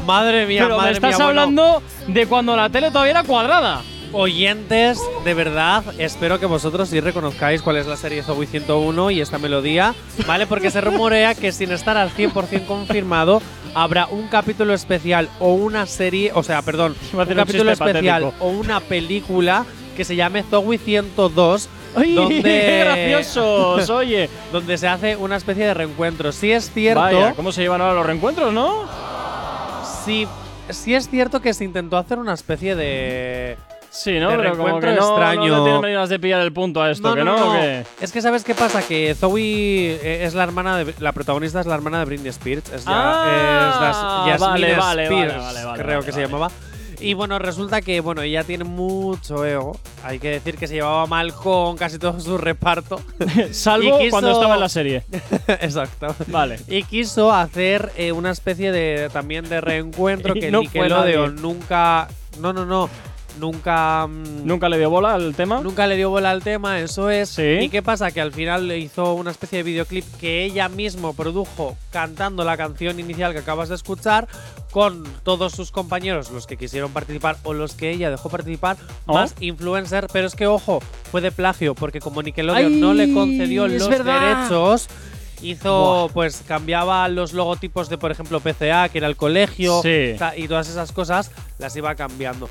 madre 0.05 0.45
mía, 0.45 0.63
Pero 0.63 0.77
madre 0.77 0.91
me 0.91 0.95
estás 0.95 1.17
mía. 1.17 1.25
bueno, 1.25 1.41
hablando 1.41 1.83
de 2.07 2.25
cuando 2.27 2.55
la 2.55 2.69
tele 2.69 2.89
todavía 2.89 3.11
era 3.11 3.23
cuadrada. 3.23 3.81
Oyentes, 4.13 5.01
de 5.25 5.33
verdad, 5.33 5.83
espero 5.97 6.39
que 6.39 6.45
vosotros 6.45 6.89
sí 6.89 6.99
reconozcáis 6.99 7.61
cuál 7.61 7.77
es 7.77 7.87
la 7.87 7.97
serie 7.97 8.23
Zoe 8.23 8.45
101 8.45 9.11
y 9.11 9.21
esta 9.21 9.39
melodía, 9.39 9.95
¿vale? 10.27 10.47
Porque 10.47 10.71
se 10.71 10.81
rumorea 10.81 11.35
que 11.35 11.51
sin 11.51 11.71
estar 11.71 11.97
al 11.97 12.11
100% 12.11 12.65
confirmado, 12.65 13.41
habrá 13.73 14.05
un 14.07 14.27
capítulo 14.27 14.73
especial 14.73 15.29
o 15.39 15.53
una 15.53 15.85
serie, 15.85 16.31
o 16.33 16.43
sea, 16.43 16.61
perdón, 16.61 16.95
un 17.13 17.25
capítulo 17.25 17.71
especial 17.71 18.23
patético. 18.23 18.45
o 18.45 18.49
una 18.49 18.79
película 18.79 19.65
que 19.97 20.05
se 20.05 20.15
llame 20.15 20.43
Zoe 20.43 20.77
102. 20.77 21.69
¡Ay, 21.95 22.15
donde, 22.15 22.41
qué 22.41 22.79
graciosos! 22.79 23.89
Oye, 23.89 24.29
donde 24.51 24.77
se 24.77 24.87
hace 24.87 25.15
una 25.15 25.35
especie 25.35 25.65
de 25.65 25.73
reencuentro. 25.73 26.31
Si 26.31 26.51
es 26.51 26.71
cierto, 26.71 27.01
vaya, 27.01 27.33
¿cómo 27.33 27.51
se 27.51 27.61
llevan 27.61 27.81
ahora 27.81 27.93
los 27.93 28.05
reencuentros, 28.05 28.53
no? 28.53 28.87
sí, 30.03 30.27
sí 30.69 30.95
es 30.95 31.09
cierto 31.09 31.41
que 31.41 31.53
se 31.53 31.63
intentó 31.63 31.97
hacer 31.97 32.17
una 32.17 32.33
especie 32.33 32.75
de 32.75 33.57
Sí, 33.93 34.19
¿no? 34.19 34.31
De 34.31 34.37
Pero 34.37 34.57
como 34.57 34.79
que 34.79 34.87
no, 34.87 34.93
extraño. 34.93 35.47
no 35.47 35.57
le 35.57 35.63
tienen 35.63 35.81
medidas 35.81 36.09
de 36.09 36.19
pillar 36.19 36.41
el 36.41 36.51
punto 36.51 36.81
a 36.81 36.89
esto, 36.89 37.13
¿que 37.13 37.23
no? 37.23 37.49
¿O 37.49 37.53
qué? 37.53 37.85
Es 38.01 38.11
que 38.11 38.21
sabes 38.21 38.43
qué 38.43 38.55
pasa 38.55 38.81
que 38.85 39.13
Zoe 39.15 39.39
eh, 40.01 40.23
es 40.25 40.33
la 40.33 40.43
hermana 40.43 40.77
de 40.77 40.93
la 40.99 41.11
protagonista 41.11 41.59
es 41.59 41.67
la 41.67 41.75
hermana 41.75 41.99
de 41.99 42.05
Britney 42.05 42.29
Spears, 42.29 42.71
es 42.73 42.85
ya 42.85 42.91
Ah, 42.91 44.23
es 44.25 44.39
das- 44.39 44.39
vale, 44.49 44.71
Spears, 44.71 45.37
vale, 45.37 45.63
vale, 45.65 45.83
creo 45.83 46.01
que 46.01 46.11
se 46.11 46.21
llamaba. 46.21 46.49
Y 46.99 47.15
bueno, 47.15 47.37
resulta 47.37 47.81
que 47.81 47.99
bueno, 47.99 48.21
ella 48.21 48.43
tiene 48.45 48.63
mucho 48.63 49.43
ego. 49.45 49.77
Hay 50.05 50.19
que 50.19 50.29
decir 50.29 50.57
que 50.57 50.67
se 50.67 50.75
llevaba 50.75 51.05
mal 51.05 51.33
con 51.33 51.75
casi 51.75 51.99
todo 51.99 52.17
su 52.19 52.37
reparto. 52.37 53.01
Salvo 53.51 53.99
quiso- 53.99 54.09
cuando 54.11 54.31
estaba 54.31 54.53
en 54.55 54.59
la 54.61 54.69
serie. 54.69 55.03
Exacto. 55.47 56.15
Vale. 56.27 56.59
Y 56.67 56.83
quiso 56.83 57.33
hacer 57.33 57.91
eh, 57.97 58.11
una 58.13 58.31
especie 58.31 58.71
de 58.71 59.09
también 59.11 59.49
de 59.49 59.59
reencuentro 59.59 60.33
que 60.39 60.49
no 60.49 60.61
Nickelodeon 60.61 61.35
nunca 61.41 62.07
no, 62.39 62.53
no, 62.53 62.65
no, 62.65 62.89
nunca 63.39 64.07
mm, 64.07 64.45
¿Nunca 64.45 64.69
le 64.69 64.77
dio 64.77 64.89
bola 64.89 65.13
al 65.15 65.35
tema? 65.35 65.61
Nunca 65.61 65.87
le 65.87 65.95
dio 65.95 66.09
bola 66.09 66.31
al 66.31 66.43
tema, 66.43 66.79
eso 66.79 67.09
es. 67.09 67.29
Sí. 67.29 67.57
¿Y 67.61 67.69
qué 67.69 67.81
pasa? 67.81 68.11
Que 68.11 68.21
al 68.21 68.31
final 68.31 68.67
le 68.67 68.77
hizo 68.79 69.13
una 69.13 69.31
especie 69.31 69.57
de 69.59 69.63
videoclip 69.63 70.05
que 70.19 70.43
ella 70.43 70.69
mismo 70.69 71.13
produjo 71.13 71.77
cantando 71.91 72.43
la 72.43 72.57
canción 72.57 72.99
inicial 72.99 73.33
que 73.33 73.39
acabas 73.39 73.69
de 73.69 73.75
escuchar 73.75 74.27
con 74.71 75.03
todos 75.23 75.51
sus 75.53 75.69
compañeros, 75.71 76.31
los 76.31 76.47
que 76.47 76.57
quisieron 76.57 76.91
participar 76.91 77.37
o 77.43 77.53
los 77.53 77.75
que 77.75 77.91
ella 77.91 78.09
dejó 78.09 78.29
participar, 78.29 78.77
Oh. 79.05 79.13
más 79.13 79.35
influencer. 79.39 80.07
Pero 80.11 80.25
es 80.27 80.35
que, 80.35 80.47
ojo, 80.47 80.79
fue 81.11 81.21
de 81.21 81.31
plagio, 81.31 81.75
porque 81.75 81.99
como 81.99 82.21
Nickelodeon 82.23 82.73
Ay, 82.73 82.79
no 82.79 82.93
le 82.93 83.13
concedió 83.13 83.67
los 83.67 83.87
verdad. 83.87 84.47
derechos. 84.47 84.87
Hizo, 85.43 86.03
Buah. 86.05 86.13
pues 86.13 86.41
cambiaba 86.47 87.05
los 87.09 87.33
logotipos 87.33 87.89
de, 87.89 87.97
por 87.97 88.11
ejemplo, 88.11 88.39
PCA, 88.39 88.87
que 88.89 88.97
era 88.99 89.07
el 89.07 89.17
colegio, 89.17 89.81
Sí. 89.81 90.15
y 90.37 90.47
todas 90.47 90.69
esas 90.69 90.93
cosas, 90.93 91.31
las 91.59 91.75
iba 91.75 91.93
cambiando. 91.95 92.49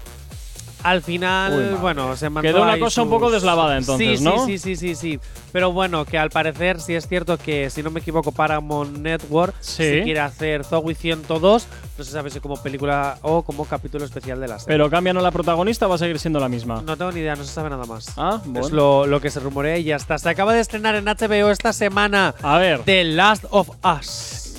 Al 0.83 1.03
final, 1.03 1.53
Uy, 1.53 1.79
bueno, 1.81 2.17
se 2.17 2.29
mandó 2.29 2.49
Quedó 2.49 2.63
una 2.63 2.79
cosa 2.79 3.03
un 3.03 3.11
poco 3.11 3.31
deslavada, 3.31 3.79
entonces, 3.79 4.19
sí, 4.19 4.25
¿no? 4.25 4.47
Sí, 4.47 4.59
sí, 4.59 4.75
sí, 4.77 4.95
sí, 4.95 4.95
sí. 4.95 5.21
Pero 5.53 5.71
bueno, 5.73 6.05
que 6.05 6.19
al 6.19 6.31
parecer 6.31 6.81
sí 6.81 6.95
es 6.95 7.07
cierto 7.07 7.39
que, 7.39 7.71
si 7.71 7.83
no 7.83 7.91
me 7.91 8.01
equivoco, 8.01 8.33
Paramount 8.33 8.99
Network 8.99 9.55
Sí. 9.61 9.85
si 9.99 10.03
quiere 10.03 10.21
hacer 10.21 10.65
Zoe 10.65 10.95
102, 10.95 11.67
no 11.99 12.05
se 12.05 12.11
sabe 12.11 12.31
si 12.31 12.41
como 12.41 12.57
película 12.61 13.19
o 13.23 13.43
como 13.43 13.65
capítulo 13.65 14.05
especial 14.05 14.41
de 14.41 14.49
la 14.49 14.59
serie. 14.59 14.75
Pero 14.75 14.91
cambian 14.91 15.17
a 15.19 15.21
la 15.21 15.31
protagonista 15.31 15.87
o 15.87 15.89
va 15.91 15.95
a 15.95 15.99
seguir 15.99 16.19
siendo 16.19 16.41
la 16.41 16.49
misma. 16.49 16.83
no 16.85 16.97
tengo 16.97 17.13
ni 17.13 17.21
idea, 17.21 17.37
no 17.37 17.45
se 17.45 17.53
sabe 17.53 17.71
nada 17.71 17.85
más. 17.85 18.13
Ah, 18.17 18.41
bueno. 18.45 18.67
Es 18.67 18.73
lo, 18.73 19.07
lo 19.07 19.21
que 19.21 19.31
se 19.31 19.39
rumorea 19.41 19.79
y 19.79 19.85
ya 19.85 19.97
está. 19.97 20.19
Se 20.19 20.29
acaba 20.29 20.53
de 20.53 20.61
estrenar 20.61 20.95
en 20.97 21.05
HBO 21.05 21.51
esta 21.51 21.73
semana 21.73 22.35
A 22.43 22.59
ver. 22.59 22.81
The 22.85 23.05
Last 23.05 23.45
of 23.51 23.71
Us. 23.85 24.55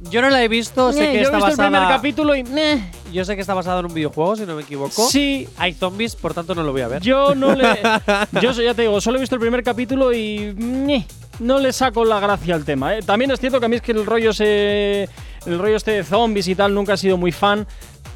Yo 0.00 0.22
no 0.22 0.30
la 0.30 0.42
he 0.44 0.48
visto, 0.48 0.92
sé 0.92 1.00
que 1.00 1.14
yo 1.14 1.18
he 1.18 1.22
está 1.22 1.36
visto 1.38 1.50
el 1.50 1.56
primer 1.56 1.72
basada. 1.72 1.96
capítulo 1.96 2.34
y. 2.36 2.44
meh. 2.44 2.90
Yo 3.12 3.24
sé 3.24 3.34
que 3.34 3.40
está 3.40 3.54
basado 3.54 3.80
en 3.80 3.86
un 3.86 3.94
videojuego, 3.94 4.36
si 4.36 4.46
no 4.46 4.54
me 4.54 4.62
equivoco. 4.62 5.08
Sí, 5.08 5.48
Hay 5.56 5.72
zombies, 5.74 6.14
por 6.14 6.34
tanto 6.34 6.54
no 6.54 6.62
lo 6.62 6.70
voy 6.72 6.82
a 6.82 6.88
ver. 6.88 7.02
yo 7.02 7.34
no 7.34 7.54
le. 7.54 7.78
yo 8.40 8.52
ya 8.52 8.74
te 8.74 8.82
digo, 8.82 9.00
solo 9.00 9.16
he 9.18 9.20
visto 9.20 9.34
el 9.34 9.40
primer 9.40 9.62
capítulo 9.64 10.12
y. 10.12 10.54
meh, 10.56 11.04
no 11.40 11.58
le 11.58 11.72
saco 11.72 12.04
la 12.04 12.20
gracia 12.20 12.54
al 12.54 12.64
tema. 12.64 12.96
¿eh? 12.96 13.02
También 13.02 13.30
es 13.32 13.40
cierto 13.40 13.58
que 13.58 13.66
a 13.66 13.68
mí 13.68 13.76
es 13.76 13.82
que 13.82 13.92
el 13.92 14.06
rollo 14.06 14.32
se. 14.32 15.08
El 15.46 15.58
rollo 15.58 15.76
este 15.76 15.92
de 15.92 16.04
zombies 16.04 16.46
y 16.48 16.54
tal 16.54 16.74
nunca 16.74 16.94
he 16.94 16.96
sido 16.96 17.16
muy 17.16 17.32
fan. 17.32 17.66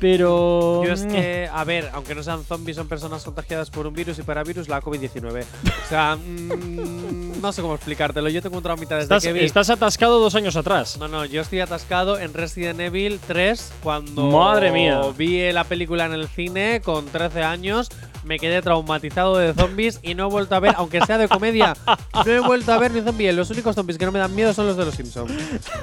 Pero. 0.03 0.83
Yo 0.85 0.93
es 0.93 1.07
que, 1.07 1.49
a 1.51 1.63
ver, 1.63 1.89
aunque 1.95 2.17
no 2.17 2.25
sean 2.25 2.45
zombies, 2.45 2.77
son 2.77 2.89
personas 2.89 3.23
contagiadas 3.23 3.71
por 3.71 3.87
un 3.87 3.95
virus 3.95 4.19
y 4.19 4.23
para 4.23 4.43
virus 4.43 4.69
la 4.69 4.83
COVID-19. 4.83 5.45
O 5.45 5.89
sea, 5.89 6.17
mm, 6.17 7.41
no 7.41 7.53
sé 7.53 7.63
cómo 7.63 7.77
explicártelo. 7.77 8.29
Yo 8.29 8.43
tengo 8.43 8.57
un 8.57 8.65
traumita 8.65 8.97
desde 8.97 9.05
Estás, 9.05 9.23
que 9.23 9.33
vi. 9.33 9.45
estás 9.45 9.71
atascado 9.71 10.19
dos 10.19 10.35
años 10.35 10.57
atrás. 10.57 10.99
No, 10.99 11.07
no, 11.07 11.25
yo 11.25 11.41
estoy 11.43 11.61
atascado 11.61 12.19
en 12.19 12.35
Resident 12.35 12.81
Evil 12.81 13.21
3 13.25 13.73
cuando 13.81 14.29
Madre 14.29 14.73
mía. 14.73 15.01
vi 15.17 15.53
la 15.53 15.63
película 15.63 16.05
en 16.07 16.15
el 16.15 16.27
cine 16.27 16.81
con 16.85 17.07
13 17.07 17.45
años. 17.45 17.89
Me 18.25 18.39
quedé 18.39 18.63
traumatizado 18.63 19.37
de 19.37 19.53
zombies 19.53 19.99
y 20.03 20.15
no 20.15 20.27
he 20.27 20.31
vuelto 20.31 20.55
a 20.55 20.61
ver, 20.61 20.75
aunque 20.77 21.01
sea 21.05 21.19
de 21.19 21.29
comedia, 21.29 21.75
no 22.15 22.31
he 22.31 22.41
vuelto 22.41 22.73
a 22.73 22.79
ver 22.79 22.93
ni 22.93 23.01
zombies. 23.01 23.35
Los 23.35 23.51
únicos 23.51 23.75
zombies 23.75 23.99
que 23.99 24.07
no 24.07 24.13
me 24.13 24.19
dan 24.19 24.35
miedo 24.35 24.53
son 24.55 24.67
los 24.67 24.77
de 24.77 24.85
los 24.85 24.95
Simpsons. 24.95 25.33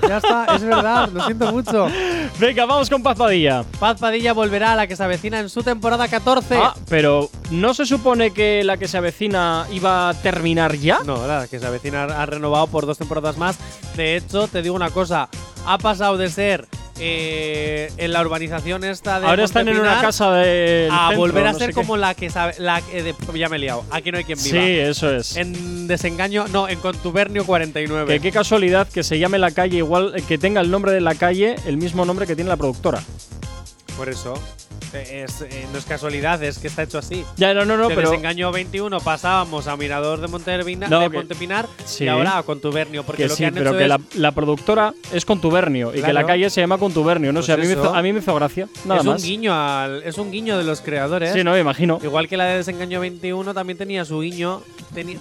Ya 0.07 0.17
está, 0.17 0.45
es 0.55 0.63
verdad, 0.63 1.09
lo 1.09 1.25
siento 1.25 1.51
mucho. 1.51 1.87
Venga, 2.39 2.65
vamos 2.65 2.89
con 2.89 3.03
Paz 3.03 3.17
Padilla. 3.17 3.63
Paz 3.79 3.99
Padilla 3.99 4.33
volverá 4.33 4.73
a 4.73 4.75
la 4.75 4.87
que 4.87 4.95
se 4.95 5.03
avecina 5.03 5.39
en 5.39 5.49
su 5.49 5.63
temporada 5.63 6.07
14. 6.07 6.57
Ah, 6.57 6.73
pero 6.87 7.29
¿no 7.51 7.73
se 7.73 7.85
supone 7.85 8.31
que 8.31 8.63
la 8.63 8.77
que 8.77 8.87
se 8.87 8.97
avecina 8.97 9.65
iba 9.71 10.09
a 10.09 10.13
terminar 10.13 10.75
ya? 10.75 10.99
No, 11.05 11.27
la 11.27 11.47
que 11.47 11.59
se 11.59 11.65
avecina 11.65 12.03
ha 12.03 12.25
renovado 12.25 12.67
por 12.67 12.85
dos 12.85 12.97
temporadas 12.97 13.37
más. 13.37 13.57
De 13.95 14.15
hecho, 14.15 14.47
te 14.47 14.61
digo 14.61 14.75
una 14.75 14.91
cosa, 14.91 15.29
ha 15.65 15.77
pasado 15.77 16.17
de 16.17 16.29
ser 16.29 16.67
eh, 16.99 17.91
en 17.97 18.13
la 18.13 18.21
urbanización 18.21 18.83
esta 18.83 19.19
de 19.19 19.27
Ahora 19.27 19.43
están 19.43 19.67
en 19.67 19.79
una 19.79 20.01
casa 20.01 20.31
de. 20.33 20.87
a 20.91 21.15
volver 21.15 21.47
a 21.47 21.53
ser 21.53 21.73
como 21.73 21.97
la 21.97 22.13
que 22.13 22.29
sabe, 22.29 22.53
la 22.59 22.81
que 22.81 23.03
de- 23.03 23.15
ya 23.35 23.49
me 23.49 23.55
he 23.55 23.59
liado. 23.59 23.83
Aquí 23.91 24.11
no 24.11 24.17
hay 24.17 24.23
quien 24.23 24.37
Sí, 24.37 24.51
viva. 24.51 24.63
eso 24.89 25.13
es. 25.15 25.35
En 25.37 25.87
desengaño, 25.87 26.47
no, 26.49 26.67
en 26.67 26.79
contubernio 26.79 27.45
49. 27.45 28.13
Que 28.15 28.19
qué 28.19 28.31
casualidad 28.31 28.87
que 28.87 29.03
se 29.03 29.17
llame 29.19 29.39
la 29.39 29.51
calle 29.51 29.77
igual, 29.77 30.13
que 30.27 30.37
tenga 30.37 30.61
el 30.61 30.69
nombre 30.71 30.91
de 30.91 31.01
la 31.01 31.15
calle 31.15 31.55
el 31.65 31.77
mismo 31.77 32.05
nombre 32.05 32.25
que 32.27 32.35
tiene 32.35 32.49
la 32.49 32.57
productora. 32.57 33.01
Por 33.99 34.07
eso. 34.07 34.33
eh, 34.93 35.25
es, 35.27 35.41
eh, 35.41 35.67
no 35.73 35.77
es 35.77 35.83
casualidad, 35.83 36.41
es 36.41 36.57
que 36.57 36.67
está 36.67 36.83
hecho 36.83 36.97
así. 36.99 37.25
Ya, 37.35 37.53
no, 37.53 37.65
no, 37.65 37.75
no, 37.75 37.89
de 37.89 37.95
pero. 37.95 38.09
desengaño 38.09 38.49
21 38.51 39.01
pasábamos 39.01 39.67
a 39.67 39.75
Mirador 39.75 40.21
de 40.21 40.87
No, 40.89 40.99
de 41.01 41.09
Montepinar 41.09 41.67
Sí. 41.85 42.05
y 42.05 42.07
ahora 42.07 42.37
a 42.37 42.43
Contubernio. 42.43 43.03
Porque 43.03 43.23
Que 43.23 43.29
lo 43.29 43.35
sí, 43.35 43.43
han 43.43 43.53
pero 43.53 43.71
hecho 43.71 43.77
que 43.77 43.83
es, 43.83 43.89
la, 43.89 43.99
la 44.15 44.31
productora 44.31 44.93
es 45.11 45.25
Contubernio 45.25 45.89
y 45.89 45.95
que 45.95 45.99
Claro. 45.99 46.13
la 46.13 46.25
calle 46.25 46.49
se 46.49 46.61
llama 46.61 46.77
Contubernio. 46.77 47.33
No 47.33 47.39
Pues 47.41 47.47
sé, 47.47 47.51
a 47.53 47.57
mí, 47.57 47.67
me 47.67 47.73
hizo, 47.73 47.93
a 47.93 48.01
mí 48.01 48.13
me 48.13 48.19
hizo 48.19 48.33
gracia. 48.33 48.69
Nada 48.85 49.01
es 49.01 49.05
más. 49.05 49.21
un 49.21 49.27
guiño 49.27 49.53
al, 49.53 50.01
es 50.03 50.17
un 50.17 50.31
guiño 50.31 50.57
de 50.57 50.63
los 50.63 50.79
creadores. 50.79 51.33
Sí, 51.33 51.43
no, 51.43 51.51
me 51.51 51.59
imagino. 51.59 51.99
Igual 52.01 52.29
que 52.29 52.37
la 52.37 52.45
de 52.45 52.55
Desengaño 52.57 53.01
21 53.01 53.53
también 53.53 53.77
tenía 53.77 54.05
su 54.05 54.21
guiño. 54.21 54.63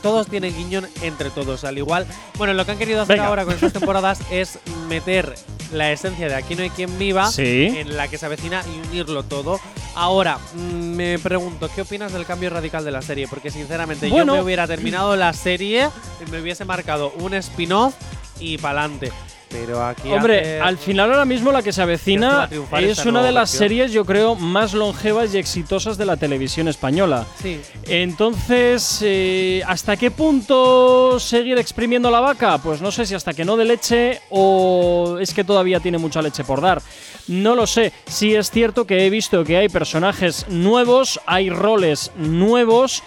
Todos 0.01 0.29
tienen 0.29 0.57
guiño 0.57 0.83
entre 1.03 1.31
todos. 1.31 1.65
Al 1.65 1.77
igual. 1.79 2.07
Bueno, 2.39 2.55
lo 2.55 2.65
que 2.65 2.71
han 2.73 2.79
querido 2.79 3.03
hacer 3.03 3.17
Venga. 3.17 3.29
ahora 3.29 3.45
con 3.45 3.55
estas 3.55 3.73
temporadas 3.73 4.21
es 4.31 4.61
meter 4.89 5.35
la 5.73 5.93
esencia 5.93 6.29
de 6.29 6.35
Aquí 6.35 6.55
no 6.55 6.63
hay 6.63 6.71
quien 6.71 6.97
viva 6.99 7.27
Sí. 7.31 7.67
en 7.77 7.97
la 7.97 8.09
que 8.09 8.17
se 8.17 8.25
avecina 8.25 8.63
y 8.75 8.89
unirlo 8.89 9.23
todo. 9.23 9.61
Ahora, 9.95 10.39
mm, 10.55 10.95
me 10.95 11.19
pregunto, 11.19 11.69
¿qué 11.75 11.83
opinas 11.83 12.13
del 12.13 12.25
cambio 12.27 12.51
radical 12.51 12.85
de 12.85 12.91
la 12.91 13.03
serie? 13.03 13.27
Porque 13.29 13.51
sinceramente 13.51 14.09
Bueno. 14.09 14.35
yo 14.35 14.39
me 14.39 14.45
hubiera 14.45 14.67
terminado 14.67 15.17
la 15.17 15.33
serie 15.33 15.89
me 16.31 16.41
hubiese 16.41 16.65
marcado 16.65 17.13
un 17.19 17.35
spin-off 17.35 17.95
y 18.41 18.59
pa'lante. 18.59 19.13
Pero 19.51 19.83
aquí. 19.85 20.11
Hombre, 20.13 20.41
hace- 20.41 20.61
al 20.61 20.77
final 20.79 21.11
ahora 21.11 21.25
mismo 21.25 21.51
la 21.53 21.63
que 21.63 21.73
se 21.73 21.81
avecina 21.81 22.49
es 22.81 23.05
una 23.07 23.23
de 23.23 23.33
las 23.33 23.51
versión. 23.53 23.59
series, 23.69 23.93
yo 23.93 24.05
creo, 24.05 24.35
más 24.35 24.75
longevas 24.75 25.35
y 25.35 25.39
exitosas 25.39 25.97
de 25.97 26.05
la 26.05 26.17
televisión 26.19 26.69
española. 26.69 27.25
Sí. 27.43 27.61
Entonces, 27.87 28.99
eh, 29.03 29.63
¿hasta 29.67 29.97
qué 29.97 30.11
punto 30.11 31.19
seguir 31.21 31.57
exprimiendo 31.59 32.11
la 32.11 32.21
vaca? 32.21 32.59
Pues 32.59 32.81
no 32.83 32.91
sé 32.91 33.07
si 33.07 33.15
hasta 33.15 33.33
que 33.33 33.45
no 33.45 33.57
de 33.57 33.65
leche 33.65 34.21
o 34.31 35.19
es 35.21 35.33
que 35.33 35.45
todavía 35.45 35.81
tiene 35.81 35.99
mucha 35.99 36.21
leche 36.21 36.45
por 36.45 36.61
dar. 36.61 36.83
No 37.29 37.55
lo 37.55 37.67
sé. 37.67 37.93
Sí 38.07 38.35
es 38.35 38.51
cierto 38.51 38.87
que 38.87 39.07
he 39.07 39.11
visto 39.11 39.45
que 39.45 39.57
hay 39.57 39.69
personajes 39.69 40.47
nuevos, 40.49 41.21
hay 41.27 41.49
roles 41.51 42.11
nuevos. 42.17 43.03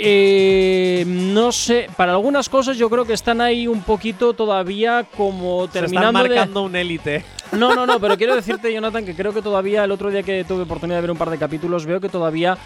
Eh, 0.00 1.04
no 1.08 1.50
sé, 1.50 1.88
para 1.96 2.12
algunas 2.12 2.48
cosas 2.48 2.76
yo 2.76 2.88
creo 2.88 3.04
que 3.04 3.14
están 3.14 3.40
ahí 3.40 3.66
un 3.66 3.82
poquito 3.82 4.32
todavía 4.32 5.04
como 5.16 5.62
Se 5.62 5.66
están 5.66 5.82
terminando 5.82 6.22
de... 6.22 6.28
marcando 6.28 6.62
un 6.62 6.76
élite. 6.76 7.24
No, 7.50 7.74
no, 7.74 7.84
no, 7.84 7.98
pero 7.98 8.16
quiero 8.16 8.36
decirte, 8.36 8.72
Jonathan, 8.72 9.04
que 9.04 9.16
creo 9.16 9.32
que 9.32 9.42
todavía 9.42 9.82
el 9.82 9.90
otro 9.90 10.10
día 10.10 10.22
que 10.22 10.44
tuve 10.44 10.62
oportunidad 10.62 10.98
de 10.98 11.00
ver 11.00 11.10
un 11.10 11.18
par 11.18 11.30
de 11.30 11.38
capítulos, 11.38 11.84
veo 11.84 12.00
que 12.00 12.08
todavía 12.08 12.56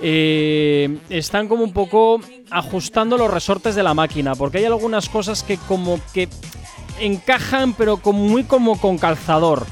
eh, 0.00 0.96
están 1.10 1.46
como 1.46 1.62
un 1.62 1.74
poco 1.74 2.20
ajustando 2.50 3.18
los 3.18 3.30
resortes 3.30 3.74
de 3.74 3.82
la 3.82 3.92
máquina, 3.92 4.34
porque 4.34 4.58
hay 4.58 4.64
algunas 4.64 5.10
cosas 5.10 5.42
que 5.42 5.58
como 5.58 6.00
que 6.14 6.28
encajan, 7.00 7.74
pero 7.74 7.98
como 7.98 8.20
muy 8.20 8.44
como 8.44 8.80
con 8.80 8.96
calzador. 8.96 9.66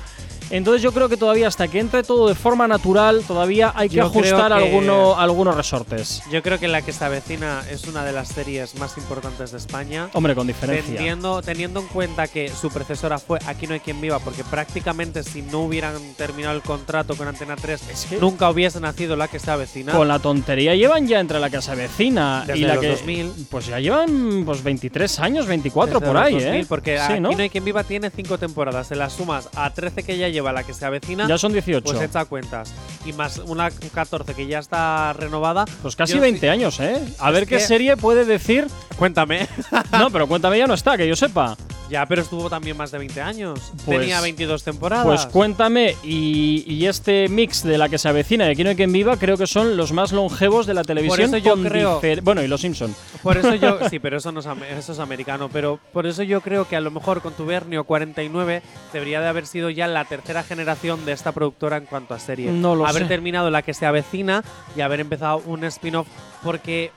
Entonces 0.50 0.82
yo 0.82 0.92
creo 0.92 1.08
que 1.08 1.16
todavía 1.16 1.48
hasta 1.48 1.68
que 1.68 1.80
entre 1.80 2.02
todo 2.02 2.28
de 2.28 2.34
forma 2.34 2.68
natural, 2.68 3.22
todavía 3.26 3.72
hay 3.74 3.88
que 3.88 3.96
Yo 3.96 4.04
ajustar 4.06 4.52
que- 4.52 4.58
alguno- 4.58 5.16
algunos 5.18 5.56
resortes. 5.56 6.22
Yo 6.30 6.42
creo 6.42 6.58
que 6.60 6.68
La 6.68 6.82
que 6.82 6.92
se 6.92 7.04
avecina 7.04 7.62
es 7.70 7.84
una 7.86 8.04
de 8.04 8.12
las 8.12 8.28
series 8.28 8.74
más 8.78 8.96
importantes 8.98 9.52
de 9.52 9.58
España. 9.58 10.08
Hombre, 10.12 10.34
con 10.34 10.46
diferencia. 10.46 10.94
Teniendo, 10.96 11.42
teniendo 11.42 11.80
en 11.80 11.86
cuenta 11.86 12.26
que 12.28 12.48
su 12.48 12.70
predecesora 12.70 13.18
fue 13.18 13.38
Aquí 13.46 13.66
no 13.66 13.74
hay 13.74 13.80
quien 13.80 14.00
viva, 14.00 14.18
porque 14.18 14.42
prácticamente 14.44 15.22
si 15.22 15.42
no 15.42 15.60
hubieran 15.62 15.94
terminado 16.16 16.54
el 16.56 16.62
contrato 16.62 17.14
con 17.16 17.28
Antena 17.28 17.56
3, 17.56 17.80
que- 18.10 18.16
nunca 18.18 18.50
hubiese 18.50 18.80
nacido 18.80 19.14
la 19.16 19.28
que 19.28 19.38
se 19.38 19.50
avecina. 19.50 19.92
Con 19.92 20.08
la 20.08 20.18
tontería 20.18 20.74
llevan 20.74 21.06
ya 21.06 21.20
entre 21.20 21.38
la 21.40 21.50
que 21.50 21.60
se 21.62 21.70
avecina 21.70 22.44
y 22.54 22.60
la 22.60 22.74
los 22.74 22.80
que 22.82 22.88
2000. 22.90 23.32
pues 23.50 23.66
ya 23.66 23.78
llevan 23.80 24.42
pues 24.44 24.62
23 24.62 25.18
años, 25.20 25.46
24 25.46 26.00
Desde 26.00 26.06
por 26.06 26.14
los 26.16 26.24
ahí, 26.26 26.34
2000, 26.34 26.60
¿eh? 26.62 26.66
Porque 26.68 26.96
Sí, 26.98 27.02
Aquí 27.12 27.20
¿no? 27.20 27.30
no 27.30 27.38
hay 27.38 27.50
quien 27.50 27.64
viva 27.64 27.84
tiene 27.84 28.10
cinco 28.10 28.38
temporadas. 28.38 28.86
Se 28.88 28.96
las 28.96 29.12
sumas 29.12 29.48
a 29.54 29.70
13 29.72 30.02
que 30.02 30.16
ya 30.18 30.28
lleva 30.36 30.52
la 30.52 30.62
que 30.64 30.72
se 30.74 30.84
avecina, 30.86 31.26
Ya 31.28 31.38
son 31.38 31.52
18. 31.52 31.84
pues 31.84 32.00
echa 32.00 32.24
cuentas. 32.24 32.72
Y 33.04 33.12
más 33.12 33.38
una 33.38 33.70
14 33.70 34.34
que 34.34 34.46
ya 34.46 34.58
está 34.60 35.12
renovada. 35.12 35.64
Pues 35.82 35.96
casi 35.96 36.14
Yo 36.14 36.20
20 36.20 36.40
sí- 36.40 36.46
años, 36.48 36.78
¿eh? 36.80 37.02
A 37.18 37.30
ver 37.30 37.46
qué 37.46 37.56
que- 37.56 37.60
serie 37.60 37.96
puede 37.96 38.24
decir. 38.24 38.66
Cuéntame. 38.96 39.48
No, 39.92 40.10
pero 40.10 40.26
cuéntame, 40.26 40.58
ya 40.58 40.66
no 40.66 40.74
está, 40.74 40.96
que 40.96 41.06
yo 41.08 41.16
sepa. 41.16 41.56
Ya, 41.90 42.04
pero 42.06 42.22
estuvo 42.22 42.50
también 42.50 42.76
más 42.76 42.90
de 42.90 42.98
20 42.98 43.20
años. 43.20 43.72
Pues- 43.84 44.00
Tenía 44.00 44.20
22 44.20 44.62
temporadas. 44.64 45.06
Pues 45.06 45.26
cuéntame, 45.26 45.96
y, 46.02 46.64
y 46.66 46.86
este 46.86 47.28
mix 47.28 47.62
de 47.62 47.78
la 47.78 47.88
que 47.88 47.98
se 47.98 48.08
avecina 48.08 48.46
y 48.48 48.52
aquí 48.52 48.64
no 48.64 48.70
hay 48.70 48.76
quien 48.76 48.92
viva, 48.92 49.16
creo 49.16 49.36
que 49.36 49.46
son 49.46 49.76
los 49.76 49.92
más 49.92 50.12
longevos 50.12 50.66
de 50.66 50.74
la 50.74 50.82
televisión. 50.84 51.20
eso 51.34 51.38
yo 51.38 51.54
creo- 51.62 52.00
Bueno, 52.22 52.42
y 52.42 52.48
los 52.48 52.60
Simpson. 52.60 52.94
Por 53.22 53.36
eso 53.36 53.54
yo, 53.54 53.78
sí, 53.90 53.98
pero 53.98 54.16
eso 54.18 54.32
no 54.32 54.40
es, 54.40 54.46
eso 54.78 54.92
es 54.92 54.98
americano, 54.98 55.48
pero 55.52 55.78
por 55.92 56.06
eso 56.06 56.22
yo 56.22 56.40
creo 56.40 56.66
que 56.68 56.76
a 56.76 56.80
lo 56.80 56.90
mejor 56.90 57.20
con 57.22 57.32
Tubernio 57.34 57.84
49 57.84 58.62
debería 58.92 59.20
de 59.20 59.28
haber 59.28 59.46
sido 59.46 59.70
ya 59.70 59.86
la 59.86 60.04
tercera 60.04 60.42
generación 60.42 61.04
de 61.04 61.12
esta 61.12 61.32
productora 61.32 61.76
en 61.76 61.84
cuanto 61.86 62.14
a 62.14 62.18
serie. 62.18 62.50
No 62.50 62.74
lo 62.74 62.86
haber 62.86 63.02
sé. 63.02 63.08
terminado 63.08 63.50
la 63.50 63.62
que 63.62 63.74
se 63.74 63.86
avecina 63.86 64.42
y 64.76 64.80
haber 64.80 65.00
empezado 65.00 65.42
un 65.46 65.64
spin-off 65.64 66.06
porque 66.42 66.90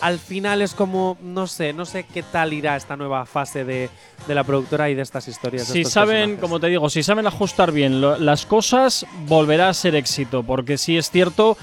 al 0.00 0.18
final 0.18 0.62
es 0.62 0.74
como, 0.74 1.16
no 1.22 1.46
sé, 1.46 1.72
no 1.72 1.84
sé 1.84 2.04
qué 2.04 2.22
tal 2.22 2.52
irá 2.52 2.76
esta 2.76 2.96
nueva 2.96 3.26
fase 3.26 3.64
de, 3.64 3.90
de 4.26 4.34
la 4.34 4.44
productora 4.44 4.88
y 4.90 4.94
de 4.94 5.02
estas 5.02 5.26
historias. 5.28 5.66
de 5.68 5.72
Si 5.72 5.84
saben, 5.84 6.16
personajes. 6.36 6.40
como 6.40 6.60
te 6.60 6.66
digo, 6.68 6.88
si 6.90 7.02
saben 7.02 7.26
ajustar 7.26 7.72
bien 7.72 8.00
lo- 8.00 8.18
las 8.18 8.46
cosas, 8.46 9.06
volverá 9.26 9.68
a 9.68 9.74
ser 9.74 9.94
éxito. 9.96 10.42
Porque 10.42 10.78
sí 10.78 10.96
es 10.96 11.10
cierto 11.10 11.56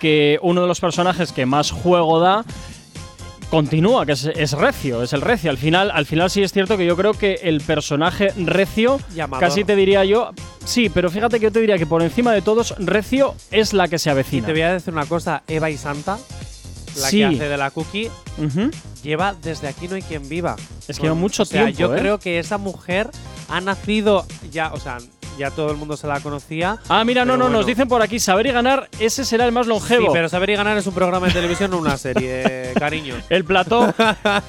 que 0.00 0.38
uno 0.42 0.62
de 0.62 0.66
los 0.68 0.80
personajes 0.80 1.32
que 1.32 1.46
más 1.46 1.70
juego 1.70 2.18
da 2.20 2.44
continúa, 3.50 4.06
que 4.06 4.12
es, 4.12 4.24
es 4.24 4.52
Recio, 4.52 5.02
es 5.02 5.12
el 5.12 5.20
Recio. 5.20 5.50
Al 5.50 5.58
final, 5.58 5.90
al 5.90 6.06
final 6.06 6.30
sí 6.30 6.42
es 6.42 6.52
cierto 6.52 6.78
que 6.78 6.86
yo 6.86 6.96
creo 6.96 7.12
que 7.12 7.34
el 7.42 7.60
personaje 7.60 8.32
Recio, 8.36 8.98
Llamador. 9.14 9.46
casi 9.46 9.62
te 9.64 9.76
diría 9.76 10.04
yo, 10.06 10.30
sí, 10.64 10.88
pero 10.88 11.10
fíjate 11.10 11.38
que 11.38 11.44
yo 11.44 11.52
te 11.52 11.60
diría 11.60 11.76
que 11.76 11.84
por 11.86 12.02
encima 12.02 12.32
de 12.32 12.40
todos, 12.40 12.74
Recio 12.78 13.34
es 13.50 13.74
la 13.74 13.88
que 13.88 13.98
se 13.98 14.08
Y 14.08 14.12
avecina. 14.12 14.46
te 14.46 14.52
voy 14.52 14.62
a 14.62 14.72
decir 14.72 14.94
una 14.94 15.04
cosa, 15.04 15.42
Eva 15.46 15.68
y 15.68 15.76
Santa, 15.76 16.18
la 16.96 17.08
Sí. 17.08 17.18
que 17.18 17.24
hace 17.26 17.48
de 17.48 17.56
la 17.56 17.70
cookie, 17.70 18.10
lleva 19.02 19.34
desde 19.34 19.68
aquí 19.68 19.88
no 19.88 19.94
hay 19.96 20.02
quien 20.02 20.28
viva. 20.28 20.56
Es 20.88 20.96
que 20.96 21.02
lleva 21.04 21.14
mucho 21.14 21.42
o 21.42 21.46
sea, 21.46 21.64
tiempo, 21.66 21.78
Yo 21.78 21.94
¿eh? 21.94 21.98
creo 21.98 22.18
que 22.18 22.38
esa 22.38 22.58
mujer 22.58 23.10
ha 23.48 23.60
nacido 23.60 24.26
ya, 24.50 24.72
o 24.72 24.80
sea, 24.80 24.98
ya 25.38 25.50
todo 25.50 25.70
el 25.70 25.76
mundo 25.76 25.96
se 25.96 26.06
la 26.06 26.20
conocía. 26.20 26.78
Ah, 26.88 27.04
mira, 27.04 27.24
no, 27.24 27.36
no, 27.36 27.48
nos 27.48 27.66
dicen 27.66 27.88
por 27.88 28.02
aquí, 28.02 28.18
saber 28.18 28.46
y 28.46 28.52
ganar, 28.52 28.88
ese 28.98 29.24
será 29.24 29.44
el 29.46 29.52
más 29.52 29.66
longevo. 29.66 30.06
Sí, 30.06 30.10
pero 30.12 30.28
saber 30.28 30.50
y 30.50 30.56
ganar 30.56 30.76
es 30.78 30.86
un 30.86 30.94
programa 30.94 31.26
de 31.28 31.32
televisión, 31.32 31.70
no 31.70 31.78
una 31.78 31.96
serie, 31.96 32.72
cariño. 32.78 33.14
El 33.28 33.44
plató, 33.44 33.92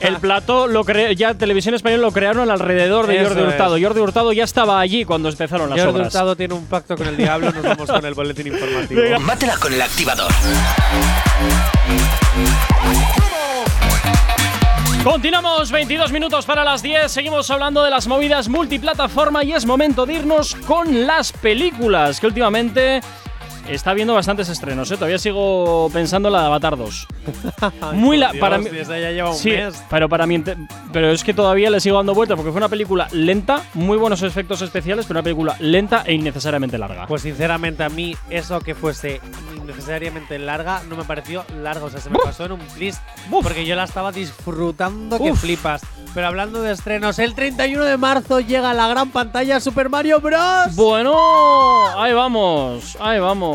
el 0.02 0.18
plató 0.18 0.68
lo 0.68 0.84
cre- 0.84 1.16
ya 1.16 1.34
Televisión 1.34 1.74
Española 1.76 2.02
lo 2.02 2.12
crearon 2.12 2.50
alrededor 2.52 3.08
de 3.08 3.18
Eso 3.22 3.30
Jordi 3.30 3.42
es. 3.42 3.48
Hurtado. 3.48 3.78
Jordi 3.82 4.00
Hurtado 4.02 4.34
ya 4.34 4.44
estaba 4.44 4.80
allí 4.80 5.06
cuando 5.06 5.30
empezaron 5.30 5.70
las 5.70 5.80
Jordi 5.80 5.96
obras. 5.96 6.08
Hurtado 6.08 6.36
tiene 6.36 6.54
un 6.54 6.66
pacto 6.66 6.96
con 6.98 7.08
el 7.08 7.18
diablo, 7.18 7.52
nos 7.52 7.64
vamos 7.64 7.90
con 7.90 8.06
el 8.06 8.14
boletín 8.14 8.48
informativo. 8.48 9.02
Bátela 9.26 9.58
con 9.58 9.74
el 9.74 9.82
activador. 9.82 10.32
Continuamos 15.04 15.70
22 15.70 16.14
minutos 16.14 16.46
para 16.46 16.64
las 16.64 16.82
10. 16.82 17.12
Seguimos 17.12 17.52
hablando 17.52 17.84
de 17.84 17.90
las 17.90 18.08
movidas 18.08 18.48
multiplataforma 18.48 19.44
y 19.44 19.52
es 19.52 19.66
momento 19.66 20.06
de 20.06 20.14
irnos 20.14 20.56
con 20.56 21.06
las 21.06 21.34
películas 21.34 22.22
que 22.22 22.28
últimamente 22.28 23.02
está 23.70 23.94
viendo 23.94 24.14
bastantes 24.14 24.50
estrenos. 24.50 24.90
¿eh? 24.92 24.96
Todavía 24.96 25.18
sigo 25.20 25.90
pensando 25.94 26.30
en 26.30 26.34
la 26.34 26.42
de 26.42 26.46
Avatar 26.48 26.78
2. 26.78 27.08
Muy 27.94 28.18
la- 28.18 28.32
Dios, 28.32 28.40
para 28.42 28.60
ya 28.62 29.12
lleva 29.12 29.32
un 29.32 29.36
Sí, 29.38 29.52
mes. 29.52 29.84
pero 29.90 30.08
para 30.10 30.26
mí, 30.26 30.36
ente- 30.36 30.58
pero 30.92 31.12
es 31.12 31.24
que 31.24 31.34
todavía 31.34 31.70
le 31.70 31.80
sigo 31.80 31.98
dando 31.98 32.14
vuelta 32.14 32.36
porque 32.36 32.52
fue 32.52 32.58
una 32.60 32.70
película 32.70 33.08
lenta, 33.12 33.62
muy 33.74 33.98
buenos 33.98 34.22
efectos 34.22 34.62
especiales, 34.62 35.06
pero 35.06 35.20
una 35.20 35.24
película 35.24 35.56
lenta 35.60 36.04
e 36.06 36.14
innecesariamente 36.14 36.78
larga. 36.78 37.08
Pues 37.08 37.22
sinceramente 37.22 37.84
a 37.84 37.90
mí 37.90 38.16
eso 38.30 38.60
que 38.60 38.76
fuese 38.76 39.22
innecesariamente 39.56 40.38
larga 40.40 40.82
no 40.90 40.96
me 40.96 41.04
pareció 41.04 41.46
larga, 41.62 41.86
o 41.86 41.90
sea, 41.90 42.00
se 42.02 42.10
me 42.10 42.20
pasó 42.20 42.46
en 42.46 42.54
un 42.54 42.60
plis 42.60 43.00
porque 43.42 43.66
yo 43.66 43.76
la 43.76 43.84
estaba 43.86 44.12
disfrutando 44.12 45.18
que 45.18 45.32
Uf. 45.32 45.40
flipas. 45.42 45.82
Pero 46.14 46.28
hablando 46.28 46.62
de 46.62 46.72
estrenos, 46.74 47.18
el 47.18 47.34
31 47.34 47.86
de 47.86 47.98
marzo 47.98 48.40
llega 48.40 48.72
a 48.72 48.74
la 48.76 48.88
gran 48.88 49.10
pantalla 49.10 49.60
Super 49.60 49.90
Mario 49.90 50.20
Bros. 50.20 50.76
Bueno, 50.76 51.88
ahí 52.00 52.14
vamos, 52.14 52.98
ahí 53.00 53.20
vamos. 53.20 53.53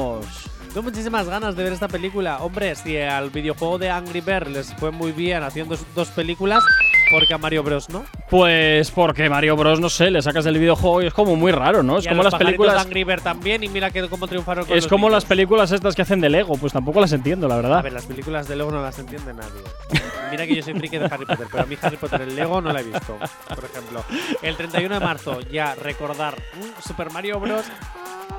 Tengo 0.68 0.82
muchísimas 0.82 1.26
ganas 1.26 1.56
de 1.56 1.64
ver 1.64 1.72
esta 1.72 1.88
película. 1.88 2.38
Hombre, 2.42 2.74
si 2.74 2.96
al 2.98 3.30
videojuego 3.30 3.78
de 3.78 3.90
Angry 3.90 4.20
Birds 4.20 4.50
les 4.50 4.74
fue 4.74 4.90
muy 4.90 5.12
bien 5.12 5.42
haciendo 5.42 5.76
dos- 5.94 6.08
películas, 6.10 6.62
porque 7.10 7.32
a 7.32 7.38
Mario 7.38 7.62
Bros 7.62 7.88
no. 7.88 8.04
Pues 8.28 8.90
porque 8.90 9.30
Mario 9.30 9.56
Bros, 9.56 9.80
no 9.80 9.88
sé, 9.88 10.10
le 10.10 10.20
sacas 10.20 10.44
del 10.44 10.58
videojuego 10.58 11.00
y 11.02 11.06
es 11.06 11.14
como 11.14 11.36
muy 11.36 11.52
raro, 11.52 11.82
¿no? 11.82 11.96
Es 11.98 12.04
Y 12.04 12.08
a 12.08 12.10
como 12.10 12.22
los 12.22 12.32
las 12.32 12.38
películas. 12.38 12.74
de 12.74 12.80
Angry 12.82 13.02
Birds 13.04 13.22
también, 13.22 13.64
y 13.64 13.68
mira 13.68 13.90
que 13.90 14.06
cómo 14.08 14.28
triunfaron 14.28 14.66
con 14.66 14.76
Es 14.76 14.84
los 14.84 14.90
como 14.90 15.08
las 15.08 15.24
películas 15.24 15.72
estas 15.72 15.94
que 15.94 16.02
hacen 16.02 16.20
de 16.20 16.28
Lego, 16.28 16.54
pues 16.58 16.72
tampoco 16.74 17.00
las 17.00 17.12
entiendo, 17.12 17.48
la 17.48 17.54
A 17.54 17.58
verdad. 17.62 17.82
ver, 17.82 17.94
las 17.94 18.04
películas 18.04 18.46
de 18.46 18.56
Lego 18.56 18.70
no 18.70 18.82
las 18.82 18.98
entiende 18.98 19.32
nadie. 19.32 19.62
Mira 20.30 20.46
que 20.46 20.54
yo 20.54 20.62
soy 20.62 20.74
friki 20.74 20.98
de 20.98 21.06
Harry 21.06 21.24
Potter, 21.24 21.46
pero 21.50 21.62
a 21.62 21.66
mí 21.66 21.76
Harry 21.80 21.96
Potter 21.96 22.20
el 22.20 22.36
Lego 22.36 22.60
no 22.60 22.70
la 22.74 22.80
he 22.80 22.84
visto, 22.84 23.16
por 23.54 23.64
ejemplo. 23.64 24.04
El 24.42 24.54
31 24.54 24.98
de 24.98 25.00
marzo, 25.04 25.40
ya 25.40 25.74
recordar 25.74 26.34
Super 26.86 27.10
Mario 27.10 27.40
Bros. 27.40 27.64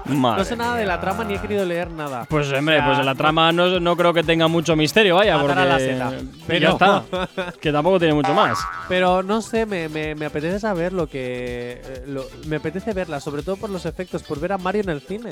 Madre 0.05 0.39
no 0.39 0.45
sé 0.45 0.55
nada 0.55 0.75
de 0.75 0.85
la 0.85 0.99
trama 0.99 1.23
ni 1.23 1.35
he 1.35 1.39
querido 1.39 1.63
leer 1.65 1.91
nada. 1.91 2.25
Pues 2.29 2.51
hombre, 2.51 2.77
O 2.77 2.79
sea, 2.79 2.93
pues 2.93 3.05
la 3.05 3.13
trama 3.15 3.51
no, 3.51 3.79
no 3.79 3.95
creo 3.95 4.11
que 4.13 4.23
tenga 4.23 4.47
mucho 4.47 4.75
misterio, 4.75 5.15
vaya, 5.17 5.39
porque 5.39 5.55
la 5.55 5.77
seta. 5.77 6.11
Pero- 6.47 6.59
ya 6.59 6.69
está. 6.71 7.53
que 7.61 7.71
tampoco 7.71 7.99
tiene 7.99 8.13
mucho 8.15 8.33
más. 8.33 8.57
Pero 8.87 9.21
no 9.21 9.41
sé, 9.41 9.65
me, 9.67 9.87
me, 9.87 10.15
me 10.15 10.25
apetece 10.25 10.59
saber 10.59 10.93
lo 10.93 11.07
que. 11.07 11.81
eh, 11.83 12.03
lo- 12.07 12.25
me 12.47 12.55
apetece 12.55 12.93
verla, 12.93 13.19
sobre 13.19 13.43
todo 13.43 13.57
por 13.57 13.69
los 13.69 13.85
efectos, 13.85 14.23
por 14.23 14.39
ver 14.39 14.53
a 14.53 14.57
Mario 14.57 14.81
en 14.81 14.89
el 14.89 15.01
cine. 15.01 15.29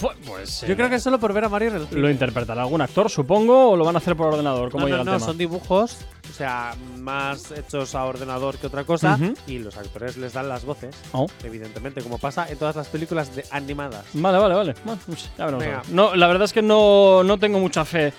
Pu- 0.00 0.12
Pues 0.26 0.60
Yo 0.66 0.76
creo 0.76 0.88
que 0.88 1.00
solo 1.00 1.18
por 1.18 1.32
ver 1.32 1.44
a 1.44 1.48
Mario 1.48 1.70
en 1.70 1.76
el 1.76 1.86
cine. 1.88 2.00
lo 2.00 2.10
interpretará 2.10 2.62
algún 2.62 2.80
actor, 2.82 3.10
supongo, 3.10 3.70
o 3.70 3.76
lo 3.76 3.84
van 3.84 3.96
a 3.96 3.98
hacer 3.98 4.14
por 4.16 4.28
ordenador, 4.28 4.70
¿cómo 4.70 4.86
no, 4.88 4.96
no, 4.98 5.04
no, 5.04 5.12
tema? 5.14 5.18
son 5.26 5.38
dibujos, 5.38 5.98
o 6.30 6.32
sea, 6.32 6.74
más 6.98 7.50
hechos 7.50 7.94
a 7.96 8.04
ordenador 8.04 8.58
que 8.58 8.68
otra 8.68 8.84
cosa, 8.84 9.18
y 9.48 9.58
los 9.58 9.76
actores 9.76 10.16
les 10.16 10.32
dan 10.34 10.48
las 10.48 10.64
voces, 10.64 10.94
Oh. 11.12 11.26
evidentemente, 11.42 12.00
como 12.02 12.18
pasa 12.18 12.48
en 12.48 12.56
todas 12.58 12.76
las 12.76 12.86
películas 12.88 13.34
de 13.34 13.44
animadas. 13.50 13.99
Vale, 14.14 14.38
vale, 14.38 14.54
vale. 14.54 14.74
Bueno, 14.84 15.00
pues 15.06 15.30
ya 15.36 15.44
veremos. 15.46 15.64
Venga. 15.64 15.82
No, 15.90 16.14
la 16.14 16.26
verdad 16.26 16.44
es 16.44 16.52
que 16.52 16.62
no, 16.62 17.22
no 17.24 17.38
tengo 17.38 17.58
mucha 17.58 17.84
fe 17.84 18.12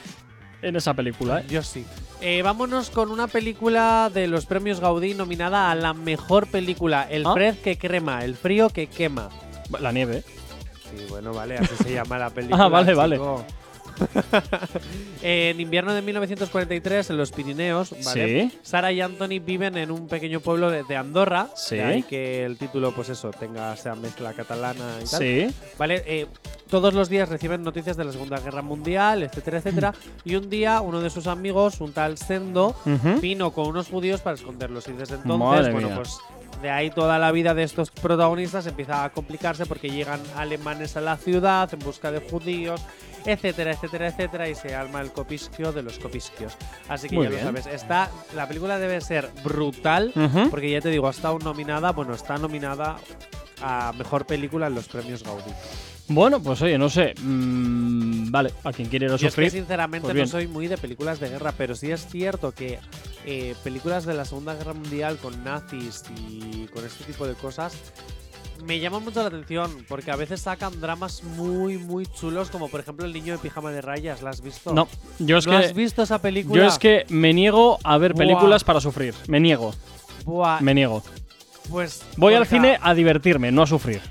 en 0.61 0.75
esa 0.75 0.93
película, 0.93 1.39
¿eh? 1.41 1.45
Yo 1.49 1.63
sí. 1.63 1.85
Eh, 2.21 2.41
vámonos 2.43 2.89
con 2.91 3.09
una 3.09 3.27
película 3.27 4.11
de 4.13 4.27
los 4.27 4.45
premios 4.45 4.79
Gaudí 4.79 5.13
nominada 5.15 5.71
a 5.71 5.75
la 5.75 5.93
mejor 5.93 6.47
película, 6.47 7.07
El 7.09 7.25
Ah. 7.25 7.33
fred 7.33 7.55
que 7.57 7.77
crema, 7.77 8.23
el 8.23 8.35
frío 8.35 8.69
que 8.69 8.87
quema. 8.87 9.29
La 9.79 9.91
nieve. 9.91 10.23
Sí, 10.83 11.05
bueno, 11.09 11.33
vale, 11.33 11.57
así 11.57 11.75
se 11.83 11.93
llama 11.93 12.17
la 12.19 12.29
película. 12.33 12.65
Ah, 12.65 12.67
vale, 12.67 12.93
vale. 12.93 13.19
en 15.21 15.59
invierno 15.59 15.93
de 15.93 16.01
1943, 16.01 17.09
en 17.11 17.17
los 17.17 17.31
Pirineos, 17.31 17.93
¿vale? 18.03 18.49
Sí. 18.51 18.59
Sara 18.63 18.91
y 18.91 19.01
Anthony 19.01 19.39
viven 19.43 19.77
en 19.77 19.91
un 19.91 20.07
pequeño 20.07 20.39
pueblo 20.39 20.69
de, 20.69 20.83
de 20.83 20.95
Andorra. 20.97 21.47
Sí. 21.55 21.75
De 21.75 21.83
ahí 21.83 22.03
que 22.03 22.45
el 22.45 22.57
título, 22.57 22.91
pues 22.93 23.09
eso, 23.09 23.31
tenga 23.31 23.73
esa 23.73 23.95
mezcla 23.95 24.33
catalana 24.33 24.97
y 25.03 25.09
tal. 25.09 25.19
Sí. 25.19 25.47
¿Vale? 25.77 26.03
Eh, 26.05 26.27
todos 26.69 26.93
los 26.93 27.09
días 27.09 27.29
reciben 27.29 27.63
noticias 27.63 27.97
de 27.97 28.05
la 28.05 28.11
Segunda 28.11 28.39
Guerra 28.39 28.61
Mundial, 28.61 29.23
etcétera, 29.23 29.57
etcétera. 29.57 29.93
Y 30.23 30.35
un 30.35 30.49
día 30.49 30.81
uno 30.81 31.01
de 31.01 31.09
sus 31.09 31.27
amigos, 31.27 31.81
un 31.81 31.91
tal 31.93 32.17
Sendo, 32.17 32.75
Ujú. 32.85 33.19
vino 33.19 33.51
con 33.51 33.67
unos 33.67 33.87
judíos 33.89 34.21
para 34.21 34.35
esconderlos. 34.35 34.87
Y 34.87 34.93
desde 34.93 35.15
entonces, 35.15 35.39
Madre 35.39 35.71
bueno, 35.73 35.87
mía. 35.89 35.95
pues 35.97 36.17
de 36.61 36.69
ahí 36.69 36.91
toda 36.91 37.17
la 37.17 37.31
vida 37.31 37.53
de 37.55 37.63
estos 37.63 37.89
protagonistas 37.89 38.67
empieza 38.67 39.03
a 39.03 39.09
complicarse 39.11 39.65
porque 39.65 39.89
llegan 39.89 40.19
alemanes 40.35 40.95
a 40.95 41.01
la 41.01 41.17
ciudad 41.17 41.67
en 41.73 41.79
busca 41.79 42.11
de 42.11 42.19
judíos, 42.19 42.81
etcétera, 43.25 43.71
etcétera, 43.71 44.07
etcétera, 44.07 44.49
y 44.49 44.55
se 44.55 44.75
arma 44.75 45.01
el 45.01 45.11
copisquio 45.11 45.71
de 45.71 45.83
los 45.83 45.99
copisquios. 45.99 46.53
Así 46.87 47.09
que 47.09 47.15
Muy 47.15 47.25
ya 47.25 47.29
bien. 47.29 47.41
lo 47.45 47.47
sabes. 47.47 47.65
Está, 47.67 48.09
la 48.35 48.47
película 48.47 48.79
debe 48.79 49.01
ser 49.01 49.29
brutal, 49.43 50.11
porque 50.49 50.71
ya 50.71 50.81
te 50.81 50.89
digo, 50.89 51.07
ha 51.07 51.11
estado 51.11 51.39
nominada, 51.39 51.91
bueno, 51.91 52.13
está 52.13 52.37
nominada 52.37 52.97
a 53.61 53.93
mejor 53.97 54.25
película 54.25 54.67
en 54.67 54.75
los 54.75 54.87
premios 54.87 55.23
Gaudí. 55.23 55.51
Bueno, 56.07 56.41
pues 56.41 56.61
oye, 56.61 56.77
no 56.77 56.89
sé. 56.89 57.13
Mm, 57.21 58.31
vale, 58.31 58.51
a 58.63 58.73
quien 58.73 58.89
quiere 58.89 59.05
a 59.05 59.15
Yo 59.15 59.27
es 59.27 59.35
que 59.35 59.49
sinceramente 59.49 60.07
pues 60.07 60.17
no 60.17 60.27
soy 60.27 60.47
muy 60.47 60.67
de 60.67 60.77
películas 60.77 61.19
de 61.19 61.29
guerra, 61.29 61.53
pero 61.57 61.75
sí 61.75 61.91
es 61.91 62.05
cierto 62.07 62.51
que 62.51 62.79
eh, 63.25 63.55
películas 63.63 64.05
de 64.05 64.13
la 64.13 64.25
Segunda 64.25 64.55
Guerra 64.55 64.73
Mundial 64.73 65.17
con 65.17 65.43
nazis 65.43 66.03
y 66.17 66.65
con 66.67 66.85
este 66.85 67.05
tipo 67.05 67.27
de 67.27 67.35
cosas 67.35 67.73
me 68.63 68.79
llaman 68.79 69.03
mucho 69.03 69.21
la 69.21 69.27
atención 69.27 69.85
porque 69.87 70.11
a 70.11 70.15
veces 70.15 70.41
sacan 70.41 70.79
dramas 70.81 71.23
muy, 71.23 71.77
muy 71.77 72.05
chulos, 72.05 72.49
como 72.49 72.69
por 72.69 72.79
ejemplo 72.79 73.05
El 73.05 73.13
niño 73.13 73.33
de 73.33 73.39
pijama 73.39 73.71
de 73.71 73.81
rayas. 73.81 74.21
¿La 74.21 74.29
has 74.31 74.41
visto? 74.41 74.73
No, 74.73 74.87
yo 75.19 75.37
es 75.37 75.47
¿No 75.47 75.57
has 75.57 75.67
que. 75.67 75.73
visto 75.73 76.03
esa 76.03 76.19
película? 76.21 76.61
Yo 76.61 76.67
es 76.67 76.77
que 76.79 77.05
me 77.09 77.33
niego 77.33 77.77
a 77.83 77.97
ver 77.97 78.13
Buah. 78.13 78.19
películas 78.25 78.63
para 78.63 78.79
sufrir. 78.81 79.13
Me 79.27 79.39
niego, 79.39 79.73
Buah, 80.25 80.59
me 80.61 80.73
niego. 80.73 81.03
pues 81.69 82.03
Voy 82.17 82.33
al 82.33 82.45
cine 82.47 82.77
a 82.81 82.93
divertirme, 82.93 83.51
no 83.51 83.63
a 83.63 83.67
sufrir. 83.67 84.01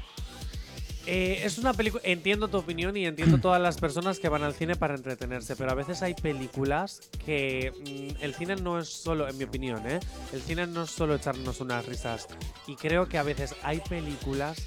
Eh, 1.13 1.41
es 1.45 1.59
una 1.59 1.73
película. 1.75 2.01
Entiendo 2.05 2.47
tu 2.47 2.57
opinión 2.59 2.97
y 2.97 3.05
entiendo 3.05 3.39
todas 3.43 3.61
las 3.61 3.79
personas 3.79 4.21
que 4.21 4.29
van 4.29 4.45
al 4.45 4.55
cine 4.55 4.77
para 4.77 4.95
entretenerse, 4.95 5.57
pero 5.57 5.73
a 5.73 5.75
veces 5.75 6.03
hay 6.03 6.15
películas 6.15 7.01
que 7.27 7.73
mm, 8.19 8.23
el 8.23 8.33
cine 8.35 8.55
no 8.57 8.79
es 8.79 8.89
solo, 8.89 9.29
en 9.29 9.37
mi 9.37 9.43
opinión, 9.45 9.83
¿eh? 9.91 9.99
El 10.33 10.41
cine 10.41 10.69
no 10.69 10.85
es 10.85 10.91
solo 10.91 11.17
echarnos 11.17 11.61
unas 11.61 11.85
risas. 11.87 12.29
Y 12.69 12.77
creo 12.77 13.09
que 13.09 13.19
a 13.19 13.25
veces 13.25 13.57
hay 13.65 13.81
películas 13.89 14.63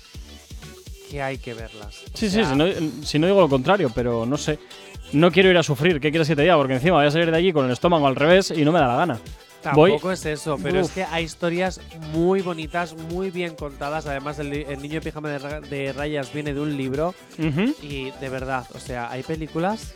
que 1.09 1.21
hay 1.21 1.37
que 1.37 1.53
verlas. 1.53 1.95
O 2.13 2.17
Sí, 2.17 2.29
sea, 2.29 2.43
sí, 2.43 2.49
si 2.51 2.55
no, 2.57 2.65
si 3.05 3.19
no 3.19 3.27
digo 3.27 3.39
lo 3.39 3.47
contrario, 3.49 3.89
pero 3.95 4.25
no 4.25 4.37
sé. 4.37 4.59
No 5.13 5.31
quiero 5.31 5.49
ir 5.49 5.57
a 5.57 5.63
sufrir, 5.63 6.01
¿qué 6.01 6.09
quieres 6.09 6.27
que 6.27 6.35
te 6.35 6.41
diga? 6.41 6.57
Porque 6.57 6.73
encima 6.73 6.97
voy 6.97 7.05
a 7.05 7.11
salir 7.11 7.31
de 7.31 7.37
allí 7.37 7.53
con 7.53 7.65
el 7.65 7.71
estómago 7.71 8.07
al 8.07 8.15
revés 8.15 8.51
y 8.53 8.65
no 8.65 8.71
me 8.73 8.79
da 8.79 8.87
la 8.87 8.95
gana. 8.97 9.19
Voy- 9.73 9.91
Tampoco 9.91 10.11
es 10.11 10.25
eso, 10.25 10.57
pero 10.61 10.81
Uf. 10.81 10.87
es 10.87 10.91
que 10.91 11.03
hay 11.05 11.23
historias 11.23 11.79
muy 12.11 12.41
bonitas, 12.41 12.93
muy 12.95 13.31
bien 13.31 13.55
contadas. 13.55 14.05
Además, 14.05 14.37
el, 14.39 14.49
niño 14.81 14.95
de 14.95 15.01
pijama 15.01 15.29
de, 15.29 15.39
ra- 15.39 15.61
de 15.61 15.93
rayas 15.93 16.33
viene 16.33 16.53
de 16.53 16.59
un 16.59 16.75
libro. 16.75 17.15
Y 17.81 18.11
de 18.11 18.29
verdad, 18.29 18.65
o 18.73 18.79
sea, 18.79 19.09
hay 19.09 19.23
películas 19.23 19.93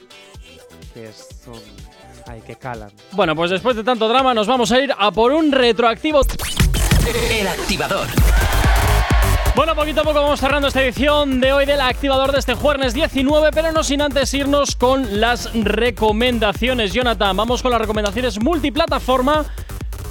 que 0.93 1.09
son. 1.43 1.59
Ay, 2.28 2.41
que 2.45 2.55
calan. 2.55 2.91
Bueno, 3.13 3.36
pues 3.36 3.51
después 3.51 3.76
de 3.76 3.84
tanto 3.84 4.07
drama 4.09 4.34
nos 4.34 4.47
vamos 4.47 4.72
a 4.72 4.80
ir 4.82 4.93
a 4.97 5.11
por 5.11 5.32
un 5.32 5.51
retroactivo. 5.51 6.22
El 7.32 7.47
activador. 7.47 8.07
Bueno, 9.58 9.74
poquito 9.74 10.01
a 10.01 10.03
poco 10.03 10.22
vamos 10.22 10.39
cerrando 10.39 10.68
esta 10.68 10.84
edición 10.84 11.39
de 11.41 11.51
hoy 11.51 11.66
del 11.66 11.82
activador 11.82 12.32
de 12.32 12.38
este 12.38 12.53
jueves 12.53 12.93
19, 12.93 13.49
pero 13.51 13.72
no 13.72 13.84
sin 13.84 14.03
antes 14.03 14.32
irnos 14.36 14.76
con 14.76 15.20
las 15.20 15.51
recomendaciones. 15.55 16.93
Jonathan, 16.93 17.36
vamos 17.36 17.64
con 17.64 17.72
las 17.72 17.82
recomendaciones 17.82 18.39
multiplataforma, 18.39 19.45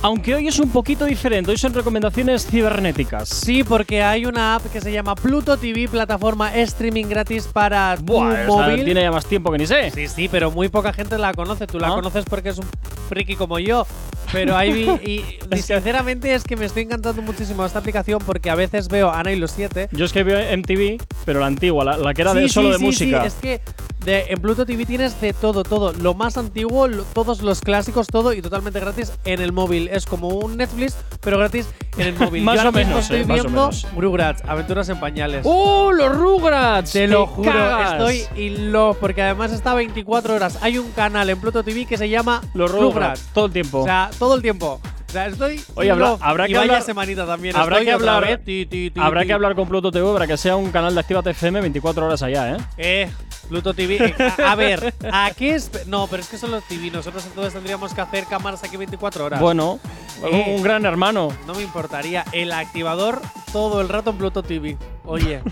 aunque 0.03 0.34
hoy 0.34 0.49
es 0.49 0.59
un 0.59 0.70
poquito 0.70 1.05
diferente, 1.05 1.53
hoy 1.53 1.59
son 1.59 1.72
recomendaciones 1.74 2.44
cibernéticas. 2.44 3.28
Sí, 3.28 3.62
porque 3.62 4.03
hay 4.03 4.26
una 4.26 4.57
app 4.57 4.66
que 4.72 4.80
se 4.80 4.90
llama 4.90 5.14
Pluto 5.14 5.57
TV, 5.57 5.86
plataforma 5.88 6.53
streaming 6.57 7.05
gratis 7.05 7.47
para 7.47 7.97
tu 7.99 8.03
Buah, 8.03 8.42
esa 8.42 8.47
móvil. 8.49 8.84
tiene 8.84 9.03
ya 9.03 9.12
más 9.12 9.26
tiempo 9.26 9.53
que 9.53 9.59
ni 9.59 9.66
sé. 9.68 9.92
Sí, 9.92 10.09
sí, 10.09 10.28
pero 10.28 10.51
muy 10.51 10.68
poca 10.68 10.92
gente 10.92 11.16
la 11.18 11.32
conoce. 11.32 11.68
Tú 11.68 11.78
la 11.78 11.86
Ah. 11.86 11.94
conoces 11.94 12.24
porque 12.24 12.49
es 12.49 12.59
un 12.59 12.66
friki 13.09 13.36
como 13.36 13.61
yo. 13.61 13.86
Pero 14.33 14.57
ahí 14.57 14.72
vi- 14.72 15.11
y, 15.11 15.39
y 15.57 15.62
sinceramente 15.62 16.35
es 16.35 16.45
que 16.45 16.57
me 16.57 16.64
estoy 16.64 16.83
encantando 16.85 17.22
muchísimo 17.22 17.64
esta 17.64 17.79
aplicación 17.79 18.20
porque 18.24 18.51
a 18.51 18.55
veces 18.55 18.89
veo 18.89 19.11
Ana 19.11 19.33
y 19.33 19.37
los 19.37 19.51
siete. 19.53 19.89
Yo 19.93 20.05
es 20.05 20.12
que 20.12 20.22
veo 20.24 20.39
MTV, 20.57 21.03
pero 21.24 21.41
la 21.41 21.47
antigua, 21.47 21.85
la, 21.85 21.97
la 21.97 22.14
que 22.14 22.22
era 22.22 22.35
de 22.35 22.43
Sí, 22.43 22.49
solo 22.49 22.68
sí, 22.68 22.72
de 22.72 22.79
sí, 22.79 22.85
música. 22.85 23.20
sí, 23.22 23.27
es 23.27 23.35
que 23.35 23.61
de- 24.05 24.27
en 24.29 24.41
Pluto 24.41 24.64
TV 24.66 24.85
tienes 24.87 25.20
de 25.20 25.33
todo, 25.33 25.62
todo. 25.64 25.93
Lo 25.93 26.14
más 26.14 26.37
antiguo, 26.37 26.87
lo- 26.89 27.03
todos 27.05 27.43
los 27.43 27.61
clásicos, 27.61 28.07
todo 28.07 28.33
y 28.33 28.43
totalmente 28.43 28.79
gratis 28.81 29.12
en 29.24 29.41
el 29.41 29.53
móvil. 29.53 29.89
Es 29.89 30.07
como 30.07 30.29
un 30.29 30.57
Netflix, 30.57 30.97
pero 31.20 31.39
gratis 31.39 31.68
en 31.99 32.09
el 32.09 32.14
móvil. 32.18 32.43
Más 32.45 32.55
Yo 32.57 32.61
ahora 32.62 32.70
o 32.70 32.72
menos, 32.72 33.01
estoy 33.05 33.20
eh, 33.20 33.24
más 33.24 33.41
o 33.41 33.43
viendo 33.45 33.61
menos. 33.61 33.87
Rugrats, 33.97 34.43
Aventuras 34.47 34.89
en 34.89 35.01
Pañales. 35.01 35.43
¡Oh, 35.45 35.93
los 35.93 36.16
Rugrats! 36.16 36.93
Te 36.93 37.07
lo 37.09 37.24
¡Te 37.24 37.31
juro, 37.33 37.53
cagas! 37.53 37.93
estoy 37.93 38.41
in 38.45 38.72
love 38.72 38.97
porque 39.01 39.22
además 39.22 39.53
está 39.53 39.74
24 39.74 40.35
horas. 40.35 40.59
Hay 40.62 40.79
un 40.79 40.91
canal 40.93 41.29
en 41.31 41.41
Pluto 41.41 41.62
TV 41.62 41.87
que 41.87 41.97
se 41.97 42.09
llama 42.09 42.43
Los 42.55 42.70
Rugrats, 42.70 43.22
todo 43.33 43.47
el 43.47 43.53
tiempo. 43.53 43.81
O 43.81 43.85
sea, 43.85 44.11
todo 44.19 44.35
el 44.37 44.43
tiempo. 44.43 44.81
O 45.09 45.12
sea, 45.12 45.27
estoy. 45.27 45.61
Oye, 45.77 45.91
habrá- 45.91 46.17
habrá 46.21 46.45
y 46.47 46.53
que 46.53 46.59
vaya 46.59 46.73
hablar- 46.73 46.83
semanita 46.83 47.25
también. 47.27 47.55
habrá 47.57 47.77
estoy 47.77 47.87
que 47.87 47.93
hablar- 47.93 48.25
vez. 48.27 48.45
Ti, 48.45 48.67
ti, 48.67 48.91
ti, 48.91 49.01
Habrá 49.01 49.25
que 49.25 49.33
hablar 49.33 49.55
con 49.55 49.69
Pluto 49.69 49.91
TV 49.93 50.12
para 50.12 50.27
que 50.27 50.37
sea 50.37 50.57
un 50.57 50.71
canal 50.73 50.95
de 50.95 51.01
Actívate 51.01 51.31
FM 51.31 51.61
24 51.61 52.05
horas 52.07 52.23
allá, 52.23 52.57
¿eh? 52.57 52.57
Eh, 52.77 53.11
Pluto 53.49 53.74
TV. 53.74 53.97
eh, 53.97 54.14
a, 54.44 54.53
a 54.53 54.55
ver, 54.55 54.94
¿a 55.12 55.30
qué 55.36 55.55
es? 55.55 55.86
No, 55.86 56.07
pero 56.09 56.22
es 56.22 56.28
que 56.28 56.38
son 56.38 56.51
los 56.51 56.64
TV. 56.64 56.90
Nosotros 56.90 57.24
entonces 57.26 57.53
tendríamos 57.55 57.94
que 57.94 58.01
hacer 58.01 58.24
cámaras 58.26 58.62
aquí 58.64 58.76
24 58.76 59.24
horas. 59.24 59.40
Bueno, 59.40 59.78
Eh. 60.24 60.55
un 60.57 60.62
gran 60.62 60.84
hermano. 60.86 61.28
No 61.47 61.55
me 61.55 61.62
importaría. 61.62 62.24
El 62.32 62.53
activador 62.53 63.20
todo 63.53 63.80
el 63.80 63.88
rato 63.88 64.11
en 64.11 64.18
Pluto 64.18 64.42
TV. 64.42 64.76
Oye. 65.05 65.40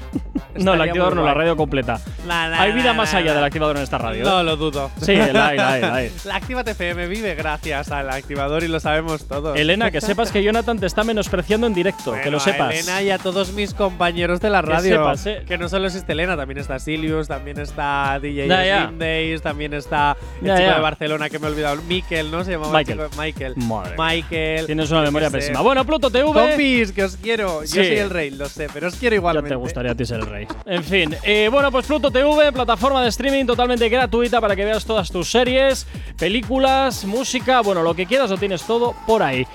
No, 0.56 0.74
el 0.74 0.80
activador 0.82 1.16
no, 1.16 1.24
la 1.24 1.34
radio 1.34 1.56
completa. 1.56 2.00
Na, 2.28 2.48
na, 2.48 2.60
Hay 2.62 2.70
vida 2.70 2.92
más 2.92 3.12
allá 3.12 3.34
del 3.34 3.42
activador 3.42 3.76
en 3.76 3.82
esta 3.82 3.98
radio. 3.98 4.22
No 4.24 4.40
¿eh? 4.40 4.44
lo 4.44 4.56
dudo. 4.56 4.88
Sí, 5.02 5.16
la 5.32 5.48
hay, 5.48 5.56
la 5.56 5.72
hay, 5.72 5.80
la 5.80 5.94
hay. 5.96 6.12
La 6.24 6.36
Actívate 6.36 6.70
FM 6.72 7.08
vive 7.08 7.34
gracias 7.34 7.90
al 7.90 8.08
activador 8.08 8.62
y 8.62 8.68
lo 8.68 8.78
sabemos 8.78 9.26
todos. 9.26 9.58
Elena, 9.58 9.90
que 9.90 10.00
sepas 10.00 10.30
que 10.30 10.44
Jonathan 10.44 10.78
te 10.78 10.86
está 10.86 11.02
menospreciando 11.02 11.66
en 11.66 11.74
directo, 11.74 12.14
que 12.22 12.30
lo 12.30 12.36
a 12.36 12.40
sepas. 12.40 12.72
Elena 12.72 13.02
y 13.02 13.10
a 13.10 13.18
todos 13.18 13.52
mis 13.52 13.74
compañeros 13.74 14.40
de 14.40 14.50
la 14.50 14.60
Que 14.62 14.70
radio. 14.70 14.96
sepas, 14.98 15.26
eh. 15.26 15.42
Que 15.44 15.58
no 15.58 15.68
solo 15.68 15.86
existe 15.88 16.12
Elena, 16.12 16.36
también 16.36 16.58
está 16.58 16.78
Silius, 16.78 17.26
también 17.26 17.58
está 17.58 17.83
DJ 18.20 18.48
Ya, 18.48 18.64
ya. 18.64 18.86
Slim 18.86 18.98
Days, 18.98 19.42
también 19.42 19.74
está 19.74 20.16
el 20.40 20.46
Ya, 20.48 20.56
chico 20.56 20.68
ya. 20.68 20.74
de 20.76 20.80
Barcelona 20.80 21.28
que 21.30 21.38
me 21.38 21.46
he 21.46 21.50
olvidado. 21.50 21.82
Miquel, 21.88 22.30
¿no? 22.30 22.44
Se 22.44 22.52
llamaba 22.52 22.80
el 22.80 22.86
Michael. 22.86 23.08
chico- 23.10 23.22
Michael. 23.22 23.54
Madre. 23.56 23.94
Michael. 23.98 24.66
Tienes 24.66 24.90
una 24.90 25.02
memoria 25.02 25.30
sé. 25.30 25.36
pésima. 25.38 25.60
Bueno, 25.60 25.84
Pluto 25.84 26.10
TV. 26.10 26.24
Compis, 26.32 26.92
que 26.92 27.04
os 27.04 27.16
quiero. 27.16 27.62
Yo 27.62 27.66
soy 27.66 27.86
el 27.86 28.10
rey, 28.10 28.30
lo 28.30 28.48
sé, 28.48 28.68
pero 28.72 28.88
os 28.88 28.94
quiero 28.96 29.14
Ya 29.14 29.18
igualmente. 29.18 29.50
te 29.50 29.56
gustaría 29.56 29.92
a 29.92 29.94
ti 29.94 30.04
ser 30.04 30.20
el 30.20 30.26
rey. 30.26 30.46
En 30.66 30.82
fin, 30.84 31.14
eh, 31.22 31.48
bueno, 31.50 31.70
pues 31.72 31.86
Pluto 31.86 32.10
TV, 32.10 32.52
plataforma 32.52 33.02
de 33.02 33.08
streaming 33.08 33.44
totalmente 33.46 33.88
gratuita 33.88 34.40
para 34.40 34.54
que 34.56 34.64
veas 34.64 34.84
todas 34.84 35.10
tus 35.10 35.30
series, 35.30 35.86
películas, 36.18 37.04
música, 37.04 37.60
bueno, 37.60 37.82
lo 37.82 37.94
que 37.94 38.06
quieras 38.06 38.30
lo 38.30 38.36
tienes 38.38 38.62
todo 38.66 38.94
por 39.06 39.22
ahí. 39.22 39.46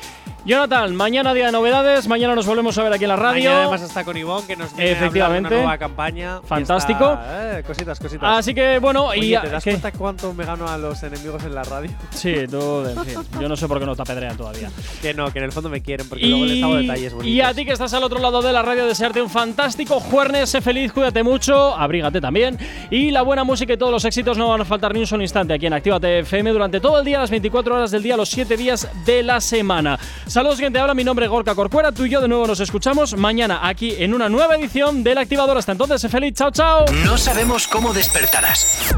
Jonathan, 0.53 0.95
mañana 0.95 1.31
día 1.35 1.45
de 1.45 1.51
novedades, 1.51 2.07
mañana 2.07 2.33
nos 2.33 2.47
volvemos 2.47 2.75
a 2.75 2.81
ver 2.81 2.91
aquí 2.91 3.03
en 3.03 3.09
la 3.09 3.15
radio. 3.17 3.51
Mañana 3.51 3.61
además 3.65 3.81
está 3.83 4.03
con 4.03 4.17
Ivonne, 4.17 4.47
que 4.47 4.55
nos 4.55 4.75
viene 4.75 4.93
Efectivamente. 4.93 5.47
a 5.47 5.51
una 5.51 5.57
nueva 5.59 5.77
campaña. 5.77 6.39
y 6.43 6.47
Fantástico. 6.47 7.11
está- 7.13 7.59
eh, 7.59 7.63
cositas, 7.63 7.99
cositas. 7.99 8.39
Así 8.39 8.55
que 8.55 8.79
bueno, 8.79 9.03
Oye, 9.05 9.27
y 9.27 9.37
¿te 9.39 9.47
das 9.47 9.63
¿qué? 9.63 9.69
cuenta 9.69 9.91
cuánto 9.91 10.33
me 10.33 10.45
gano 10.45 10.67
a 10.67 10.75
los 10.79 11.03
enemigos 11.03 11.43
en 11.43 11.53
la 11.53 11.61
radio? 11.61 11.91
Sí, 12.09 12.33
tú, 12.49 12.83
en 12.83 13.05
fin, 13.05 13.19
yo 13.39 13.47
no 13.47 13.55
sé 13.55 13.67
por 13.67 13.77
qué 13.79 13.85
no 13.85 13.95
te 13.95 14.01
apedrean 14.01 14.35
todavía. 14.37 14.71
Que 15.03 15.13
no, 15.13 15.31
que 15.31 15.37
en 15.37 15.45
el 15.45 15.51
fondo 15.51 15.69
me 15.69 15.83
quieren, 15.83 16.09
porque 16.09 16.25
luego 16.25 16.45
les 16.45 16.63
hago 16.63 16.75
detalles 16.77 17.13
bonitos. 17.13 17.31
y 17.35 17.41
a 17.41 17.53
ti 17.53 17.63
que 17.63 17.73
estás 17.73 17.93
al 17.93 18.03
otro 18.03 18.17
lado 18.17 18.41
de 18.41 18.51
la 18.51 18.63
radio, 18.63 18.87
desearte 18.87 19.21
un 19.21 19.29
fantástico 19.29 19.99
jueves, 19.99 20.49
sé 20.49 20.61
feliz, 20.61 20.91
cuídate 20.91 21.21
mucho, 21.21 21.75
abrígate 21.75 22.19
también. 22.19 22.57
Y 22.89 23.11
la 23.11 23.21
buena 23.21 23.43
música 23.43 23.73
y 23.73 23.77
todos 23.77 23.91
los 23.91 24.03
éxitos 24.03 24.35
no 24.35 24.47
van 24.49 24.61
a 24.61 24.65
faltar 24.65 24.95
ni 24.95 24.99
un 24.99 25.05
solo 25.05 25.21
instante 25.21 25.53
aquí 25.53 25.67
en 25.67 25.73
Actívate 25.73 26.17
FM 26.21 26.49
durante 26.53 26.79
todo 26.79 26.97
el 26.97 27.05
día, 27.05 27.19
las 27.19 27.29
24 27.29 27.75
horas 27.75 27.91
del 27.91 28.01
día, 28.01 28.17
los 28.17 28.29
7 28.29 28.57
días 28.57 28.89
de 29.05 29.21
la 29.21 29.39
semana. 29.41 29.99
Saludos, 30.39 30.59
gente, 30.59 30.79
habla 30.79 30.93
mi 30.93 31.03
nombre 31.03 31.25
es 31.25 31.29
Gorka 31.29 31.53
Corcuera, 31.53 31.91
tú 31.91 32.05
y 32.05 32.09
yo 32.09 32.21
de 32.21 32.29
nuevo 32.29 32.47
nos 32.47 32.61
escuchamos 32.61 33.13
mañana 33.17 33.67
aquí 33.67 33.95
en 33.99 34.13
una 34.13 34.29
nueva 34.29 34.55
edición 34.55 35.03
del 35.03 35.17
Activador. 35.17 35.57
Hasta 35.57 35.73
entonces, 35.73 35.99
sé 35.99 36.07
feliz, 36.07 36.33
chao, 36.33 36.49
chao. 36.49 36.85
No 37.03 37.17
sabemos 37.17 37.67
cómo 37.67 37.91
despertarás, 37.91 38.95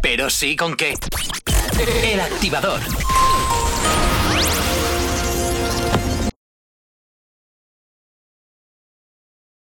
pero 0.00 0.30
sí 0.30 0.54
con 0.54 0.76
qué. 0.76 0.94
El 2.04 2.20
activador. 2.20 2.78